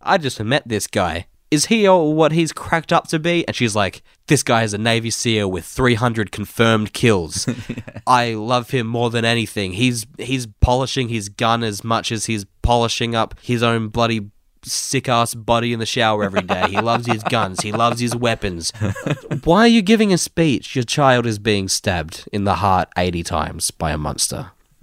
I 0.00 0.16
just 0.18 0.40
met 0.40 0.66
this 0.66 0.86
guy. 0.86 1.26
Is 1.52 1.66
he 1.66 1.86
all 1.86 2.14
what 2.14 2.32
he's 2.32 2.50
cracked 2.50 2.94
up 2.94 3.08
to 3.08 3.18
be?" 3.18 3.46
And 3.46 3.54
she's 3.54 3.76
like, 3.76 4.02
"This 4.26 4.42
guy 4.42 4.62
is 4.62 4.72
a 4.72 4.78
Navy 4.78 5.10
SEAL 5.10 5.50
with 5.50 5.66
300 5.66 6.32
confirmed 6.32 6.94
kills. 6.94 7.46
I 8.06 8.32
love 8.32 8.70
him 8.70 8.86
more 8.86 9.10
than 9.10 9.26
anything. 9.26 9.74
He's 9.74 10.06
he's 10.18 10.46
polishing 10.60 11.10
his 11.10 11.28
gun 11.28 11.62
as 11.62 11.84
much 11.84 12.10
as 12.10 12.24
he's 12.24 12.46
polishing 12.62 13.14
up 13.14 13.34
his 13.42 13.62
own 13.62 13.88
bloody." 13.88 14.30
Sick 14.64 15.08
ass 15.08 15.34
body 15.34 15.72
in 15.72 15.80
the 15.80 15.86
shower 15.86 16.22
every 16.22 16.42
day. 16.42 16.68
He 16.70 16.80
loves 16.80 17.04
his 17.08 17.24
guns. 17.24 17.62
He 17.62 17.72
loves 17.72 17.98
his 17.98 18.14
weapons. 18.14 18.72
Why 19.42 19.62
are 19.62 19.66
you 19.66 19.82
giving 19.82 20.12
a 20.12 20.18
speech? 20.18 20.76
Your 20.76 20.84
child 20.84 21.26
is 21.26 21.40
being 21.40 21.66
stabbed 21.66 22.28
in 22.32 22.44
the 22.44 22.54
heart 22.54 22.88
80 22.96 23.24
times 23.24 23.72
by 23.72 23.90
a 23.90 23.98
monster. 23.98 24.52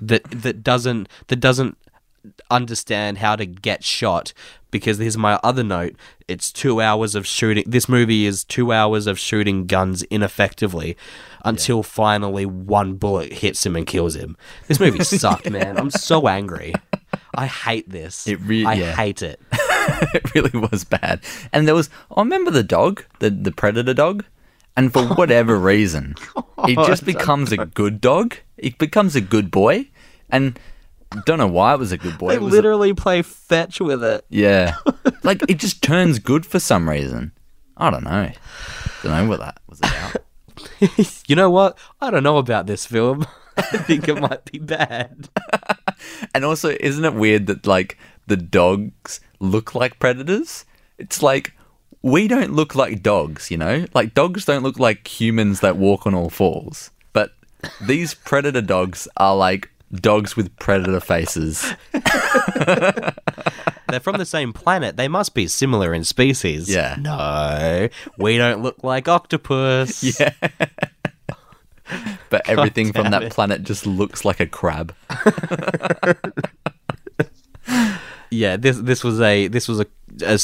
that 0.00 0.22
that 0.30 0.62
doesn't 0.62 1.08
that 1.26 1.40
doesn't 1.40 1.76
understand 2.54 3.18
how 3.18 3.36
to 3.36 3.46
get 3.46 3.82
shot 3.84 4.32
because 4.70 4.98
here's 4.98 5.16
my 5.16 5.38
other 5.42 5.64
note 5.64 5.94
it's 6.28 6.50
2 6.52 6.80
hours 6.80 7.14
of 7.14 7.26
shooting 7.26 7.64
this 7.66 7.88
movie 7.88 8.26
is 8.26 8.44
2 8.44 8.72
hours 8.72 9.06
of 9.06 9.18
shooting 9.18 9.66
guns 9.66 10.02
ineffectively 10.04 10.96
until 11.44 11.82
finally 11.82 12.46
one 12.46 12.94
bullet 12.94 13.32
hits 13.32 13.64
him 13.66 13.76
and 13.76 13.86
kills 13.86 14.14
him 14.16 14.36
this 14.68 14.80
movie 14.80 15.04
sucked 15.04 15.50
man 15.50 15.76
i'm 15.76 15.90
so 15.90 16.28
angry 16.28 16.72
i 17.34 17.46
hate 17.46 17.88
this 17.88 18.26
It 18.26 18.40
re- 18.40 18.64
i 18.64 18.74
yeah. 18.74 18.94
hate 18.94 19.22
it 19.22 19.40
it 20.14 20.34
really 20.34 20.58
was 20.58 20.84
bad. 20.84 21.20
And 21.52 21.66
there 21.66 21.74
was, 21.74 21.90
I 22.14 22.20
remember 22.20 22.50
the 22.50 22.62
dog, 22.62 23.04
the, 23.18 23.30
the 23.30 23.52
predator 23.52 23.94
dog. 23.94 24.24
And 24.76 24.92
for 24.92 25.02
whatever 25.14 25.58
reason, 25.58 26.14
it 26.68 26.78
oh, 26.78 26.86
just 26.86 27.04
becomes 27.04 27.52
a 27.52 27.58
good 27.66 28.00
dog. 28.00 28.36
It 28.56 28.78
becomes 28.78 29.14
a 29.14 29.20
good 29.20 29.50
boy. 29.50 29.88
And 30.30 30.58
don't 31.26 31.38
know 31.38 31.46
why 31.46 31.74
it 31.74 31.78
was 31.78 31.92
a 31.92 31.98
good 31.98 32.18
boy. 32.18 32.28
They 32.30 32.34
It 32.36 32.42
was 32.42 32.52
a- 32.52 32.56
literally 32.56 32.94
play 32.94 33.22
fetch 33.22 33.80
with 33.80 34.02
it. 34.04 34.24
yeah. 34.28 34.76
like 35.22 35.42
it 35.48 35.58
just 35.58 35.82
turns 35.82 36.18
good 36.18 36.44
for 36.46 36.58
some 36.60 36.88
reason. 36.88 37.32
I 37.76 37.90
don't 37.90 38.04
know. 38.04 38.30
Don't 39.02 39.12
know 39.12 39.28
what 39.28 39.40
that 39.40 39.60
was 39.68 39.78
about. 39.80 40.16
You 41.26 41.34
know 41.36 41.50
what? 41.50 41.76
I 42.00 42.10
don't 42.10 42.22
know 42.22 42.38
about 42.38 42.66
this 42.66 42.86
film. 42.86 43.26
I 43.56 43.62
think 43.62 44.08
it 44.08 44.20
might 44.20 44.44
be 44.50 44.58
bad. 44.58 45.28
And 46.34 46.44
also, 46.44 46.76
isn't 46.80 47.04
it 47.04 47.14
weird 47.14 47.46
that 47.46 47.66
like 47.66 47.98
the 48.26 48.36
dogs 48.36 49.20
look 49.40 49.74
like 49.74 49.98
predators? 49.98 50.64
It's 50.98 51.22
like 51.22 51.52
we 52.02 52.28
don't 52.28 52.52
look 52.52 52.74
like 52.74 53.02
dogs, 53.02 53.50
you 53.50 53.56
know? 53.56 53.86
Like 53.94 54.14
dogs 54.14 54.44
don't 54.44 54.62
look 54.62 54.78
like 54.78 55.08
humans 55.08 55.60
that 55.60 55.76
walk 55.76 56.06
on 56.06 56.14
all 56.14 56.30
fours. 56.30 56.90
But 57.12 57.32
these 57.80 58.14
predator 58.14 58.60
dogs 58.62 59.08
are 59.16 59.34
like 59.36 59.70
dogs 60.00 60.36
with 60.36 60.54
predator 60.58 61.00
faces. 61.00 61.72
They're 63.88 64.00
from 64.00 64.16
the 64.16 64.26
same 64.26 64.52
planet. 64.52 64.96
They 64.96 65.08
must 65.08 65.34
be 65.34 65.46
similar 65.46 65.94
in 65.94 66.04
species. 66.04 66.68
Yeah. 66.68 66.96
No, 66.98 67.88
we 68.18 68.36
don't 68.38 68.62
look 68.62 68.82
like 68.82 69.08
octopus. 69.08 70.02
Yeah. 70.20 70.32
But 72.30 72.48
everything 72.48 72.92
from 72.94 73.10
that 73.10 73.24
it. 73.24 73.32
planet 73.32 73.62
just 73.62 73.86
looks 73.86 74.24
like 74.24 74.40
a 74.40 74.46
crab. 74.46 74.94
Yeah, 78.30 78.56
this 78.56 78.78
this 78.78 79.04
was 79.04 79.20
a 79.20 79.48
this 79.48 79.68
was 79.68 79.80
a, 79.80 79.86
a 80.22 80.38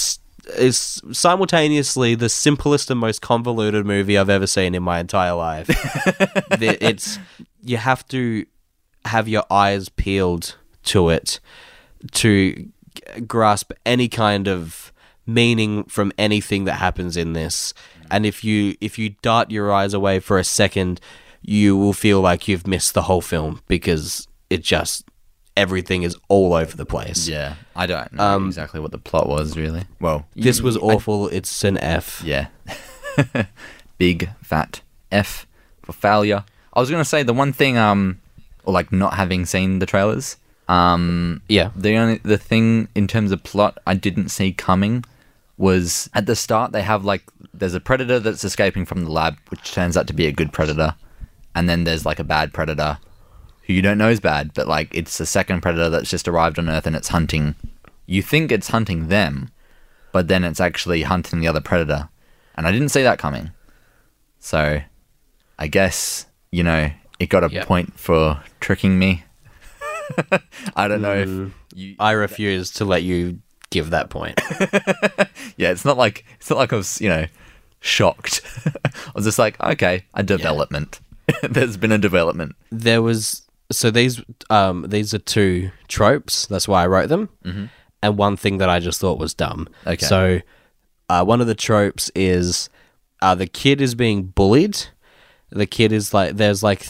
is 0.58 1.02
simultaneously 1.12 2.14
the 2.14 2.28
simplest 2.28 2.90
and 2.90 3.00
most 3.00 3.20
convoluted 3.20 3.84
movie 3.84 4.16
I've 4.16 4.30
ever 4.30 4.46
seen 4.46 4.74
in 4.74 4.82
my 4.82 5.00
entire 5.00 5.34
life. 5.34 5.66
It's 6.60 7.18
you 7.62 7.76
have 7.76 8.06
to 8.08 8.46
have 9.06 9.28
your 9.28 9.44
eyes 9.50 9.88
peeled 9.88 10.56
to 10.84 11.08
it 11.10 11.40
to 12.12 12.68
grasp 13.26 13.72
any 13.86 14.08
kind 14.08 14.48
of 14.48 14.92
meaning 15.26 15.84
from 15.84 16.12
anything 16.18 16.64
that 16.64 16.74
happens 16.74 17.16
in 17.16 17.32
this. 17.32 17.72
And 18.10 18.26
if 18.26 18.42
you 18.44 18.74
if 18.80 18.98
you 18.98 19.10
dart 19.22 19.50
your 19.50 19.72
eyes 19.72 19.94
away 19.94 20.20
for 20.20 20.38
a 20.38 20.44
second, 20.44 21.00
you 21.42 21.76
will 21.76 21.92
feel 21.92 22.20
like 22.20 22.48
you've 22.48 22.66
missed 22.66 22.94
the 22.94 23.02
whole 23.02 23.20
film 23.20 23.60
because 23.68 24.26
it 24.50 24.62
just 24.62 25.04
everything 25.56 26.02
is 26.02 26.16
all 26.28 26.54
over 26.54 26.76
the 26.76 26.86
place. 26.86 27.28
Yeah. 27.28 27.54
I 27.76 27.86
don't 27.86 28.12
know 28.12 28.46
exactly 28.46 28.80
what 28.80 28.92
the 28.92 28.98
plot 28.98 29.28
was, 29.28 29.56
really. 29.56 29.84
Well, 30.00 30.26
This 30.34 30.58
you- 30.58 30.64
was 30.64 30.76
I- 30.76 30.80
awful. 30.80 31.28
it's 31.28 31.62
an 31.64 31.76
F. 31.78 32.22
Yeah. 32.24 32.48
Big 33.98 34.30
fat 34.42 34.80
F 35.12 35.46
for 35.82 35.92
failure. 35.92 36.44
I 36.72 36.80
was 36.80 36.90
gonna 36.90 37.04
say 37.04 37.22
the 37.22 37.34
one 37.34 37.52
thing, 37.52 37.76
um, 37.76 38.20
or 38.64 38.72
like 38.72 38.92
not 38.92 39.14
having 39.14 39.46
seen 39.46 39.78
the 39.78 39.86
trailers. 39.86 40.36
Um, 40.68 41.42
Yeah. 41.48 41.70
the 41.74 41.96
only 41.96 42.18
the 42.22 42.38
thing 42.38 42.88
in 42.94 43.06
terms 43.08 43.32
of 43.32 43.42
plot 43.42 43.78
I 43.86 43.94
didn't 43.94 44.28
see 44.28 44.52
coming 44.52 45.04
was 45.58 46.08
at 46.14 46.26
the 46.26 46.36
start 46.36 46.72
they 46.72 46.82
have 46.82 47.04
like 47.04 47.22
there's 47.52 47.74
a 47.74 47.80
predator 47.80 48.18
that's 48.20 48.44
escaping 48.44 48.84
from 48.86 49.04
the 49.04 49.10
lab, 49.10 49.36
which 49.48 49.72
turns 49.72 49.96
out 49.96 50.06
to 50.06 50.12
be 50.12 50.26
a 50.26 50.32
good 50.32 50.52
predator, 50.52 50.94
and 51.54 51.68
then 51.68 51.84
there's 51.84 52.06
like 52.06 52.18
a 52.18 52.24
bad 52.24 52.52
predator 52.54 52.98
who 53.66 53.72
you 53.74 53.82
don't 53.82 53.98
know 53.98 54.08
is 54.10 54.20
bad, 54.20 54.52
but 54.54 54.66
like 54.68 54.88
it's 54.94 55.18
a 55.20 55.26
second 55.26 55.60
predator 55.60 55.90
that's 55.90 56.08
just 56.10 56.26
arrived 56.28 56.58
on 56.58 56.68
Earth 56.68 56.86
and 56.86 56.96
it's 56.96 57.08
hunting. 57.08 57.54
You 58.06 58.22
think 58.22 58.50
it's 58.50 58.68
hunting 58.68 59.08
them, 59.08 59.50
but 60.12 60.28
then 60.28 60.44
it's 60.44 60.60
actually 60.60 61.02
hunting 61.02 61.40
the 61.40 61.48
other 61.48 61.60
predator. 61.60 62.08
And 62.56 62.66
I 62.66 62.72
didn't 62.72 62.88
see 62.90 63.02
that 63.02 63.18
coming. 63.18 63.50
So 64.38 64.80
I 65.58 65.66
guess, 65.66 66.26
you 66.50 66.62
know, 66.62 66.90
it 67.20 67.28
got 67.28 67.44
a 67.44 67.50
Yep. 67.52 67.66
point 67.66 67.98
for 67.98 68.42
tricking 68.60 68.98
me. 68.98 69.22
I 70.76 70.88
don't 70.88 71.02
know 71.02 71.24
Mm. 71.24 71.46
if 71.46 71.78
you 71.78 71.94
I 72.00 72.12
refuse 72.12 72.70
to 72.72 72.84
let 72.84 73.02
you 73.04 73.38
give 73.70 73.90
that 73.90 74.10
point. 74.10 74.40
Yeah, 75.56 75.70
it's 75.72 75.84
not 75.84 75.98
like 75.98 76.24
it's 76.38 76.48
not 76.50 76.58
like 76.58 76.72
I 76.72 76.76
was, 76.76 77.00
you 77.02 77.08
know, 77.10 77.26
shocked. 77.80 78.40
I 78.84 78.90
was 79.14 79.24
just 79.24 79.38
like, 79.38 79.60
okay, 79.60 80.04
a 80.14 80.22
development. 80.22 81.00
There's 81.42 81.76
been 81.76 81.92
a 81.92 81.98
development. 81.98 82.56
there 82.70 83.02
was 83.02 83.42
so 83.70 83.90
these 83.90 84.20
um 84.48 84.86
these 84.88 85.12
are 85.14 85.18
two 85.18 85.70
tropes. 85.88 86.46
That's 86.46 86.66
why 86.66 86.82
I 86.82 86.86
wrote 86.86 87.08
them. 87.10 87.28
Mm-hmm. 87.44 87.64
And 88.02 88.16
one 88.18 88.36
thing 88.36 88.56
that 88.58 88.70
I 88.70 88.80
just 88.80 89.00
thought 89.00 89.18
was 89.18 89.34
dumb. 89.34 89.68
Okay. 89.86 90.06
So 90.06 90.40
uh, 91.10 91.24
one 91.24 91.40
of 91.42 91.46
the 91.46 91.54
tropes 91.54 92.10
is 92.14 92.70
uh, 93.20 93.34
the 93.34 93.46
kid 93.46 93.80
is 93.82 93.94
being 93.94 94.22
bullied. 94.24 94.78
The 95.50 95.66
kid 95.66 95.92
is 95.92 96.14
like 96.14 96.36
there's 96.36 96.62
like 96.62 96.86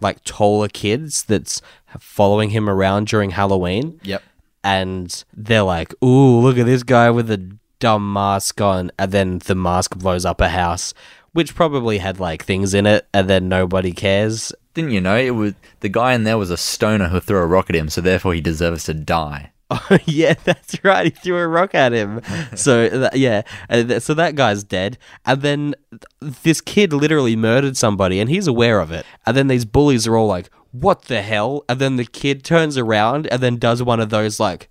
like 0.00 0.22
taller 0.24 0.68
kids 0.68 1.24
that's 1.24 1.60
following 1.98 2.50
him 2.50 2.68
around 2.68 3.06
during 3.08 3.30
Halloween. 3.30 4.00
Yep. 4.02 4.22
and 4.62 5.24
they're 5.34 5.62
like, 5.62 5.94
"Ooh, 6.04 6.40
look 6.40 6.58
at 6.58 6.66
this 6.66 6.82
guy 6.82 7.08
with 7.10 7.30
a 7.30 7.38
dumb 7.78 8.12
mask 8.12 8.60
on," 8.60 8.90
and 8.98 9.10
then 9.10 9.38
the 9.38 9.54
mask 9.54 9.96
blows 9.96 10.26
up 10.26 10.40
a 10.40 10.50
house, 10.50 10.92
which 11.32 11.54
probably 11.54 11.98
had 11.98 12.20
like 12.20 12.44
things 12.44 12.74
in 12.74 12.84
it, 12.86 13.06
and 13.14 13.28
then 13.28 13.48
nobody 13.48 13.92
cares. 13.92 14.52
Didn't 14.74 14.90
you 14.90 15.00
know 15.00 15.16
it 15.16 15.30
was 15.30 15.54
the 15.80 15.88
guy 15.88 16.12
in 16.12 16.24
there 16.24 16.36
was 16.38 16.50
a 16.50 16.56
stoner 16.58 17.08
who 17.08 17.20
threw 17.20 17.38
a 17.38 17.46
rock 17.46 17.70
at 17.70 17.76
him, 17.76 17.88
so 17.88 18.00
therefore 18.02 18.34
he 18.34 18.40
deserves 18.42 18.84
to 18.84 18.94
die. 18.94 19.52
Oh 19.70 19.98
yeah, 20.06 20.34
that's 20.44 20.82
right. 20.84 21.04
He 21.04 21.10
threw 21.10 21.36
a 21.36 21.46
rock 21.46 21.74
at 21.74 21.92
him. 21.92 22.20
so 22.56 22.86
uh, 22.86 22.98
that, 22.98 23.16
yeah, 23.16 23.42
and 23.68 23.88
th- 23.88 24.02
so 24.02 24.14
that 24.14 24.34
guy's 24.34 24.64
dead, 24.64 24.98
and 25.24 25.42
then 25.42 25.74
th- 25.90 26.34
this 26.42 26.60
kid 26.60 26.92
literally 26.92 27.36
murdered 27.36 27.76
somebody, 27.76 28.18
and 28.20 28.28
he's 28.28 28.46
aware 28.46 28.80
of 28.80 28.90
it. 28.90 29.06
And 29.26 29.36
then 29.36 29.46
these 29.46 29.64
bullies 29.64 30.06
are 30.06 30.16
all 30.16 30.26
like, 30.26 30.50
"What 30.72 31.02
the 31.02 31.22
hell?" 31.22 31.64
And 31.68 31.78
then 31.80 31.96
the 31.96 32.04
kid 32.04 32.42
turns 32.44 32.76
around 32.76 33.26
and 33.28 33.40
then 33.42 33.56
does 33.58 33.82
one 33.82 34.00
of 34.00 34.10
those 34.10 34.40
like. 34.40 34.69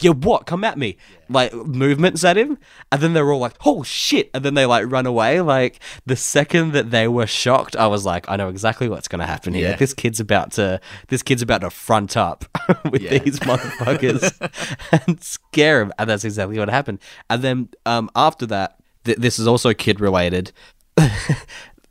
Yeah, 0.00 0.12
what? 0.12 0.46
Come 0.46 0.64
at 0.64 0.78
me. 0.78 0.96
Like 1.28 1.52
movements 1.54 2.24
at 2.24 2.36
him. 2.36 2.58
And 2.90 3.00
then 3.00 3.12
they're 3.12 3.30
all 3.30 3.38
like, 3.38 3.54
oh 3.64 3.82
shit. 3.82 4.30
And 4.34 4.44
then 4.44 4.54
they 4.54 4.66
like 4.66 4.90
run 4.90 5.06
away. 5.06 5.40
Like 5.40 5.78
the 6.06 6.16
second 6.16 6.72
that 6.72 6.90
they 6.90 7.06
were 7.06 7.26
shocked, 7.26 7.76
I 7.76 7.86
was 7.86 8.04
like, 8.04 8.28
I 8.28 8.36
know 8.36 8.48
exactly 8.48 8.88
what's 8.88 9.08
gonna 9.08 9.26
happen 9.26 9.52
here. 9.54 9.70
Yeah. 9.70 9.76
This 9.76 9.92
kid's 9.94 10.20
about 10.20 10.52
to 10.52 10.80
this 11.08 11.22
kid's 11.22 11.42
about 11.42 11.60
to 11.60 11.70
front 11.70 12.16
up 12.16 12.44
with 12.90 13.02
Yeah. 13.02 13.18
these 13.18 13.38
motherfuckers 13.40 14.32
and 15.06 15.22
scare 15.22 15.82
him. 15.82 15.92
And 15.98 16.08
that's 16.10 16.24
exactly 16.24 16.58
what 16.58 16.68
happened. 16.70 16.98
And 17.28 17.42
then 17.42 17.68
um, 17.86 18.10
after 18.16 18.46
that, 18.46 18.78
th- 19.04 19.18
this 19.18 19.38
is 19.38 19.46
also 19.46 19.72
kid 19.74 20.00
related. 20.00 20.52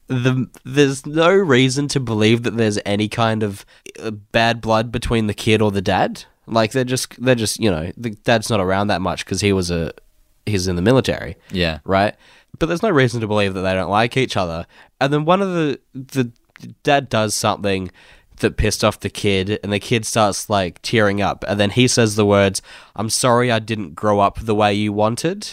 the 0.07 0.49
there's 0.66 1.05
no 1.05 1.30
reason 1.32 1.88
to 1.89 1.99
believe 1.99 2.43
that 2.43 2.57
there's 2.57 2.80
any 2.86 3.07
kind 3.07 3.43
of 3.43 3.66
uh, 4.01 4.12
bad 4.12 4.62
blood 4.62 4.91
between 4.91 5.28
the 5.28 5.34
kid 5.34 5.62
or 5.62 5.72
the 5.72 5.82
dad. 5.82 6.24
Like 6.50 6.72
they're 6.72 6.84
just 6.84 7.22
they're 7.24 7.36
just 7.36 7.60
you 7.60 7.70
know 7.72 7.91
the 7.97 8.10
dad's 8.12 8.50
not 8.50 8.60
around 8.60 8.88
that 8.88 9.02
much 9.02 9.24
because 9.26 9.41
he 9.41 9.54
was 9.54 9.70
a 9.72 9.91
he's 10.45 10.68
in 10.68 10.76
the 10.76 10.82
military 10.82 11.36
Yeah. 11.52 11.80
right? 11.86 12.16
But 12.58 12.66
there's 12.66 12.82
no 12.84 12.89
reason 12.89 13.22
to 13.22 13.28
believe 13.28 13.54
that 13.54 13.62
they 13.62 13.74
don't 13.74 13.89
like 13.91 14.18
each 14.18 14.36
other. 14.36 14.66
And 15.00 15.14
then 15.14 15.26
one 15.26 15.41
of 15.41 15.50
the 15.54 15.80
the 15.93 16.32
dad 16.84 17.08
does 17.10 17.34
something 17.36 17.91
that 18.38 18.56
pissed 18.58 18.84
off 18.86 19.02
the 19.02 19.10
kid, 19.10 19.60
and 19.64 19.72
the 19.74 19.80
kid 19.80 20.06
starts 20.06 20.50
like 20.50 20.82
tearing 20.82 21.22
up, 21.22 21.43
and 21.47 21.60
then 21.60 21.72
he 21.72 21.88
says 21.88 22.16
the 22.16 22.26
words, 22.26 22.62
"I'm 22.95 23.10
sorry, 23.10 23.52
I 23.52 23.60
didn't 23.60 23.95
grow 23.95 24.20
up 24.22 24.39
the 24.39 24.56
way 24.56 24.74
you 24.74 24.91
wanted." 24.93 25.50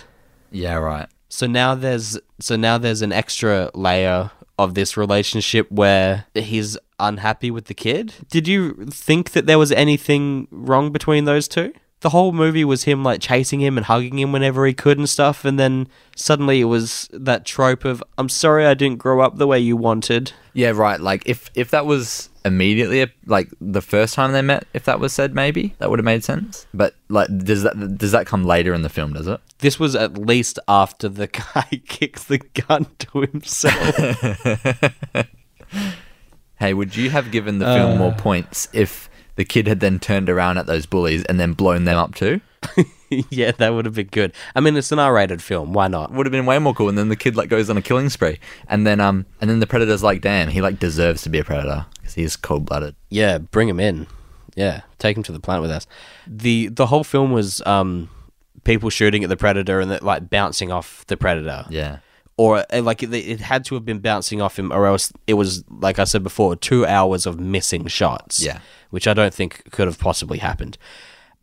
Yeah, 0.53 0.75
right. 0.77 1.09
So 1.29 1.47
now 1.47 1.75
there's 1.75 2.19
so 2.41 2.57
now 2.57 2.79
there's 2.79 3.03
an 3.03 3.13
extra 3.13 3.71
layer 3.75 4.31
of 4.59 4.75
this 4.75 4.97
relationship 4.97 5.71
where 5.71 6.25
he's 6.35 6.79
unhappy 6.99 7.51
with 7.51 7.67
the 7.67 7.75
kid. 7.75 8.15
Did 8.31 8.49
you 8.49 8.87
think 8.91 9.33
that 9.33 9.47
there 9.47 9.59
was 9.59 9.73
anything 9.73 10.49
wrong 10.51 10.93
between 10.93 11.25
those 11.25 11.49
two? 11.49 11.73
The 12.01 12.11
whole 12.11 12.33
movie 12.33 12.65
was 12.65 12.85
him 12.85 13.03
like 13.03 13.21
chasing 13.21 13.61
him 13.61 13.77
and 13.77 13.87
hugging 13.87 14.19
him 14.19 14.31
whenever 14.31 14.67
he 14.67 14.75
could 14.75 14.99
and 14.99 15.09
stuff, 15.09 15.45
and 15.45 15.59
then 15.59 15.89
suddenly 16.15 16.61
it 16.61 16.65
was 16.65 17.09
that 17.11 17.47
trope 17.47 17.85
of 17.87 18.05
"I'm 18.19 18.29
sorry 18.29 18.67
I 18.67 18.75
didn't 18.75 18.99
grow 18.99 19.21
up 19.21 19.39
the 19.39 19.47
way 19.47 19.59
you 19.59 19.77
wanted." 19.77 20.33
Yeah, 20.53 20.71
right. 20.71 21.01
Like 21.01 21.23
if 21.27 21.51
if 21.55 21.71
that 21.71 21.87
was 21.87 22.29
immediately 22.45 23.11
like 23.25 23.49
the 23.61 23.81
first 23.81 24.15
time 24.15 24.33
they 24.33 24.43
met, 24.43 24.67
if 24.75 24.85
that 24.85 25.01
was 25.01 25.15
said, 25.15 25.35
maybe 25.35 25.75
that 25.79 25.89
would 25.89 25.99
have 25.99 26.05
made 26.05 26.23
sense. 26.23 26.67
But 26.75 26.95
like, 27.09 27.29
does 27.39 27.63
that 27.63 27.97
does 27.97 28.13
that 28.13 28.27
come 28.27 28.45
later 28.45 28.75
in 28.75 28.83
the 28.83 28.91
film? 28.91 29.15
Does 29.15 29.27
it? 29.27 29.41
This 29.59 29.81
was 29.81 29.97
at 29.97 30.19
least 30.19 30.59
after 30.69 31.09
the 31.09 31.27
guy 31.55 31.81
kicks 31.87 32.25
the 32.25 32.39
gun 32.39 32.87
to 32.99 33.23
himself. 33.23 33.97
Hey, 36.59 36.75
would 36.75 36.97
you 36.97 37.11
have 37.11 37.31
given 37.31 37.59
the 37.59 37.67
film 37.67 37.99
more 37.99 38.13
points 38.13 38.69
if 38.73 39.11
the 39.37 39.45
kid 39.45 39.67
had 39.67 39.81
then 39.81 39.99
turned 39.99 40.31
around 40.31 40.59
at 40.59 40.67
those 40.67 40.87
bullies 40.87 41.25
and 41.25 41.39
then 41.39 41.53
blown 41.53 41.85
them 41.85 41.99
up 41.99 42.15
too? 42.15 42.41
yeah, 43.31 43.53
that 43.53 43.75
would 43.75 43.85
have 43.85 43.95
been 43.95 44.09
good. 44.09 44.33
I 44.55 44.61
mean, 44.61 44.77
it's 44.77 44.91
an 44.91 44.99
R-rated 44.99 45.43
film. 45.43 45.73
Why 45.73 45.89
not? 45.89 46.13
Would 46.13 46.27
have 46.27 46.33
been 46.33 46.47
way 46.47 46.59
more 46.59 46.75
cool. 46.75 46.89
And 46.89 46.99
then 46.99 47.09
the 47.09 47.17
kid 47.17 47.37
like 47.37 47.49
goes 47.49 47.71
on 47.71 47.77
a 47.77 47.83
killing 47.83 48.09
spree, 48.09 48.39
and 48.69 48.87
then 48.87 49.01
um, 49.01 49.27
and 49.41 49.49
then 49.51 49.61
the 49.61 49.67
predator's 49.67 50.03
like, 50.03 50.21
damn, 50.23 50.49
he 50.49 50.61
like 50.61 50.79
deserves 50.79 51.23
to 51.23 51.29
be 51.29 51.39
a 51.39 51.45
predator 51.45 51.87
because 51.97 52.15
he 52.15 52.23
is 52.23 52.37
cold 52.37 52.67
blooded. 52.67 52.97
Yeah, 53.11 53.39
bring 53.39 53.69
him 53.69 53.79
in. 53.81 54.07
Yeah, 54.55 54.83
take 54.99 55.17
him 55.17 55.23
to 55.25 55.33
the 55.33 55.41
planet 55.41 55.63
with 55.63 55.71
us. 55.71 55.87
the 56.27 56.69
The 56.69 56.87
whole 56.87 57.05
film 57.05 57.31
was 57.31 57.61
um, 57.67 58.09
people 58.65 58.89
shooting 58.91 59.23
at 59.23 59.29
the 59.29 59.37
predator 59.37 59.81
and 59.81 59.91
that, 59.91 60.03
like 60.03 60.31
bouncing 60.31 60.73
off 60.73 61.05
the 61.07 61.17
predator. 61.17 61.67
Yeah, 61.69 61.99
or 62.37 62.65
uh, 62.73 62.83
like 62.83 63.03
it, 63.03 63.13
it 63.15 63.41
had 63.41 63.65
to 63.67 63.75
have 63.77 63.85
been 63.85 63.99
bouncing 64.01 64.41
off 64.43 64.59
him, 64.59 64.73
or 64.73 64.87
else 64.87 65.13
it 65.27 65.35
was 65.35 65.65
like 65.71 65.99
I 65.99 66.05
said 66.05 66.23
before, 66.23 66.57
two 66.57 66.85
hours 66.87 67.27
of 67.27 67.41
missing 67.41 67.87
shots. 67.87 68.43
Yeah. 68.43 68.59
which 68.91 69.07
I 69.09 69.15
don't 69.15 69.35
think 69.35 69.71
could 69.73 69.87
have 69.89 69.99
possibly 69.99 70.39
happened. 70.39 70.79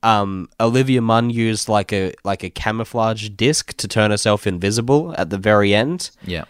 Um, 0.01 0.49
Olivia 0.59 1.01
Munn 1.01 1.29
used 1.29 1.69
like 1.69 1.93
a 1.93 2.13
like 2.23 2.43
a 2.43 2.49
camouflage 2.49 3.29
disc 3.29 3.73
to 3.77 3.87
turn 3.87 4.11
herself 4.11 4.45
invisible 4.45 5.15
at 5.17 5.29
the 5.29 5.37
very 5.37 5.73
end 5.73 6.09
Yeah. 6.25 6.43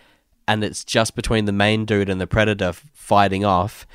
and 0.47 0.63
it's 0.63 0.83
just 0.83 1.15
between 1.15 1.45
the 1.45 1.51
main 1.51 1.85
dude 1.85 2.09
and 2.09 2.19
the 2.19 2.25
predator 2.25 2.73
fighting 2.93 3.45
off 3.45 3.85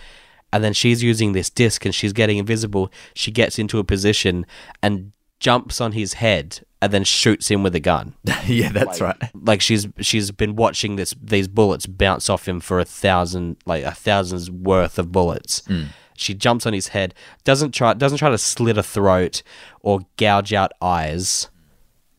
and 0.52 0.62
then 0.62 0.72
she's 0.72 1.02
using 1.02 1.32
this 1.32 1.50
disc 1.50 1.84
and 1.84 1.92
she's 1.94 2.12
getting 2.12 2.38
invisible 2.38 2.92
she 3.14 3.32
gets 3.32 3.58
into 3.58 3.80
a 3.80 3.84
position 3.84 4.46
and 4.80 5.10
jumps 5.40 5.80
on 5.80 5.90
his 5.92 6.14
head 6.14 6.60
and 6.80 6.92
then 6.92 7.04
shoots 7.04 7.48
him 7.50 7.62
with 7.62 7.74
a 7.74 7.80
gun. 7.80 8.14
Yeah, 8.46 8.70
that's 8.70 9.00
right. 9.00 9.16
like 9.34 9.60
she's 9.60 9.86
she's 10.00 10.30
been 10.30 10.56
watching 10.56 10.96
this 10.96 11.14
these 11.22 11.48
bullets 11.48 11.86
bounce 11.86 12.30
off 12.30 12.46
him 12.48 12.60
for 12.60 12.80
a 12.80 12.84
thousand 12.84 13.56
like 13.66 13.84
a 13.84 13.92
thousand's 13.92 14.50
worth 14.50 14.98
of 14.98 15.12
bullets. 15.12 15.62
Hmm. 15.66 15.84
She 16.16 16.34
jumps 16.34 16.66
on 16.66 16.72
his 16.72 16.88
head 16.88 17.14
doesn't 17.44 17.72
try 17.72 17.94
doesn't 17.94 18.18
try 18.18 18.30
to 18.30 18.38
slit 18.38 18.78
a 18.78 18.82
throat 18.82 19.42
or 19.82 20.00
gouge 20.16 20.52
out 20.52 20.72
eyes. 20.80 21.48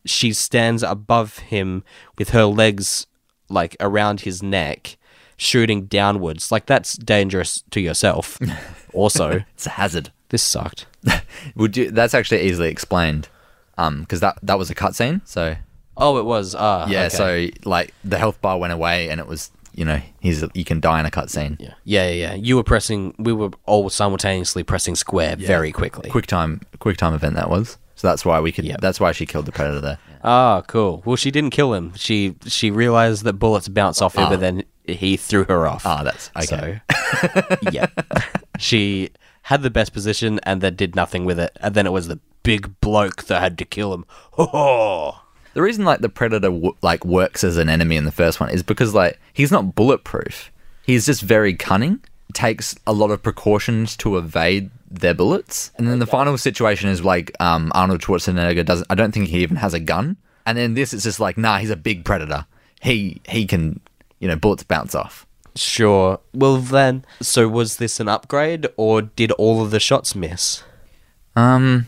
She 0.06 0.32
stands 0.32 0.82
above 0.82 1.38
him 1.38 1.82
with 2.16 2.30
her 2.30 2.44
legs 2.44 3.06
like 3.48 3.76
around 3.80 4.20
his 4.22 4.42
neck 4.42 4.96
shooting 5.36 5.86
downwards. 5.86 6.52
Like 6.52 6.66
that's 6.66 6.96
dangerous 6.96 7.62
to 7.72 7.80
yourself 7.80 8.38
also. 8.94 9.44
It's 9.54 9.66
a 9.66 9.70
hazard. 9.70 10.12
this 10.28 10.42
sucked. 10.42 10.86
Would 11.56 11.76
you? 11.76 11.90
That's 11.90 12.14
actually 12.14 12.42
easily 12.42 12.68
explained, 12.68 13.28
um, 13.80 14.00
because 14.00 14.20
that 14.20 14.38
that 14.42 14.58
was 14.58 14.70
a 14.70 14.74
cutscene. 14.74 15.20
So 15.26 15.56
oh 15.96 16.18
it 16.18 16.24
was 16.24 16.54
ah 16.54 16.86
yeah, 16.88 17.04
okay. 17.04 17.08
so 17.08 17.68
like 17.68 17.94
the 18.04 18.18
health 18.18 18.40
bar 18.40 18.58
went 18.58 18.72
away, 18.72 19.08
and 19.08 19.20
it 19.20 19.26
was 19.26 19.50
you 19.74 19.84
know 19.84 20.00
he's 20.20 20.44
you 20.54 20.64
can 20.64 20.80
die 20.80 21.00
in 21.00 21.06
a 21.06 21.10
cutscene. 21.10 21.56
Yeah, 21.58 21.74
yeah, 21.84 22.08
yeah. 22.08 22.12
yeah. 22.12 22.34
You 22.34 22.56
were 22.56 22.64
pressing. 22.64 23.14
We 23.18 23.32
were 23.32 23.50
all 23.66 23.88
simultaneously 23.90 24.62
pressing 24.62 24.96
square 24.96 25.36
very 25.36 25.72
quickly. 25.72 26.10
Quick 26.10 26.26
time, 26.26 26.60
quick 26.78 26.96
time 26.96 27.14
event 27.14 27.34
that 27.36 27.50
was. 27.50 27.78
So 27.96 28.08
that's 28.08 28.24
why 28.24 28.40
we 28.40 28.50
could. 28.50 28.64
Yep. 28.64 28.80
That's 28.80 28.98
why 28.98 29.12
she 29.12 29.26
killed 29.26 29.44
the 29.46 29.52
predator 29.52 29.80
there. 29.80 29.98
Ah, 30.22 30.62
cool. 30.66 31.02
Well, 31.06 31.16
she 31.16 31.30
didn't 31.30 31.48
kill 31.48 31.72
him. 31.72 31.94
She 31.96 32.36
she 32.44 32.70
realized 32.70 33.24
that 33.24 33.34
bullets 33.34 33.68
bounce 33.68 34.02
off 34.02 34.16
him, 34.16 34.28
but 34.28 34.38
then 34.38 34.64
he 34.84 35.16
threw 35.16 35.44
her 35.44 35.66
off. 35.66 35.86
Ah, 35.86 36.02
that's 36.02 36.30
okay. 36.36 36.82
So, 36.90 37.56
yeah, 37.72 37.86
she 38.58 39.08
had 39.42 39.62
the 39.62 39.70
best 39.70 39.92
position 39.92 40.40
and 40.44 40.60
then 40.60 40.76
did 40.76 40.94
nothing 40.94 41.24
with 41.24 41.38
it, 41.38 41.56
and 41.60 41.74
then 41.74 41.86
it 41.86 41.92
was 41.92 42.08
the 42.08 42.20
big 42.42 42.80
bloke 42.80 43.24
that 43.24 43.40
had 43.40 43.58
to 43.58 43.64
kill 43.64 43.92
him. 43.94 44.04
The 45.52 45.62
reason 45.62 45.84
like 45.84 46.00
the 46.00 46.08
predator 46.08 46.50
like 46.80 47.04
works 47.04 47.42
as 47.42 47.56
an 47.56 47.68
enemy 47.68 47.96
in 47.96 48.04
the 48.04 48.12
first 48.12 48.38
one 48.38 48.50
is 48.50 48.62
because 48.62 48.94
like 48.94 49.18
he's 49.32 49.50
not 49.50 49.74
bulletproof. 49.74 50.52
He's 50.84 51.06
just 51.06 51.22
very 51.22 51.54
cunning. 51.54 52.04
Takes 52.32 52.76
a 52.86 52.92
lot 52.92 53.10
of 53.10 53.22
precautions 53.22 53.96
to 53.98 54.16
evade 54.16 54.70
their 54.88 55.14
bullets. 55.14 55.72
And 55.76 55.88
then 55.88 55.98
the 55.98 56.06
final 56.06 56.38
situation 56.38 56.88
is 56.88 57.04
like 57.04 57.32
um, 57.40 57.72
Arnold 57.74 58.00
Schwarzenegger 58.00 58.64
doesn't. 58.64 58.86
I 58.88 58.94
don't 58.94 59.12
think 59.12 59.28
he 59.28 59.42
even 59.42 59.56
has 59.56 59.74
a 59.74 59.80
gun. 59.80 60.16
And 60.46 60.56
then 60.56 60.74
this 60.74 60.94
is 60.94 61.02
just 61.02 61.18
like 61.18 61.36
nah, 61.36 61.58
he's 61.58 61.70
a 61.70 61.76
big 61.76 62.04
predator. 62.04 62.46
He 62.80 63.20
he 63.28 63.46
can 63.46 63.80
you 64.20 64.28
know 64.28 64.36
bullets 64.36 64.62
bounce 64.62 64.94
off. 64.94 65.26
Sure. 65.60 66.20
Well 66.32 66.56
then, 66.56 67.04
so 67.20 67.48
was 67.48 67.76
this 67.76 68.00
an 68.00 68.08
upgrade, 68.08 68.66
or 68.76 69.02
did 69.02 69.30
all 69.32 69.62
of 69.62 69.70
the 69.70 69.80
shots 69.80 70.14
miss? 70.14 70.62
Um, 71.36 71.86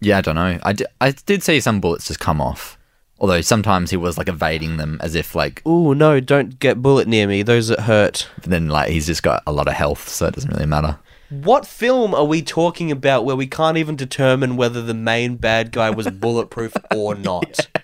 yeah, 0.00 0.18
I 0.18 0.20
don't 0.20 0.34
know. 0.34 0.58
I 0.62 0.72
di- 0.74 0.86
I 1.00 1.12
did 1.12 1.42
see 1.42 1.60
some 1.60 1.80
bullets 1.80 2.08
just 2.08 2.20
come 2.20 2.40
off. 2.40 2.78
Although 3.18 3.40
sometimes 3.40 3.90
he 3.90 3.96
was 3.96 4.18
like 4.18 4.28
evading 4.28 4.76
them 4.76 4.98
as 5.00 5.14
if 5.14 5.34
like 5.34 5.66
Ooh, 5.66 5.94
no! 5.94 6.20
Don't 6.20 6.58
get 6.58 6.82
bullet 6.82 7.08
near 7.08 7.26
me. 7.26 7.42
Those 7.42 7.68
that 7.68 7.80
hurt. 7.80 8.28
then 8.42 8.68
like 8.68 8.90
he's 8.90 9.06
just 9.06 9.22
got 9.22 9.42
a 9.46 9.52
lot 9.52 9.68
of 9.68 9.74
health, 9.74 10.08
so 10.08 10.26
it 10.26 10.34
doesn't 10.34 10.52
really 10.52 10.66
matter. 10.66 10.98
What 11.30 11.66
film 11.66 12.14
are 12.14 12.26
we 12.26 12.42
talking 12.42 12.90
about 12.90 13.24
where 13.24 13.36
we 13.36 13.46
can't 13.46 13.78
even 13.78 13.96
determine 13.96 14.56
whether 14.56 14.82
the 14.82 14.94
main 14.94 15.36
bad 15.36 15.72
guy 15.72 15.88
was 15.90 16.10
bulletproof 16.10 16.74
or 16.94 17.14
not? 17.14 17.68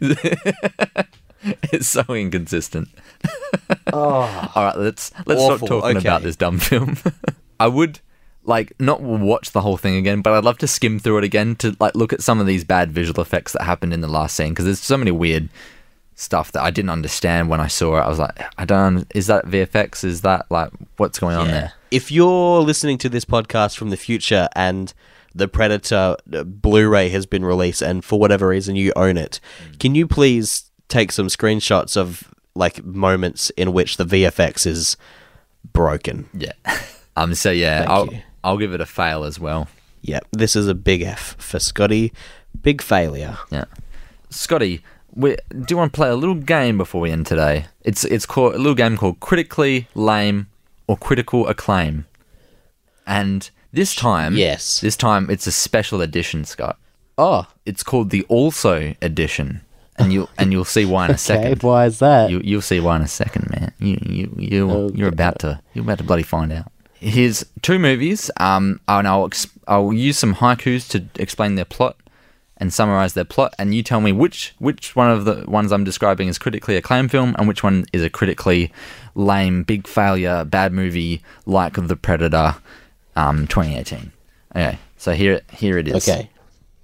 It's 1.72 1.88
so 1.88 2.02
inconsistent. 2.14 2.88
Oh, 3.92 4.50
All 4.54 4.64
right, 4.64 4.76
let's 4.76 5.12
let's 5.26 5.40
Awful, 5.40 5.56
stop 5.56 5.68
talking 5.68 5.96
okay. 5.96 6.08
about 6.08 6.22
this 6.22 6.36
dumb 6.36 6.58
film. 6.58 6.96
I 7.60 7.68
would 7.68 8.00
like 8.44 8.72
not 8.78 9.00
watch 9.00 9.52
the 9.52 9.60
whole 9.60 9.76
thing 9.76 9.96
again, 9.96 10.22
but 10.22 10.32
I'd 10.32 10.44
love 10.44 10.58
to 10.58 10.66
skim 10.66 10.98
through 10.98 11.18
it 11.18 11.24
again 11.24 11.56
to 11.56 11.76
like 11.80 11.94
look 11.94 12.12
at 12.12 12.22
some 12.22 12.40
of 12.40 12.46
these 12.46 12.64
bad 12.64 12.92
visual 12.92 13.20
effects 13.20 13.52
that 13.52 13.62
happened 13.62 13.92
in 13.92 14.00
the 14.00 14.08
last 14.08 14.36
scene 14.36 14.50
because 14.50 14.64
there's 14.64 14.80
so 14.80 14.96
many 14.96 15.10
weird 15.10 15.48
stuff 16.14 16.52
that 16.52 16.62
I 16.62 16.70
didn't 16.70 16.90
understand 16.90 17.48
when 17.48 17.60
I 17.60 17.68
saw 17.68 17.96
it. 17.96 18.02
I 18.02 18.08
was 18.08 18.18
like, 18.18 18.40
I 18.58 18.64
don't. 18.64 19.06
Is 19.14 19.26
that 19.28 19.46
VFX? 19.46 20.04
Is 20.04 20.20
that 20.22 20.46
like 20.50 20.70
what's 20.96 21.18
going 21.18 21.36
on 21.36 21.48
there? 21.48 21.72
If 21.90 22.10
you're 22.10 22.60
listening 22.60 22.98
to 22.98 23.08
this 23.08 23.24
podcast 23.24 23.76
from 23.76 23.90
the 23.90 23.96
future 23.96 24.48
and 24.54 24.92
the 25.34 25.48
Predator 25.48 26.16
uh, 26.32 26.44
Blu-ray 26.44 27.08
has 27.08 27.26
been 27.26 27.44
released, 27.44 27.82
and 27.82 28.04
for 28.04 28.18
whatever 28.18 28.48
reason 28.48 28.76
you 28.76 28.92
own 28.96 29.16
it, 29.16 29.40
can 29.78 29.94
you 29.94 30.06
please 30.06 30.70
take 30.92 31.10
some 31.12 31.26
screenshots 31.28 31.96
of 31.96 32.32
like 32.54 32.84
moments 32.84 33.50
in 33.56 33.72
which 33.72 33.96
the 33.96 34.04
VFX 34.04 34.66
is 34.66 34.96
broken? 35.72 36.28
Yeah. 36.34 36.52
Um. 37.14 37.34
So 37.34 37.50
yeah, 37.50 37.84
I'll 37.88 38.06
you. 38.06 38.22
I'll 38.42 38.56
give 38.56 38.72
it 38.72 38.80
a 38.80 38.86
fail 38.86 39.24
as 39.24 39.38
well. 39.38 39.68
Yeah, 40.00 40.20
this 40.32 40.56
is 40.56 40.66
a 40.66 40.74
big 40.74 41.02
F 41.02 41.36
for 41.38 41.58
Scotty. 41.60 42.10
Big 42.62 42.80
failure. 42.80 43.36
Yeah. 43.50 43.66
Scotty, 44.30 44.82
we, 45.14 45.36
do 45.50 45.66
you 45.68 45.76
want 45.76 45.92
to 45.92 45.96
play 45.96 46.08
a 46.08 46.16
little 46.16 46.34
game 46.36 46.78
before 46.78 47.02
we 47.02 47.10
end 47.10 47.26
today? 47.26 47.66
It's 47.82 48.04
it's 48.04 48.24
called 48.24 48.54
a 48.54 48.56
little 48.56 48.74
game 48.74 48.96
called 48.96 49.20
Critically 49.20 49.88
Lame 49.94 50.46
or 50.86 50.96
Critical 50.96 51.46
Acclaim. 51.48 52.06
And 53.06 53.50
this 53.72 53.94
time, 53.94 54.34
Yes. 54.34 54.80
this 54.80 54.96
time 54.96 55.28
it's 55.28 55.46
a 55.46 55.52
special 55.52 56.00
edition, 56.00 56.46
Scott. 56.46 56.78
Oh, 57.18 57.46
It's 57.66 57.82
called 57.82 58.08
the 58.08 58.22
Also 58.30 58.94
edition, 59.02 59.60
and 59.98 60.12
you 60.12 60.28
and 60.38 60.52
you'll 60.52 60.64
see 60.64 60.84
why 60.84 61.06
in 61.06 61.10
a 61.12 61.18
second. 61.32 61.62
why 61.62 61.86
is 61.86 61.98
that? 62.00 62.30
You 62.30 62.40
you'll 62.44 62.62
see 62.62 62.80
why 62.80 62.96
in 62.96 63.02
a 63.02 63.08
second, 63.08 63.50
man. 63.50 63.72
You 63.78 63.98
you 64.02 64.34
you 64.38 64.90
you're 64.94 65.08
about 65.08 65.38
to 65.40 65.60
you're 65.74 65.84
about 65.84 65.98
to 65.98 66.04
bloody 66.04 66.22
find 66.22 66.52
out. 66.52 66.70
Here's 66.94 67.44
two 67.62 67.78
movies. 67.80 68.30
Um, 68.38 68.78
and 68.86 69.08
I'll 69.08 69.26
ex- 69.26 69.48
I'll 69.66 69.92
use 69.92 70.18
some 70.18 70.36
haikus 70.36 70.88
to 70.90 71.04
explain 71.20 71.56
their 71.56 71.64
plot 71.64 71.96
and 72.58 72.72
summarize 72.72 73.14
their 73.14 73.24
plot, 73.24 73.52
and 73.58 73.74
you 73.74 73.82
tell 73.82 74.00
me 74.00 74.12
which 74.12 74.54
which 74.60 74.94
one 74.94 75.10
of 75.10 75.24
the 75.24 75.44
ones 75.48 75.72
I'm 75.72 75.82
describing 75.82 76.28
is 76.28 76.38
critically 76.38 76.76
acclaimed 76.76 77.10
film, 77.10 77.34
and 77.38 77.48
which 77.48 77.64
one 77.64 77.86
is 77.92 78.02
a 78.04 78.10
critically 78.10 78.72
lame, 79.16 79.64
big 79.64 79.88
failure, 79.88 80.44
bad 80.44 80.72
movie 80.72 81.22
like 81.44 81.74
The 81.74 81.96
Predator, 81.96 82.54
um, 83.16 83.48
2018. 83.48 84.12
Okay, 84.54 84.78
so 84.96 85.12
here 85.12 85.40
here 85.50 85.76
it 85.76 85.88
is. 85.88 86.08
okay. 86.08 86.30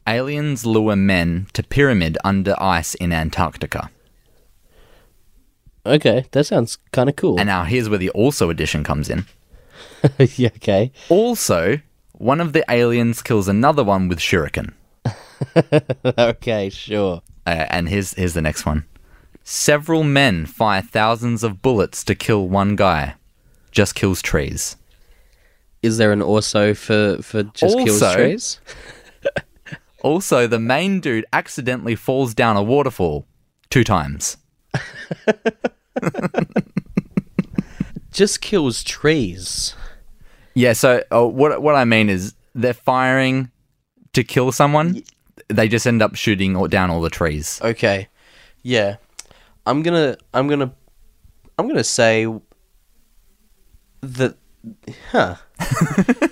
Aliens 0.08 0.64
lure 0.64 0.96
men 0.96 1.48
to 1.52 1.62
pyramid 1.62 2.16
under 2.24 2.54
ice 2.58 2.94
in 2.94 3.12
Antarctica. 3.12 3.90
Okay, 5.84 6.24
that 6.32 6.44
sounds 6.44 6.78
kind 6.92 7.10
of 7.10 7.16
cool. 7.16 7.38
And 7.38 7.46
now 7.46 7.64
here's 7.64 7.90
where 7.90 7.98
the 7.98 8.08
also 8.10 8.48
edition 8.48 8.82
comes 8.84 9.10
in. 9.10 9.26
yeah, 10.18 10.48
okay. 10.56 10.92
Also, 11.10 11.80
one 12.12 12.40
of 12.40 12.54
the 12.54 12.64
aliens 12.70 13.20
kills 13.20 13.48
another 13.48 13.84
one 13.84 14.08
with 14.08 14.18
shuriken. 14.18 14.72
okay, 16.18 16.70
sure. 16.70 17.20
Uh, 17.46 17.66
and 17.68 17.90
here's 17.90 18.14
here's 18.14 18.34
the 18.34 18.42
next 18.42 18.64
one. 18.64 18.86
Several 19.44 20.04
men 20.04 20.46
fire 20.46 20.82
thousands 20.82 21.44
of 21.44 21.60
bullets 21.60 22.02
to 22.04 22.14
kill 22.14 22.48
one 22.48 22.76
guy. 22.76 23.14
Just 23.72 23.94
kills 23.94 24.22
trees. 24.22 24.76
Is 25.82 25.98
there 25.98 26.12
an 26.12 26.22
also 26.22 26.72
for 26.72 27.18
for 27.22 27.42
just 27.42 27.76
kills 27.76 28.02
Also- 28.02 28.14
trees? 28.14 28.60
Also, 30.02 30.46
the 30.46 30.58
main 30.58 31.00
dude 31.00 31.26
accidentally 31.32 31.96
falls 31.96 32.34
down 32.34 32.56
a 32.56 32.62
waterfall 32.62 33.26
two 33.70 33.84
times. 33.84 34.36
Just 38.12 38.40
kills 38.40 38.82
trees. 38.84 39.74
Yeah. 40.54 40.72
So 40.72 41.02
uh, 41.12 41.26
what 41.26 41.62
what 41.62 41.74
I 41.74 41.84
mean 41.84 42.08
is 42.08 42.34
they're 42.54 42.74
firing 42.74 43.50
to 44.12 44.24
kill 44.24 44.50
someone. 44.52 45.02
They 45.48 45.68
just 45.68 45.86
end 45.86 46.02
up 46.02 46.14
shooting 46.16 46.56
all, 46.56 46.66
down 46.68 46.90
all 46.90 47.00
the 47.00 47.10
trees. 47.10 47.60
Okay. 47.62 48.08
Yeah. 48.62 48.96
I'm 49.66 49.82
gonna 49.82 50.16
I'm 50.34 50.48
gonna 50.48 50.72
I'm 51.58 51.68
gonna 51.68 51.84
say 51.84 52.26
that 54.00 54.36
huh. 55.10 55.36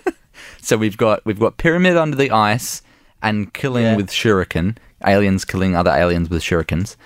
So 0.67 0.77
we've 0.77 0.97
got 0.97 1.25
we've 1.25 1.39
got 1.39 1.59
pyramid 1.59 1.97
under 1.97 2.17
the 2.17 2.33
ice 2.33 2.83
and 3.23 3.53
killing 3.53 3.85
Yeah. 3.85 3.97
with 3.97 4.11
shuriken, 4.11 4.77
aliens 5.05 5.45
killing 5.45 5.75
other 5.77 5.91
aliens 5.91 6.29
with 6.31 6.43
shurikens, 6.43 6.97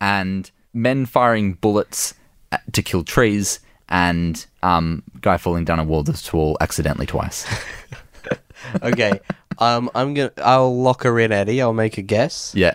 and 0.00 0.50
men 0.72 1.06
firing 1.06 1.54
bullets 1.54 2.14
uh, 2.52 2.58
to 2.72 2.82
kill 2.82 3.04
trees, 3.04 3.60
and 3.88 4.46
um, 4.62 5.02
guy 5.20 5.36
falling 5.36 5.64
down 5.64 5.78
a 5.78 5.84
wall 5.84 6.04
wall 6.32 6.56
accidentally 6.60 7.06
twice. 7.06 7.46
Okay. 8.82 9.20
um 9.58 9.88
I'm 9.94 10.14
gonna 10.14 10.32
I'll 10.38 10.76
lock 10.76 11.04
her 11.04 11.18
in, 11.20 11.32
Eddie. 11.32 11.62
I'll 11.62 11.72
make 11.72 11.96
a 11.96 12.02
guess. 12.02 12.52
yeah, 12.56 12.74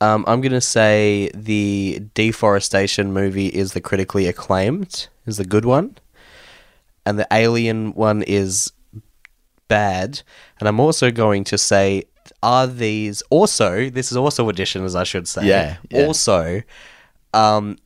Um, 0.00 0.24
I'm 0.26 0.40
gonna 0.40 0.60
say 0.60 1.30
the 1.34 2.02
deforestation 2.14 3.12
movie 3.12 3.46
is 3.48 3.72
the 3.72 3.80
critically 3.80 4.26
acclaimed, 4.26 5.08
is 5.26 5.36
the 5.36 5.44
good 5.44 5.64
one, 5.64 5.96
and 7.06 7.18
the 7.18 7.26
Alien 7.32 7.92
one 7.94 8.22
is 8.22 8.72
bad. 9.68 10.22
And 10.58 10.68
I'm 10.68 10.80
also 10.80 11.10
going 11.10 11.44
to 11.44 11.58
say, 11.58 12.04
are 12.42 12.66
these 12.66 13.22
also? 13.30 13.90
This 13.90 14.10
is 14.10 14.16
also 14.16 14.48
additions, 14.48 14.94
I 14.94 15.04
should 15.04 15.28
say. 15.28 15.46
Yeah, 15.46 15.76
yeah. 15.90 16.06
Also, 16.06 16.62
um, 17.34 17.78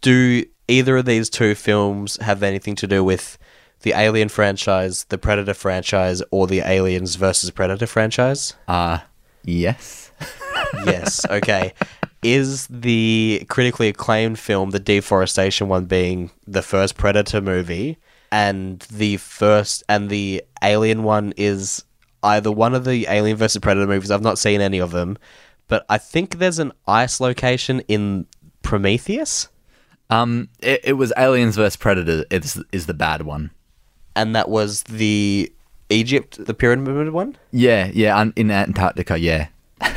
do 0.00 0.44
either 0.68 0.96
of 0.98 1.04
these 1.04 1.28
two 1.30 1.54
films 1.54 2.16
have 2.20 2.42
anything 2.42 2.74
to 2.76 2.86
do 2.86 3.04
with 3.04 3.38
the 3.82 3.92
Alien 3.92 4.28
franchise, 4.28 5.04
the 5.04 5.18
Predator 5.18 5.54
franchise, 5.54 6.22
or 6.30 6.46
the 6.46 6.60
Aliens 6.60 7.16
versus 7.16 7.50
Predator 7.50 7.86
franchise? 7.86 8.54
Uh, 8.66 8.98
yes. 9.44 10.10
yes. 10.86 11.24
Okay. 11.28 11.72
Is 12.22 12.66
the 12.68 13.44
critically 13.50 13.88
acclaimed 13.88 14.38
film, 14.38 14.70
the 14.70 14.80
deforestation 14.80 15.68
one, 15.68 15.84
being 15.84 16.30
the 16.46 16.62
first 16.62 16.96
Predator 16.96 17.42
movie, 17.42 17.98
and 18.34 18.80
the 18.90 19.16
first 19.18 19.84
and 19.88 20.10
the 20.10 20.42
Alien 20.62 21.04
one 21.04 21.32
is 21.36 21.84
either 22.22 22.50
one 22.50 22.74
of 22.74 22.84
the 22.84 23.06
Alien 23.08 23.36
versus 23.36 23.60
Predator 23.60 23.86
movies? 23.86 24.10
I've 24.10 24.22
not 24.22 24.38
seen 24.38 24.60
any 24.60 24.78
of 24.80 24.90
them, 24.90 25.16
but 25.68 25.86
I 25.88 25.98
think 25.98 26.38
there's 26.38 26.58
an 26.58 26.72
ice 26.88 27.20
location 27.20 27.80
in 27.86 28.26
Prometheus, 28.62 29.48
Um, 30.10 30.48
it, 30.60 30.80
it 30.84 30.92
was 30.94 31.12
Aliens 31.16 31.54
vs 31.56 31.76
Predator. 31.76 32.24
Is 32.30 32.62
is 32.72 32.86
the 32.86 32.94
bad 32.94 33.22
one? 33.22 33.50
and 34.16 34.34
that 34.36 34.48
was 34.48 34.82
the 34.84 35.52
Egypt, 35.90 36.38
the 36.46 36.54
pyramid 36.54 37.10
one. 37.12 37.36
Yeah, 37.50 37.90
yeah. 37.92 38.24
In 38.36 38.50
Antarctica, 38.50 39.18
yeah. 39.18 39.48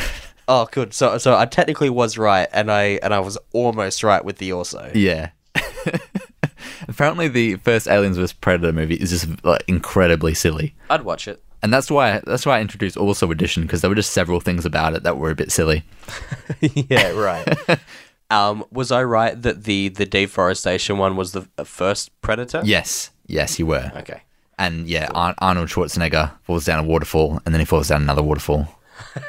Oh, 0.49 0.65
good. 0.71 0.93
So, 0.93 1.17
so 1.17 1.35
I 1.35 1.45
technically 1.45 1.89
was 1.89 2.17
right, 2.17 2.47
and 2.53 2.71
I 2.71 2.99
and 3.03 3.13
I 3.13 3.19
was 3.19 3.38
almost 3.53 4.01
right 4.03 4.23
with 4.23 4.38
the 4.38 4.53
also. 4.53 4.91
Yeah. 4.95 5.31
Apparently, 6.88 7.28
the 7.28 7.55
first 7.58 7.88
Aliens 7.88 8.18
vs 8.18 8.34
Predator 8.34 8.74
movie 8.74 8.95
is 8.95 9.10
just 9.12 9.43
like 9.45 9.64
incredibly 9.68 10.34
silly, 10.34 10.76
I'd 10.89 11.03
watch 11.03 11.28
it. 11.28 11.41
and 11.64 11.74
that's 11.74 11.89
why 11.89 12.22
that's 12.26 12.45
why 12.45 12.58
I 12.58 12.62
introduced 12.62 12.97
Also 12.97 13.30
Edition 13.32 13.64
because 13.64 13.82
there 13.82 13.89
were 13.89 13.95
just 13.95 14.12
several 14.12 14.39
things 14.39 14.66
about 14.66 14.93
it 14.95 15.03
that 15.03 15.18
were 15.18 15.32
a 15.32 15.36
bit 15.36 15.51
silly. 15.51 15.84
yeah, 16.62 17.10
right. 17.12 17.80
um, 18.30 18.64
was 18.72 18.91
I 18.91 19.03
right 19.03 19.39
that 19.41 19.64
the 19.64 19.89
the 19.89 20.05
deforestation 20.05 20.97
one 20.97 21.16
was 21.16 21.32
the 21.32 21.47
uh, 21.58 21.64
first 21.64 22.12
Predator? 22.22 22.62
Yes, 22.64 23.12
yes, 23.26 23.60
you 23.60 23.66
were. 23.66 23.91
Okay. 23.95 24.22
And 24.60 24.88
yeah, 24.88 25.10
Ar- 25.14 25.36
Arnold 25.38 25.70
Schwarzenegger 25.70 26.32
falls 26.41 26.66
down 26.66 26.84
a 26.84 26.88
waterfall, 26.88 27.39
and 27.45 27.53
then 27.53 27.60
he 27.60 27.66
falls 27.66 27.89
down 27.89 28.01
another 28.01 28.24
waterfall. 28.24 28.68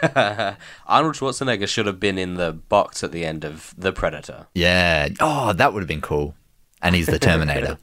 Arnold 0.15 1.15
Schwarzenegger 1.17 1.69
should 1.69 1.85
have 1.87 2.01
been 2.01 2.17
in 2.17 2.35
the 2.37 2.53
box 2.53 3.05
at 3.05 3.13
the 3.13 3.27
end 3.27 3.45
of 3.45 3.75
the 3.77 3.93
Predator. 3.93 4.47
Yeah. 4.55 5.09
Oh, 5.21 5.53
that 5.53 5.75
would 5.75 5.81
have 5.83 5.89
been 5.89 6.01
cool. 6.01 6.35
And 6.83 6.95
he's 6.95 7.07
the 7.07 7.19
Terminator. 7.19 7.79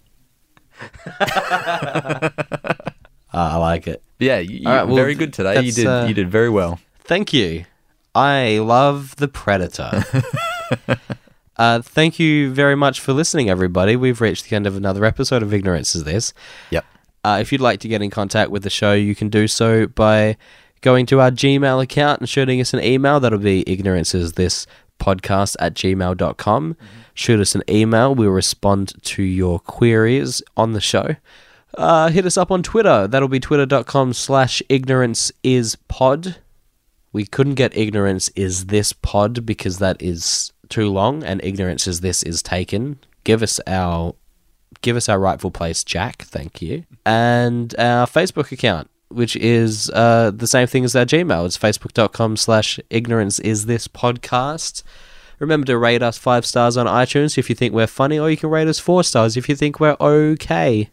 Uh, 1.06 2.30
I 3.34 3.58
like 3.58 3.88
it. 3.88 4.02
yeah, 4.20 4.40
you, 4.40 4.68
All 4.68 4.76
right, 4.76 4.84
well, 4.84 4.96
very 4.96 5.16
good 5.16 5.34
today. 5.34 5.62
You 5.62 5.72
did 5.72 5.86
uh, 5.88 6.06
you 6.08 6.14
did 6.14 6.30
very 6.30 6.50
well. 6.50 6.80
Thank 7.00 7.34
you. 7.34 7.66
I 8.14 8.60
love 8.60 9.18
the 9.18 9.28
Predator. 9.28 10.04
uh, 11.58 11.82
thank 11.82 12.18
you 12.18 12.54
very 12.54 12.76
much 12.76 13.02
for 13.02 13.12
listening, 13.12 13.50
everybody. 13.50 13.98
We've 13.98 14.22
reached 14.22 14.50
the 14.50 14.56
end 14.56 14.66
of 14.66 14.78
another 14.78 15.04
episode 15.04 15.44
of 15.44 15.54
Ignorance 15.54 15.96
is 15.96 16.06
This. 16.06 16.34
Yep. 16.72 16.86
Uh, 17.26 17.40
if 17.42 17.52
you'd 17.52 17.60
like 17.60 17.82
to 17.82 17.88
get 17.90 18.02
in 18.02 18.10
contact 18.10 18.52
with 18.52 18.64
the 18.64 18.70
show, 18.70 18.94
you 18.94 19.16
can 19.16 19.30
do 19.30 19.48
so 19.48 19.88
by 19.88 20.38
going 20.82 21.06
to 21.08 21.20
our 21.20 21.32
Gmail 21.32 21.84
account 21.84 22.22
and 22.22 22.30
shooting 22.30 22.62
us 22.62 22.74
an 22.74 22.82
email. 22.82 23.20
That'll 23.20 23.40
be 23.40 23.70
ignorancesthispodcast 25.00 25.56
at 25.60 25.74
gmail.com. 25.74 26.78
Shoot 27.14 27.40
us 27.40 27.56
an 27.56 27.64
email. 27.70 28.14
We'll 28.14 28.30
respond 28.30 28.94
to 29.04 29.24
your 29.24 29.60
queries 29.60 30.42
on 30.58 30.74
the 30.74 30.82
show. 30.82 31.16
Uh, 31.78 32.10
hit 32.10 32.26
us 32.26 32.38
up 32.38 32.52
on 32.52 32.64
Twitter. 32.64 33.08
That'll 33.08 33.28
be 33.28 33.40
twitter.com 33.40 34.14
slash 34.14 34.62
ignorance 34.70 35.32
is 35.44 35.76
pod. 35.88 36.38
We 37.12 37.26
couldn't 37.26 37.56
get 37.56 37.76
ignorance 37.78 38.30
is 38.30 38.68
this 38.68 38.94
pod 38.94 39.46
because 39.46 39.80
that 39.80 40.02
is 40.02 40.52
too 40.70 40.90
long 40.90 41.24
and 41.24 41.44
ignorance 41.44 41.88
is 41.88 42.02
this 42.02 42.24
is 42.24 42.42
taken. 42.42 43.00
Give 43.24 43.42
us 43.42 43.60
our 43.68 44.16
give 44.82 44.98
us 44.98 45.10
our 45.10 45.20
rightful 45.20 45.52
place, 45.52 45.84
Jack. 45.84 46.24
Thank 46.24 46.62
you. 46.62 46.86
And 47.06 47.74
our 47.80 48.06
Facebook 48.06 48.52
account, 48.52 48.90
which 49.10 49.36
is 49.36 49.90
uh, 49.92 50.32
the 50.34 50.48
same 50.48 50.68
thing 50.68 50.84
as 50.86 50.96
our 50.96 51.06
Gmail. 51.06 51.46
It's 51.46 51.58
facebook.com 51.58 52.38
slash 52.38 52.80
ignorance 52.90 53.40
is 53.40 53.66
this 53.66 53.88
podcast. 53.88 54.84
Remember 55.40 55.66
to 55.68 55.78
rate 55.78 56.02
us 56.02 56.18
five 56.18 56.46
stars 56.46 56.78
on 56.78 56.86
iTunes 56.88 57.38
if 57.38 57.50
you 57.50 57.56
think 57.56 57.74
we're 57.74 57.88
funny, 57.88 58.18
or 58.18 58.30
you 58.30 58.38
can 58.38 58.50
rate 58.50 58.68
us 58.68 58.80
four 58.80 59.04
stars 59.04 59.36
if 59.38 59.50
you 59.50 59.56
think 59.56 59.80
we're 59.80 59.98
okay. 60.00 60.90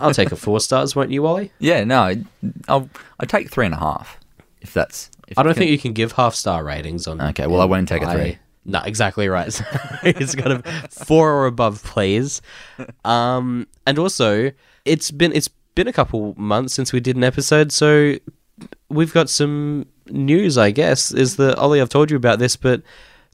I'll 0.00 0.12
take 0.14 0.32
a 0.32 0.36
four 0.36 0.60
stars, 0.60 0.94
won't 0.96 1.10
you, 1.10 1.22
Wally? 1.22 1.50
Yeah, 1.58 1.84
no, 1.84 2.00
I- 2.02 2.24
I'll 2.68 2.88
I 3.20 3.26
take 3.26 3.50
three 3.50 3.66
and 3.66 3.74
a 3.74 3.78
half. 3.78 4.18
If 4.60 4.72
that's 4.74 5.10
if 5.28 5.38
I 5.38 5.42
don't 5.42 5.54
can- 5.54 5.60
think 5.62 5.70
you 5.70 5.78
can 5.78 5.92
give 5.92 6.12
half 6.12 6.34
star 6.34 6.62
ratings 6.64 7.06
on. 7.06 7.20
Okay, 7.20 7.46
well, 7.46 7.60
I 7.60 7.64
won't 7.64 7.88
take 7.88 8.02
a 8.02 8.12
three. 8.12 8.38
No, 8.64 8.80
exactly 8.80 9.28
right. 9.28 9.46
It's 10.04 10.34
got 10.34 10.52
a 10.52 10.88
four 10.88 11.32
or 11.32 11.46
above, 11.46 11.82
please. 11.84 12.40
Um, 13.04 13.66
and 13.86 13.98
also, 13.98 14.52
it's 14.84 15.10
been 15.10 15.32
it's 15.32 15.48
been 15.74 15.88
a 15.88 15.92
couple 15.92 16.34
months 16.36 16.74
since 16.74 16.92
we 16.92 17.00
did 17.00 17.16
an 17.16 17.24
episode, 17.24 17.72
so 17.72 18.14
we've 18.88 19.12
got 19.12 19.28
some 19.30 19.86
news. 20.08 20.58
I 20.58 20.70
guess 20.70 21.12
is 21.12 21.36
the 21.36 21.56
Ollie. 21.56 21.80
I've 21.80 21.88
told 21.88 22.10
you 22.10 22.16
about 22.16 22.38
this, 22.38 22.56
but 22.56 22.82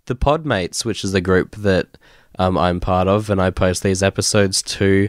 the 0.07 0.16
Podmates, 0.16 0.84
which 0.84 1.05
is 1.05 1.12
the 1.12 1.20
group 1.20 1.57
that 1.57 1.99
um, 2.39 2.57
I'm 2.57 2.80
part 2.80 3.09
of, 3.09 3.30
and 3.30 3.41
I 3.41 3.51
post 3.51 3.82
these 3.82 4.03
episodes 4.03 4.62
to. 4.62 5.09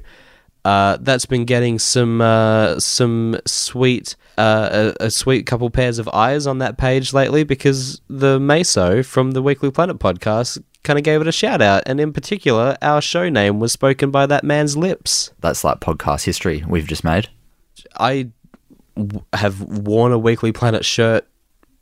Uh, 0.66 0.98
that's 1.00 1.26
been 1.26 1.46
getting 1.46 1.80
some 1.80 2.20
uh, 2.20 2.80
some 2.80 3.40
sweet 3.46 4.16
uh, 4.38 4.94
a, 5.00 5.06
a 5.06 5.12
sweet 5.12 5.46
couple 5.46 5.70
pairs 5.70 6.00
of 6.00 6.08
eyes 6.10 6.48
on 6.48 6.60
that 6.60 6.78
page 6.78 7.14
lately 7.14 7.44
because 7.44 8.02
the 8.10 8.40
Maso 8.40 9.04
from 9.04 9.32
the 9.32 9.42
Weekly 9.42 9.72
Planet 9.72 10.00
podcast 10.00 10.62
kind 10.84 10.98
of 10.98 11.04
gave 11.04 11.22
it 11.22 11.28
a 11.28 11.32
shout 11.32 11.62
out, 11.62 11.84
and 11.86 12.00
in 12.00 12.14
particular, 12.14 12.78
our 12.82 13.02
show 13.02 13.30
name 13.30 13.60
was 13.60 13.72
spoken 13.72 14.12
by 14.12 14.26
that 14.26 14.44
man's 14.44 14.78
lips. 14.78 15.32
that's 15.40 15.64
like 15.64 15.80
podcast 15.80 16.26
history 16.26 16.64
we've 16.68 16.88
just 16.88 17.04
made. 17.04 17.30
I 17.98 18.30
w- 18.96 19.24
have 19.34 19.62
worn 19.62 20.12
a 20.12 20.18
Weekly 20.18 20.52
Planet 20.52 20.86
shirt 20.86 21.26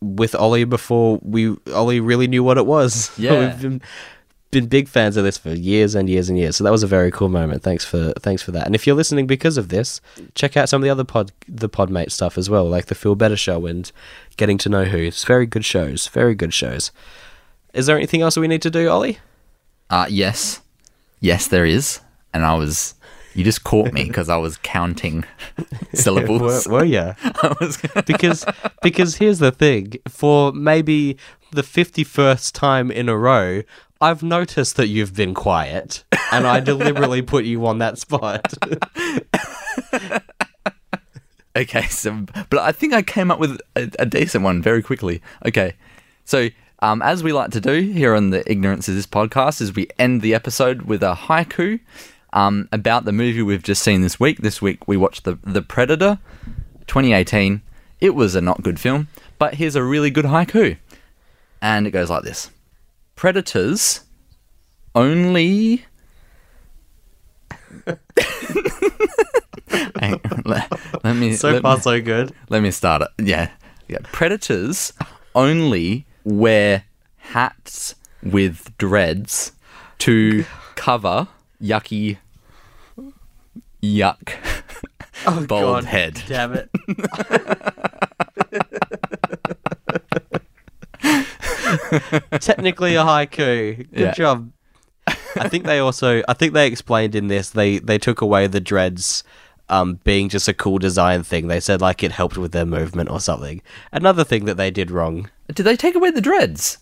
with 0.01 0.35
Ollie 0.35 0.63
before 0.63 1.19
we 1.23 1.55
Ollie 1.73 1.99
really 1.99 2.27
knew 2.27 2.43
what 2.43 2.57
it 2.57 2.65
was. 2.65 3.11
Yeah. 3.17 3.39
We've 3.39 3.61
been, 3.61 3.81
been 4.51 4.67
big 4.67 4.87
fans 4.87 5.17
of 5.17 5.23
this 5.23 5.37
for 5.37 5.49
years 5.49 5.95
and 5.95 6.07
years 6.09 6.29
and 6.29 6.37
years. 6.37 6.55
So 6.55 6.63
that 6.63 6.71
was 6.71 6.83
a 6.83 6.87
very 6.87 7.11
cool 7.11 7.29
moment. 7.29 7.63
Thanks 7.63 7.83
for 7.83 8.13
thanks 8.19 8.41
for 8.43 8.51
that. 8.51 8.65
And 8.67 8.75
if 8.75 8.85
you're 8.87 8.95
listening 8.95 9.25
because 9.27 9.57
of 9.57 9.69
this, 9.69 9.99
check 10.35 10.55
out 10.55 10.69
some 10.69 10.81
of 10.81 10.83
the 10.83 10.89
other 10.91 11.03
pod 11.03 11.31
the 11.47 11.67
Podmate 11.69 12.11
stuff 12.11 12.37
as 12.37 12.49
well, 12.49 12.65
like 12.65 12.85
the 12.85 12.95
Feel 12.95 13.15
Better 13.15 13.35
show 13.35 13.65
and 13.65 13.91
Getting 14.37 14.57
to 14.59 14.69
Know 14.69 14.85
Who. 14.85 14.97
It's 14.99 15.23
very 15.23 15.45
good 15.47 15.65
shows. 15.65 16.07
Very 16.07 16.35
good 16.35 16.53
shows. 16.53 16.91
Is 17.77 17.85
there 17.85 17.95
anything 17.95 18.21
else 18.21 18.35
we 18.35 18.47
need 18.47 18.63
to 18.63 18.71
do, 18.71 18.89
Ollie? 18.89 19.19
Uh 19.89 20.07
yes, 20.09 20.61
yes, 21.19 21.47
there 21.47 21.65
is. 21.65 22.01
And 22.33 22.43
I 22.43 22.55
was, 22.55 22.95
you 23.35 23.43
just 23.43 23.63
caught 23.63 23.93
me 23.93 24.05
because 24.05 24.29
I 24.29 24.37
was 24.37 24.57
counting 24.57 25.23
syllables. 25.93 26.67
were 26.67 26.83
you? 26.83 27.13
Was, 27.61 27.77
because 28.05 28.45
because 28.81 29.15
here's 29.17 29.39
the 29.39 29.51
thing 29.51 29.93
for 30.07 30.51
maybe 30.51 31.17
the 31.51 31.61
51st 31.61 32.51
time 32.53 32.91
in 32.91 33.07
a 33.07 33.17
row 33.17 33.61
i've 34.01 34.21
noticed 34.21 34.75
that 34.75 34.87
you've 34.87 35.15
been 35.15 35.33
quiet 35.33 36.03
and 36.33 36.45
i 36.45 36.59
deliberately 36.59 37.21
put 37.21 37.45
you 37.45 37.65
on 37.65 37.77
that 37.77 37.97
spot 37.97 38.53
Okay, 41.55 41.87
so 41.87 42.25
but 42.51 42.59
I 42.59 42.71
think 42.71 42.93
I 42.93 43.01
came 43.01 43.31
up 43.31 43.39
with 43.39 43.59
a, 43.75 43.89
a 43.97 44.05
decent 44.05 44.43
one 44.43 44.61
very 44.61 44.83
quickly. 44.83 45.23
Okay, 45.43 45.73
so 46.23 46.49
um, 46.79 47.01
as 47.01 47.23
we 47.23 47.31
like 47.33 47.51
to 47.51 47.61
do 47.61 47.79
here 47.81 48.13
on 48.15 48.29
the 48.29 48.49
Ignorance 48.49 48.87
is 48.87 48.95
This 48.95 49.07
podcast, 49.07 49.61
is 49.61 49.73
we 49.75 49.87
end 49.97 50.21
the 50.21 50.33
episode 50.35 50.83
with 50.83 51.01
a 51.03 51.13
haiku 51.15 51.79
um, 52.33 52.67
about 52.71 53.05
the 53.05 53.11
movie 53.11 53.41
we've 53.41 53.63
just 53.63 53.81
seen 53.81 54.01
this 54.01 54.19
week. 54.19 54.39
This 54.39 54.61
week 54.61 54.87
we 54.87 54.97
watched 54.97 55.23
the 55.23 55.37
the 55.43 55.61
Predator, 55.61 56.19
2018. 56.87 57.61
It 57.99 58.11
was 58.13 58.35
a 58.35 58.41
not 58.41 58.61
good 58.61 58.79
film, 58.79 59.07
but 59.39 59.55
here's 59.55 59.75
a 59.75 59.83
really 59.83 60.11
good 60.11 60.25
haiku, 60.25 60.77
and 61.61 61.87
it 61.87 61.91
goes 61.91 62.09
like 62.09 62.23
this: 62.23 62.51
Predators 63.15 64.01
only. 64.93 65.85
On, 70.01 70.19
let, 70.45 70.71
let 71.03 71.15
me 71.15 71.33
so 71.33 71.51
let 71.51 71.61
far 71.61 71.75
me- 71.75 71.81
so 71.81 72.01
good 72.01 72.33
let 72.49 72.61
me 72.61 72.71
start 72.71 73.01
it. 73.01 73.09
Yeah. 73.23 73.49
yeah. 73.87 73.97
Predators 74.11 74.93
only 75.35 76.05
wear 76.27 76.83
hats 77.17 77.95
with 78.21 78.77
dreads 78.77 79.53
to 79.99 80.43
cover 80.75 81.27
yucky 81.61 82.17
yuck 83.81 84.33
oh, 85.25 85.45
bald 85.47 85.47
God 85.47 85.83
head. 85.85 86.21
damn 86.27 86.53
it 86.53 86.69
Technically 92.41 92.95
a 92.95 93.03
haiku. 93.03 93.77
Good 93.77 93.87
Yeah. 93.91 94.11
job. 94.13 94.51
I 95.35 95.47
think 95.47 95.65
they 95.65 95.79
also 95.79 96.21
I 96.27 96.33
think 96.33 96.53
they 96.53 96.67
explained 96.67 97.15
in 97.15 97.27
this 97.27 97.49
they 97.49 97.79
they 97.79 97.97
took 97.97 98.21
away 98.21 98.47
the 98.47 98.59
dreads 98.59 99.23
um 99.69 99.99
being 100.03 100.29
just 100.29 100.47
a 100.47 100.53
cool 100.53 100.77
design 100.79 101.23
thing. 101.23 101.47
They 101.47 101.59
said 101.59 101.81
like 101.81 102.03
it 102.03 102.11
helped 102.11 102.37
with 102.37 102.51
their 102.51 102.65
movement 102.65 103.09
or 103.09 103.19
something. 103.19 103.61
Another 103.91 104.23
thing 104.23 104.45
that 104.45 104.57
they 104.57 104.71
did 104.71 104.91
wrong. 104.91 105.29
Did 105.53 105.63
they 105.63 105.75
take 105.75 105.95
away 105.95 106.11
the 106.11 106.21
dreads? 106.21 106.77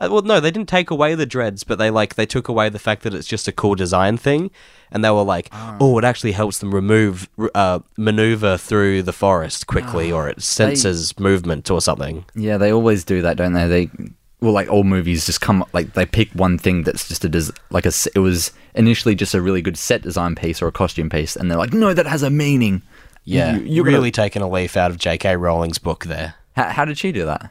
Uh, 0.00 0.08
well, 0.10 0.22
no, 0.22 0.40
they 0.40 0.50
didn't 0.50 0.68
take 0.68 0.90
away 0.90 1.14
the 1.14 1.26
dreads, 1.26 1.62
but 1.64 1.78
they 1.78 1.90
like 1.90 2.14
they 2.14 2.26
took 2.26 2.48
away 2.48 2.68
the 2.68 2.78
fact 2.78 3.02
that 3.02 3.14
it's 3.14 3.28
just 3.28 3.46
a 3.46 3.52
cool 3.52 3.74
design 3.74 4.16
thing, 4.16 4.50
and 4.90 5.04
they 5.04 5.10
were 5.10 5.22
like, 5.22 5.48
"Oh, 5.80 5.96
it 5.98 6.04
actually 6.04 6.32
helps 6.32 6.58
them 6.58 6.74
remove, 6.74 7.28
uh, 7.54 7.80
maneuver 7.96 8.56
through 8.56 9.02
the 9.02 9.12
forest 9.12 9.66
quickly, 9.66 10.10
or 10.10 10.28
it 10.28 10.42
senses 10.42 11.18
movement 11.20 11.70
or 11.70 11.80
something." 11.80 12.24
Yeah, 12.34 12.56
they 12.56 12.72
always 12.72 13.04
do 13.04 13.22
that, 13.22 13.36
don't 13.36 13.52
they? 13.52 13.68
They 13.68 13.90
well, 14.42 14.52
like 14.52 14.68
all 14.68 14.84
movies, 14.84 15.24
just 15.24 15.40
come 15.40 15.64
like 15.72 15.94
they 15.94 16.04
pick 16.04 16.30
one 16.32 16.58
thing 16.58 16.82
that's 16.82 17.08
just 17.08 17.24
a 17.24 17.28
des- 17.28 17.52
like 17.70 17.86
a 17.86 17.92
it 18.14 18.18
was 18.18 18.50
initially 18.74 19.14
just 19.14 19.32
a 19.34 19.40
really 19.40 19.62
good 19.62 19.78
set 19.78 20.02
design 20.02 20.34
piece 20.34 20.60
or 20.60 20.66
a 20.66 20.72
costume 20.72 21.08
piece, 21.08 21.36
and 21.36 21.50
they're 21.50 21.56
like, 21.58 21.72
no, 21.72 21.94
that 21.94 22.06
has 22.06 22.22
a 22.22 22.30
meaning. 22.30 22.82
Yeah, 23.24 23.56
You- 23.56 23.62
you're 23.62 23.84
really 23.84 24.10
gonna- 24.10 24.26
taking 24.26 24.42
a 24.42 24.48
leaf 24.50 24.76
out 24.76 24.90
of 24.90 24.98
J.K. 24.98 25.36
Rowling's 25.36 25.78
book 25.78 26.04
there. 26.06 26.34
How, 26.56 26.70
how 26.70 26.84
did 26.84 26.98
she 26.98 27.12
do 27.12 27.24
that? 27.24 27.50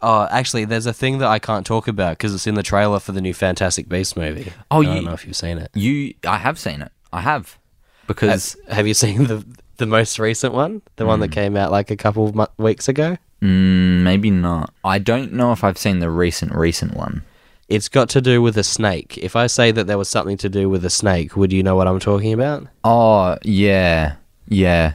Oh, 0.00 0.26
actually, 0.30 0.64
there's 0.64 0.86
a 0.86 0.92
thing 0.92 1.18
that 1.18 1.28
I 1.28 1.38
can't 1.38 1.64
talk 1.66 1.86
about 1.88 2.16
because 2.16 2.34
it's 2.34 2.46
in 2.46 2.54
the 2.54 2.62
trailer 2.62 2.98
for 2.98 3.12
the 3.12 3.20
new 3.20 3.34
Fantastic 3.34 3.88
Beasts 3.88 4.16
movie. 4.16 4.52
Oh, 4.70 4.78
I 4.78 4.80
you- 4.80 4.94
don't 4.94 5.04
know 5.04 5.12
if 5.12 5.26
you've 5.26 5.36
seen 5.36 5.58
it. 5.58 5.70
You, 5.74 6.14
I 6.26 6.38
have 6.38 6.58
seen 6.58 6.80
it. 6.82 6.92
I 7.12 7.20
have 7.20 7.58
because 8.06 8.56
Have, 8.68 8.76
have 8.76 8.86
you 8.86 8.94
seen 8.94 9.24
the 9.24 9.44
the 9.78 9.86
most 9.86 10.18
recent 10.18 10.54
one, 10.54 10.80
the 10.96 11.04
one 11.04 11.20
that 11.20 11.28
hmm. 11.28 11.32
came 11.34 11.56
out 11.56 11.70
like 11.70 11.90
a 11.90 11.96
couple 11.96 12.26
of 12.26 12.34
mo- 12.34 12.48
weeks 12.56 12.88
ago? 12.88 13.18
Mm, 13.42 14.02
maybe 14.02 14.30
not. 14.30 14.72
I 14.84 14.98
don't 14.98 15.32
know 15.32 15.52
if 15.52 15.62
I've 15.64 15.78
seen 15.78 15.98
the 16.00 16.10
recent 16.10 16.52
recent 16.54 16.94
one. 16.94 17.22
It's 17.68 17.88
got 17.88 18.08
to 18.10 18.20
do 18.20 18.40
with 18.40 18.56
a 18.56 18.62
snake. 18.62 19.18
If 19.18 19.34
I 19.34 19.48
say 19.48 19.72
that 19.72 19.86
there 19.88 19.98
was 19.98 20.08
something 20.08 20.36
to 20.38 20.48
do 20.48 20.68
with 20.68 20.84
a 20.84 20.90
snake, 20.90 21.36
would 21.36 21.52
you 21.52 21.62
know 21.64 21.74
what 21.74 21.88
I'm 21.88 21.98
talking 21.98 22.32
about? 22.32 22.66
Oh 22.84 23.36
yeah, 23.42 24.16
yeah. 24.48 24.94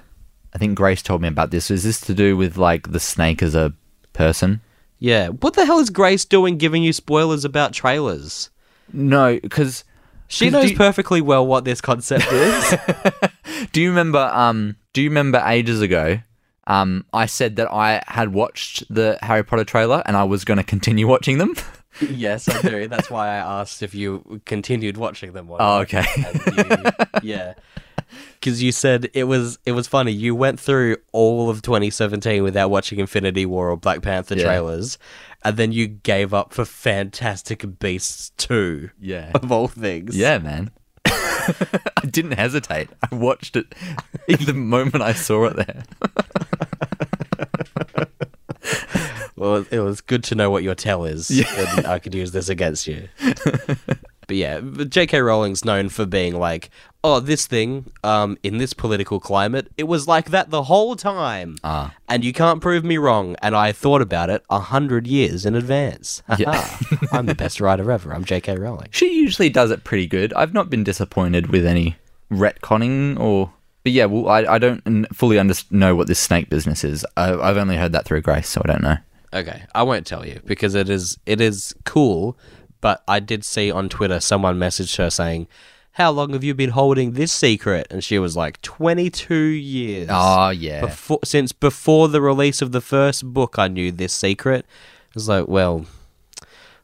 I 0.53 0.57
think 0.57 0.75
Grace 0.77 1.01
told 1.01 1.21
me 1.21 1.27
about 1.27 1.51
this. 1.51 1.69
Is 1.71 1.83
this 1.83 1.99
to 2.01 2.13
do 2.13 2.35
with 2.37 2.57
like 2.57 2.91
the 2.91 2.99
snake 2.99 3.41
as 3.43 3.55
a 3.55 3.73
person? 4.13 4.61
Yeah. 4.99 5.29
What 5.29 5.53
the 5.55 5.65
hell 5.65 5.79
is 5.79 5.89
Grace 5.89 6.23
doing 6.25 6.57
giving 6.57 6.83
you 6.83 6.93
spoilers 6.93 7.43
about 7.45 7.73
trailers? 7.73 8.49
No, 8.93 9.39
because 9.39 9.83
she 10.27 10.49
knows 10.49 10.71
you- 10.71 10.77
perfectly 10.77 11.21
well 11.21 11.45
what 11.45 11.65
this 11.65 11.81
concept 11.81 12.25
is. 12.31 12.75
Do 13.73 13.81
you 13.81 13.89
remember? 13.89 14.19
Um, 14.33 14.75
do 14.93 15.01
you 15.01 15.09
remember 15.09 15.41
ages 15.45 15.81
ago? 15.81 16.19
Um, 16.68 17.05
I 17.12 17.26
said 17.26 17.55
that 17.57 17.72
I 17.72 18.03
had 18.07 18.34
watched 18.34 18.84
the 18.93 19.18
Harry 19.22 19.43
Potter 19.43 19.64
trailer 19.64 20.03
and 20.05 20.16
I 20.16 20.24
was 20.24 20.45
going 20.45 20.57
to 20.57 20.64
continue 20.64 21.07
watching 21.07 21.38
them. 21.39 21.55
yes, 22.01 22.47
I 22.47 22.62
do. 22.62 22.88
That's 22.88 23.09
why 23.09 23.28
I 23.30 23.36
asked 23.62 23.82
if 23.84 23.95
you 23.95 24.41
continued 24.45 24.97
watching 24.97 25.34
them. 25.34 25.49
Oh, 25.51 25.80
okay. 25.80 26.05
You- 26.16 26.91
yeah. 27.24 27.53
Because 28.39 28.62
you 28.62 28.72
said 28.72 29.09
it 29.14 29.24
was 29.24 29.57
it 29.66 29.72
was 29.72 29.88
funny. 29.88 30.12
You 30.12 30.36
went 30.36 30.59
through 30.59 30.97
all 31.14 31.49
of 31.49 31.62
2017 31.62 32.43
without 32.43 32.70
watching 32.70 32.99
Infinity 32.99 33.45
War 33.45 33.70
or 33.70 33.78
Black 33.78 34.01
Panther 34.01 34.36
Yeah. 34.36 34.43
trailers, 34.43 34.97
and 35.45 35.55
then 35.55 35.72
you 35.72 35.88
gave 35.88 36.34
up 36.34 36.53
for 36.53 36.66
Fantastic 36.66 37.80
Beasts 37.80 38.32
2 38.38 38.89
Yeah. 38.99 39.32
of 39.34 39.49
all 39.51 39.68
things. 39.70 40.18
Yeah, 40.18 40.39
man. 40.39 40.72
I 41.97 42.05
didn't 42.09 42.32
hesitate. 42.34 42.89
I 43.12 43.16
watched 43.16 43.55
it 43.55 43.74
the 44.28 44.53
moment 44.53 45.03
I 45.03 45.14
saw 45.14 45.45
it 45.45 45.55
there. 45.57 45.84
Well, 49.36 49.66
it 49.72 49.80
was 49.80 50.01
good 50.01 50.24
to 50.26 50.36
know 50.36 50.51
what 50.51 50.62
your 50.62 50.76
tell 50.76 51.03
is, 51.05 51.32
Yeah. 51.32 51.82
I 51.88 51.97
could 51.97 52.14
use 52.14 52.32
this 52.32 52.47
against 52.47 52.86
you. 52.86 53.07
but 54.28 54.36
yeah, 54.36 54.59
J.K. 54.59 55.20
Rowling's 55.20 55.66
known 55.66 55.89
for 55.89 56.05
being 56.05 56.36
like, 56.38 56.70
oh, 57.03 57.19
this 57.19 57.47
thing, 57.47 57.91
um, 58.03 58.37
in 58.43 58.59
this 58.59 58.73
political 58.73 59.19
climate, 59.19 59.71
it 59.77 59.85
was 59.85 60.07
like 60.07 60.29
that 60.29 60.51
the 60.51 60.63
whole 60.63 60.95
time, 60.95 61.57
Ah. 61.63 61.93
and 62.07 62.23
you 62.23 62.31
can't 62.31 62.61
prove 62.61 62.83
me 62.83 62.97
wrong. 62.97 63.35
And 63.41 63.55
I 63.55 63.71
thought 63.71 64.01
about 64.01 64.29
it 64.29 64.43
a 64.51 64.59
hundred 64.59 65.07
years 65.07 65.45
in 65.45 65.55
advance. 65.55 66.21
Yeah. 66.37 66.77
I'm 67.11 67.25
the 67.25 67.35
best 67.35 67.59
writer 67.59 67.91
ever. 67.91 68.13
I'm 68.13 68.23
J.K. 68.23 68.55
Rowling. 68.57 68.89
She 68.91 69.13
usually 69.15 69.49
does 69.49 69.71
it 69.71 69.83
pretty 69.83 70.05
good. 70.07 70.31
I've 70.33 70.53
not 70.53 70.69
been 70.69 70.83
disappointed 70.83 71.47
with 71.47 71.65
any 71.65 71.95
retconning 72.31 73.19
or. 73.19 73.53
But 73.83 73.93
yeah, 73.93 74.05
well, 74.05 74.29
I, 74.29 74.41
I 74.55 74.57
don't 74.59 74.81
fully 75.15 75.39
under- 75.39 75.55
know 75.71 75.95
what 75.95 76.05
this 76.07 76.19
snake 76.19 76.49
business 76.49 76.83
is. 76.83 77.03
I, 77.17 77.33
I've 77.33 77.57
only 77.57 77.77
heard 77.77 77.93
that 77.93 78.05
through 78.05 78.21
Grace, 78.21 78.47
so 78.47 78.61
I 78.63 78.67
don't 78.67 78.83
know. 78.83 78.97
Okay, 79.33 79.63
I 79.73 79.81
won't 79.83 80.05
tell 80.05 80.23
you 80.25 80.39
because 80.45 80.75
it 80.75 80.87
is 80.89 81.17
it 81.25 81.41
is 81.41 81.73
cool. 81.83 82.37
But 82.79 83.03
I 83.07 83.19
did 83.19 83.43
see 83.45 83.71
on 83.71 83.89
Twitter 83.89 84.19
someone 84.19 84.57
messaged 84.59 84.97
her 84.97 85.09
saying, 85.09 85.47
"How 85.93 86.11
long 86.11 86.33
have 86.33 86.43
you 86.43 86.53
been 86.53 86.71
holding 86.71 87.13
this 87.13 87.31
secret?" 87.31 87.87
And 87.89 88.03
she 88.03 88.17
was 88.19 88.35
like, 88.37 88.61
"22 88.61 89.33
years." 89.35 90.07
Oh, 90.11 90.49
yeah. 90.49 90.81
Before, 90.81 91.19
since 91.23 91.51
before 91.51 92.07
the 92.07 92.21
release 92.21 92.61
of 92.61 92.71
the 92.71 92.81
first 92.81 93.25
book, 93.25 93.55
I 93.57 93.67
knew 93.67 93.91
this 93.91 94.13
secret. 94.13 94.65
I 94.65 95.11
was 95.15 95.27
like, 95.27 95.47
well, 95.47 95.85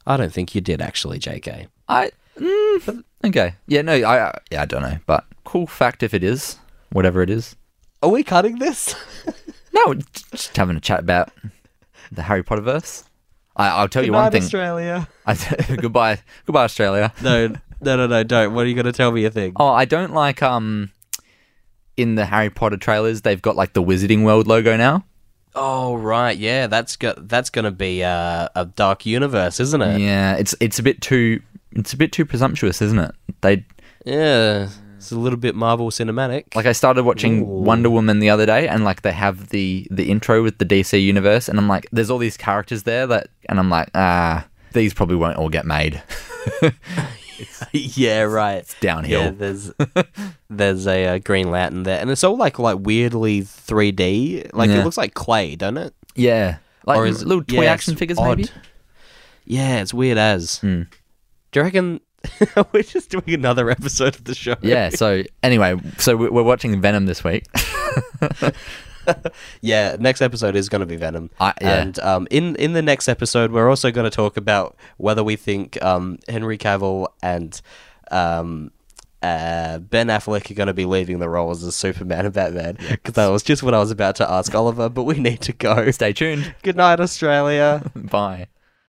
I 0.05 0.17
don't 0.17 0.33
think 0.33 0.53
you 0.55 0.61
did 0.61 0.81
actually, 0.81 1.19
J.K. 1.19 1.67
I 1.87 2.11
mm, 2.37 3.03
okay. 3.25 3.55
Yeah, 3.67 3.81
no, 3.83 3.93
I 3.93 4.27
I- 4.29 4.39
yeah, 4.51 4.61
I 4.61 4.65
don't 4.65 4.81
know, 4.81 4.97
but 5.05 5.25
cool 5.45 5.67
fact 5.67 6.03
if 6.03 6.13
it 6.13 6.23
is, 6.23 6.57
whatever 6.91 7.21
it 7.21 7.29
is. 7.29 7.55
Are 8.03 8.09
we 8.09 8.23
cutting 8.23 8.59
this? 8.59 8.95
No, 9.73 9.93
just 10.33 10.57
having 10.57 10.75
a 10.75 10.79
chat 10.79 11.01
about 11.01 11.29
the 12.11 12.23
Harry 12.23 12.41
Potter 12.41 12.61
verse. 12.63 13.03
I, 13.55 13.67
I'll 13.69 13.87
tell 13.87 14.03
you 14.03 14.11
one 14.11 14.31
thing. 14.31 14.41
Goodbye, 14.41 14.45
Australia. 14.45 15.07
I, 15.27 15.35
goodbye, 15.79 16.19
goodbye, 16.47 16.63
Australia. 16.63 17.13
No, 17.21 17.53
no, 17.81 17.95
no, 17.97 18.07
no, 18.07 18.23
don't. 18.23 18.53
What 18.53 18.65
are 18.65 18.69
you 18.69 18.75
going 18.75 18.85
to 18.85 18.93
tell 18.93 19.11
me 19.11 19.25
a 19.25 19.31
thing? 19.31 19.53
Oh, 19.55 19.69
I 19.69 19.85
don't 19.85 20.13
like 20.13 20.41
um, 20.41 20.91
in 21.95 22.15
the 22.15 22.25
Harry 22.25 22.49
Potter 22.49 22.77
trailers 22.77 23.21
they've 23.21 23.41
got 23.41 23.55
like 23.55 23.73
the 23.73 23.83
Wizarding 23.83 24.23
World 24.23 24.47
logo 24.47 24.77
now. 24.77 25.05
Oh, 25.55 25.95
right, 25.95 26.37
yeah, 26.37 26.67
that's 26.67 26.95
got 26.95 27.27
that's 27.27 27.49
going 27.49 27.65
to 27.65 27.71
be 27.71 28.03
uh, 28.03 28.47
a 28.55 28.65
dark 28.65 29.05
universe, 29.05 29.59
isn't 29.59 29.81
it? 29.81 29.99
Yeah, 29.99 30.35
it's 30.35 30.53
it's 30.59 30.77
a 30.77 30.83
bit 30.83 31.01
too 31.01 31.41
it's 31.71 31.93
a 31.93 31.97
bit 31.97 32.11
too 32.11 32.25
presumptuous, 32.25 32.81
isn't 32.81 32.99
it? 32.99 33.11
They 33.41 33.65
Yeah, 34.05 34.69
it's 34.97 35.11
a 35.11 35.17
little 35.17 35.39
bit 35.39 35.55
Marvel 35.55 35.89
cinematic. 35.89 36.55
like 36.55 36.65
I 36.65 36.71
started 36.71 37.03
watching 37.03 37.41
Ooh. 37.41 37.45
Wonder 37.45 37.89
Woman 37.89 38.19
the 38.19 38.29
other 38.29 38.45
day, 38.45 38.67
and 38.67 38.83
like 38.83 39.01
they 39.01 39.11
have 39.11 39.49
the 39.49 39.87
the 39.89 40.09
intro 40.11 40.43
with 40.43 40.59
the 40.59 40.65
DC 40.65 41.01
universe, 41.01 41.47
and 41.49 41.57
I'm 41.57 41.67
like, 41.67 41.87
there's 41.91 42.09
all 42.09 42.17
these 42.17 42.37
characters 42.37 42.83
there 42.83 43.07
that, 43.07 43.29
and 43.49 43.59
I'm 43.59 43.69
like, 43.69 43.89
ah, 43.95 44.45
these 44.73 44.93
probably 44.93 45.15
won't 45.15 45.37
all 45.37 45.49
get 45.49 45.65
made. 45.65 46.01
yeah, 47.71 48.21
right. 48.23 48.57
It's 48.59 48.79
downhill. 48.79 49.21
Yeah, 49.21 49.29
there's 49.31 49.71
there's 50.49 50.87
a 50.87 51.05
uh, 51.05 51.17
Green 51.19 51.49
Lantern 51.51 51.83
there, 51.83 51.99
and 51.99 52.09
it's 52.09 52.23
all 52.23 52.37
like 52.37 52.59
like 52.59 52.77
weirdly 52.81 53.41
3D. 53.41 54.51
Like 54.53 54.69
Yeah. 54.69 54.77
it 54.81 54.83
looks 54.83 54.97
like 54.97 55.13
clay, 55.13 55.55
doesn't 55.55 55.77
it? 55.77 55.93
Yeah, 56.15 56.57
like 56.85 56.97
Or 56.97 57.05
is- 57.05 57.23
little 57.25 57.43
toy 57.43 57.63
yeah, 57.63 57.71
action 57.73 57.95
figures, 57.95 58.17
odd. 58.17 58.37
maybe. 58.39 58.49
Yeah, 59.45 59.81
it's 59.81 59.93
weird 59.93 60.17
as. 60.17 60.59
Hmm. 60.59 60.83
Do 61.51 61.59
you 61.59 61.63
reckon 61.63 62.01
we're 62.73 62.83
just 62.83 63.09
doing 63.09 63.33
another 63.33 63.69
episode 63.69 64.15
of 64.15 64.23
the 64.25 64.35
show? 64.35 64.55
Yeah. 64.61 64.89
So 64.89 65.23
anyway, 65.43 65.79
so 65.97 66.17
we're 66.17 66.43
watching 66.43 66.79
Venom 66.81 67.05
this 67.05 67.23
week. 67.23 67.45
yeah. 69.61 69.95
Next 69.99 70.21
episode 70.21 70.55
is 70.55 70.69
going 70.69 70.81
to 70.81 70.85
be 70.85 70.95
Venom. 70.95 71.29
I- 71.39 71.53
yeah. 71.61 71.81
And 71.81 71.99
um, 71.99 72.27
in 72.31 72.55
in 72.57 72.73
the 72.73 72.81
next 72.81 73.07
episode, 73.07 73.51
we're 73.51 73.69
also 73.69 73.91
going 73.91 74.09
to 74.09 74.15
talk 74.15 74.37
about 74.37 74.75
whether 74.97 75.23
we 75.23 75.35
think 75.35 75.81
um, 75.83 76.19
Henry 76.27 76.57
Cavill 76.57 77.07
and 77.21 77.59
um, 78.11 78.71
uh, 79.21 79.79
Ben 79.79 80.07
Affleck 80.07 80.49
are 80.51 80.53
going 80.53 80.67
to 80.67 80.73
be 80.73 80.85
leaving 80.85 81.19
the 81.19 81.29
roles 81.29 81.63
as 81.63 81.75
Superman 81.75 82.25
and 82.25 82.33
Batman. 82.33 82.77
Because 82.89 83.15
that 83.15 83.27
was 83.27 83.43
just 83.43 83.63
what 83.63 83.73
I 83.73 83.79
was 83.79 83.91
about 83.91 84.15
to 84.17 84.29
ask 84.29 84.53
Oliver, 84.53 84.89
but 84.89 85.03
we 85.03 85.15
need 85.15 85.41
to 85.41 85.53
go. 85.53 85.89
Stay 85.91 86.13
tuned. 86.13 86.53
Good 86.63 86.75
night, 86.75 86.99
Australia. 86.99 87.83
Bye. 87.95 88.47